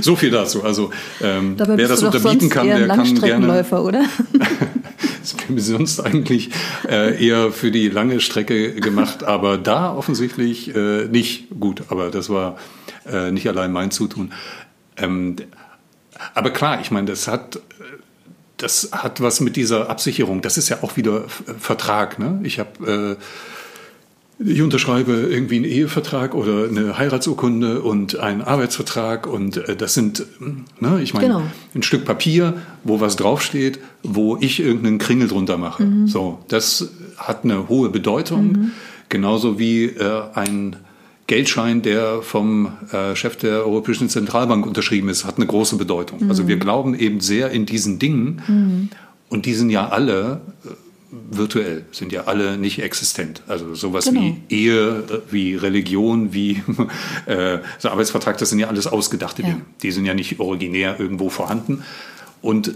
so 0.00 0.14
viel 0.14 0.30
dazu. 0.30 0.62
Also 0.62 0.90
ähm, 1.22 1.56
wer 1.56 1.88
das 1.88 2.02
unterbieten 2.02 2.48
kann, 2.50 2.66
der 2.66 2.86
kann 2.86 3.14
gerne. 3.14 3.64
oder? 3.70 4.04
das 5.20 5.34
bin 5.34 5.58
sonst 5.58 6.00
eigentlich 6.00 6.50
äh, 6.88 7.24
eher 7.24 7.50
für 7.50 7.70
die 7.70 7.88
lange 7.88 8.20
Strecke 8.20 8.74
gemacht, 8.74 9.24
aber 9.24 9.56
da 9.56 9.94
offensichtlich 9.94 10.74
äh, 10.74 11.06
nicht 11.06 11.48
gut. 11.58 11.84
Aber 11.88 12.10
das 12.10 12.28
war 12.28 12.56
äh, 13.10 13.30
nicht 13.30 13.48
allein 13.48 13.72
mein 13.72 13.90
Zutun. 13.90 14.32
Ähm, 14.98 15.36
aber 16.34 16.50
klar, 16.50 16.80
ich 16.80 16.90
meine, 16.90 17.06
das 17.06 17.26
hat 17.26 17.60
das 18.62 18.90
hat 18.92 19.20
was 19.20 19.40
mit 19.40 19.56
dieser 19.56 19.90
Absicherung. 19.90 20.40
Das 20.40 20.56
ist 20.56 20.68
ja 20.68 20.78
auch 20.82 20.96
wieder 20.96 21.24
Vertrag. 21.58 22.18
Ne? 22.18 22.40
Ich 22.44 22.58
habe 22.58 23.18
äh, 23.18 23.22
ich 24.44 24.62
unterschreibe 24.62 25.12
irgendwie 25.12 25.56
einen 25.56 25.64
Ehevertrag 25.64 26.34
oder 26.34 26.68
eine 26.68 26.98
Heiratsurkunde 26.98 27.82
und 27.82 28.18
einen 28.18 28.42
Arbeitsvertrag 28.42 29.26
und 29.26 29.56
äh, 29.56 29.76
das 29.76 29.94
sind, 29.94 30.26
ne, 30.80 31.00
ich 31.02 31.14
meine, 31.14 31.26
genau. 31.26 31.42
ein 31.74 31.82
Stück 31.82 32.04
Papier, 32.04 32.54
wo 32.84 33.00
was 33.00 33.16
draufsteht, 33.16 33.78
wo 34.02 34.36
ich 34.40 34.60
irgendeinen 34.60 34.98
Kringel 34.98 35.28
drunter 35.28 35.58
mache. 35.58 35.84
Mhm. 35.84 36.08
So, 36.08 36.38
das 36.48 36.90
hat 37.16 37.44
eine 37.44 37.68
hohe 37.68 37.90
Bedeutung, 37.90 38.52
mhm. 38.52 38.70
genauso 39.08 39.58
wie 39.58 39.84
äh, 39.84 40.22
ein 40.34 40.76
Geldschein, 41.26 41.82
der 41.82 42.22
vom 42.22 42.72
äh, 42.92 43.14
Chef 43.14 43.36
der 43.36 43.64
Europäischen 43.64 44.08
Zentralbank 44.08 44.66
unterschrieben 44.66 45.08
ist, 45.08 45.24
hat 45.24 45.36
eine 45.36 45.46
große 45.46 45.76
Bedeutung. 45.76 46.24
Mhm. 46.24 46.30
Also 46.30 46.48
wir 46.48 46.56
glauben 46.56 46.94
eben 46.94 47.20
sehr 47.20 47.50
in 47.50 47.64
diesen 47.64 47.98
Dingen 47.98 48.42
mhm. 48.46 48.88
und 49.28 49.46
die 49.46 49.54
sind 49.54 49.70
ja 49.70 49.88
alle 49.88 50.40
äh, 50.64 50.68
virtuell, 51.30 51.84
sind 51.92 52.12
ja 52.12 52.24
alle 52.24 52.58
nicht 52.58 52.82
existent. 52.82 53.42
Also 53.46 53.74
sowas 53.74 54.06
genau. 54.06 54.20
wie 54.20 54.36
Ehe, 54.48 55.22
wie 55.30 55.54
Religion, 55.54 56.32
wie 56.32 56.62
äh, 57.26 57.58
so 57.78 57.90
Arbeitsvertrag, 57.90 58.38
das 58.38 58.50
sind 58.50 58.58
ja 58.58 58.68
alles 58.68 58.86
ausgedachte 58.86 59.42
ja. 59.42 59.48
Dinge. 59.48 59.60
Die 59.82 59.92
sind 59.92 60.04
ja 60.04 60.14
nicht 60.14 60.40
originär 60.40 60.98
irgendwo 60.98 61.28
vorhanden. 61.28 61.82
Und 62.40 62.74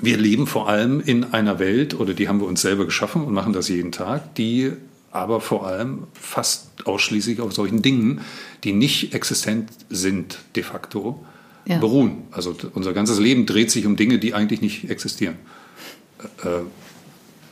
wir 0.00 0.16
leben 0.16 0.46
vor 0.46 0.68
allem 0.68 1.00
in 1.00 1.32
einer 1.32 1.58
Welt, 1.58 1.98
oder 1.98 2.14
die 2.14 2.28
haben 2.28 2.40
wir 2.40 2.46
uns 2.46 2.62
selber 2.62 2.84
geschaffen 2.84 3.24
und 3.24 3.34
machen 3.34 3.52
das 3.52 3.68
jeden 3.68 3.92
Tag, 3.92 4.34
die 4.36 4.72
aber 5.10 5.40
vor 5.40 5.66
allem 5.66 6.04
fast 6.12 6.86
ausschließlich 6.86 7.40
auf 7.40 7.52
solchen 7.52 7.82
Dingen, 7.82 8.20
die 8.64 8.72
nicht 8.72 9.14
existent 9.14 9.70
sind 9.88 10.38
de 10.56 10.62
facto, 10.62 11.24
ja. 11.66 11.78
beruhen. 11.78 12.22
Also 12.30 12.54
unser 12.74 12.92
ganzes 12.92 13.18
Leben 13.18 13.46
dreht 13.46 13.70
sich 13.70 13.86
um 13.86 13.96
Dinge, 13.96 14.18
die 14.18 14.34
eigentlich 14.34 14.60
nicht 14.60 14.90
existieren. 14.90 15.36
Äh, 16.44 16.48
äh 16.48 16.62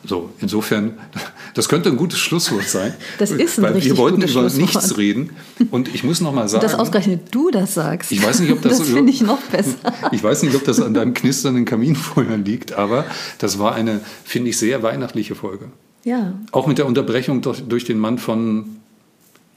so, 0.05 0.31
insofern, 0.41 0.95
das 1.55 1.69
könnte 1.69 1.89
ein 1.89 1.97
gutes 1.97 2.21
Schlusswort 2.21 2.69
sein. 2.69 2.95
Das 3.19 3.33
ist 3.33 3.59
ein 3.59 3.65
weil 3.65 3.73
richtig 3.75 3.93
Wir 3.93 3.99
wollten 3.99 4.23
über 4.23 4.49
nichts 4.49 4.97
reden. 4.97 5.31
Und 5.73 5.93
ich 5.93 6.05
muss 6.05 6.21
noch 6.21 6.33
mal 6.33 6.49
sagen. 6.49 6.63
Dass 6.63 6.75
ausgerechnet 6.75 7.23
du 7.33 7.51
das 7.51 7.75
sagst. 7.75 8.13
Ich 8.13 8.23
weiß 8.23 8.41
nicht, 8.41 8.53
ob 8.53 8.63
das. 8.63 8.79
das 8.79 8.89
finde 8.89 9.11
ich 9.11 9.21
noch 9.21 9.41
besser. 9.41 9.75
Ich 10.13 10.23
weiß 10.23 10.45
nicht, 10.45 10.55
ob 10.55 10.65
das 10.65 10.81
an 10.81 10.95
deinem 10.95 11.15
knisternden 11.15 11.65
Kaminfeuer 11.65 12.37
liegt, 12.37 12.73
aber 12.73 13.05
das 13.39 13.59
war 13.59 13.75
eine, 13.75 14.01
finde 14.25 14.51
ich, 14.51 14.57
sehr 14.57 14.83
weihnachtliche 14.83 15.35
Folge. 15.35 15.71
Ja. 16.05 16.33
Auch 16.53 16.67
mit 16.67 16.79
der 16.79 16.87
Unterbrechung 16.87 17.43
durch, 17.43 17.63
durch 17.67 17.85
den 17.85 17.99
Mann 17.99 18.19
von 18.19 18.77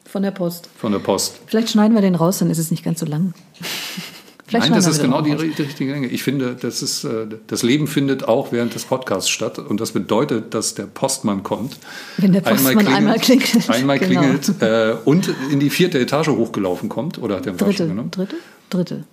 Von 0.06 0.24
der 0.24 0.32
Post. 0.32 0.70
Von 0.78 0.92
der 0.92 1.00
Post. 1.00 1.40
Vielleicht 1.48 1.70
schneiden 1.70 1.96
wir 1.96 2.02
den 2.02 2.16
raus, 2.16 2.40
dann 2.40 2.50
ist 2.50 2.58
es 2.58 2.72
nicht 2.72 2.84
ganz 2.84 3.00
so 3.00 3.06
lang. 3.06 3.34
Vielleicht 4.52 4.70
Nein, 4.70 4.76
das 4.80 4.86
ist 4.86 5.02
genau 5.02 5.22
die, 5.22 5.34
die, 5.34 5.62
richtige 5.62 5.94
Länge. 5.94 6.08
Ich 6.08 6.24
finde, 6.24 6.58
das, 6.60 6.82
ist, 6.82 7.06
äh, 7.06 7.26
das 7.48 7.64
Leben 7.64 7.88
findet 7.88 8.28
auch 8.28 8.52
während 8.52 8.76
des 8.76 8.84
Podcasts 8.84 9.30
statt. 9.30 9.60
Und 9.60 9.80
das 9.80 9.94
bedeutet, 9.94 10.54
dass 10.54 10.76
der 10.76 10.88
Postmann 10.88 11.42
kommt. 11.42 11.78
Wenn 12.18 12.34
der 12.34 12.42
Postmann 12.42 12.86
einmal 12.86 13.18
klingelt. 13.18 13.70
Einmal 13.70 13.98
klingelt, 13.98 14.52
genau. 14.60 14.92
äh, 14.92 14.98
und 15.06 15.34
in 15.52 15.62
die 15.62 15.70
vierte 15.70 16.00
Etage 16.00 16.28
hochgelaufen 16.28 16.90
kommt. 16.90 17.18
Oder 17.18 17.38
hat 17.38 17.48
einen 17.48 17.56
Dritte, 17.56 17.88
genommen? 17.88 18.12
Dritte? 18.12 18.36
Dritte. 18.70 19.06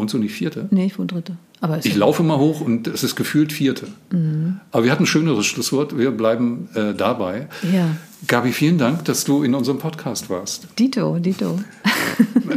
Wohnst 0.00 0.14
du 0.14 0.18
nicht 0.18 0.32
vierte? 0.32 0.66
Nee, 0.70 0.86
ich 0.86 0.98
wohne 0.98 1.08
dritte. 1.08 1.36
Aber 1.60 1.84
ich 1.84 1.94
laufe 1.94 2.22
mal 2.22 2.38
hoch 2.38 2.62
und 2.62 2.86
es 2.86 3.04
ist 3.04 3.16
gefühlt 3.16 3.52
vierte. 3.52 3.86
Mhm. 4.10 4.60
Aber 4.72 4.84
wir 4.84 4.92
hatten 4.92 5.02
ein 5.02 5.06
schöneres 5.06 5.44
Schlusswort. 5.44 5.98
Wir 5.98 6.10
bleiben 6.10 6.70
äh, 6.74 6.94
dabei. 6.94 7.48
Ja. 7.70 7.96
Gabi, 8.26 8.52
vielen 8.52 8.78
Dank, 8.78 9.04
dass 9.04 9.24
du 9.24 9.42
in 9.42 9.54
unserem 9.54 9.76
Podcast 9.76 10.30
warst. 10.30 10.68
Dito, 10.78 11.18
Dito. 11.18 11.60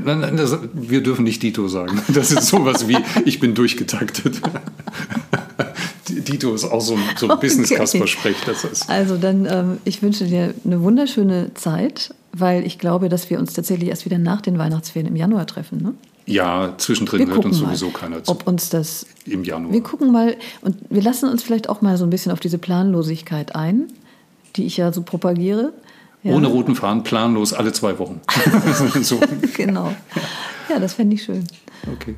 Nein, 0.06 0.22
nein, 0.22 0.38
das, 0.38 0.58
wir 0.72 1.04
dürfen 1.04 1.26
nicht 1.26 1.44
Dito 1.44 1.68
sagen. 1.68 2.02
Das 2.14 2.32
ist 2.32 2.48
sowas 2.48 2.88
wie, 2.88 2.96
ich 3.26 3.42
bin 3.42 3.56
durchgetaktet. 3.56 4.40
Dito 6.08 6.56
ist 6.56 6.64
auch 6.64 6.80
so 6.80 6.96
ein, 6.96 7.02
so 7.18 7.28
ein 7.28 7.40
Business-Kasper-Sprech. 7.42 8.38
Also 8.88 9.18
dann, 9.18 9.46
ähm, 9.50 9.78
ich 9.84 10.02
wünsche 10.02 10.28
dir 10.28 10.54
eine 10.64 10.82
wunderschöne 10.82 11.54
Zeit, 11.56 12.16
weil 12.32 12.66
ich 12.66 12.80
glaube, 12.80 13.10
dass 13.10 13.30
wir 13.30 13.38
uns 13.38 13.52
tatsächlich 13.52 13.90
erst 13.90 14.06
wieder 14.06 14.18
nach 14.18 14.40
den 14.40 14.58
Weihnachtsferien 14.58 15.12
im 15.12 15.18
Januar 15.18 15.46
treffen. 15.46 15.84
Ne? 15.84 15.94
Ja, 16.26 16.74
zwischendrin 16.78 17.28
hört 17.30 17.46
uns 17.46 17.58
sowieso 17.58 17.88
mal, 17.88 17.94
keiner 17.94 18.24
zu. 18.24 18.32
Ob 18.32 18.48
uns 18.48 18.70
das. 18.70 19.06
Im 19.26 19.44
Januar. 19.44 19.74
Wir 19.74 19.82
gucken 19.82 20.12
mal 20.12 20.38
und 20.62 20.78
wir 20.90 21.02
lassen 21.02 21.30
uns 21.30 21.44
vielleicht 21.44 21.70
auch 21.70 21.82
mal 21.82 21.98
so 21.98 22.06
ein 22.06 22.10
bisschen 22.10 22.32
auf 22.32 22.40
diese 22.40 22.58
Planlosigkeit 22.58 23.56
ein, 23.56 23.88
die 24.56 24.66
ich 24.66 24.78
ja 24.78 24.94
so 24.94 25.02
propagiere. 25.02 25.74
Ja. 26.24 26.34
Ohne 26.34 26.48
roten 26.48 26.76
Fahren, 26.76 27.04
planlos 27.04 27.52
alle 27.54 27.74
zwei 27.74 28.00
Wochen. 28.00 28.22
so. 29.02 29.20
Genau. 29.56 29.94
Ja, 30.70 30.80
das 30.80 30.94
fände 30.94 31.16
ich 31.16 31.24
schön. 31.24 31.46
Okay. 31.92 32.16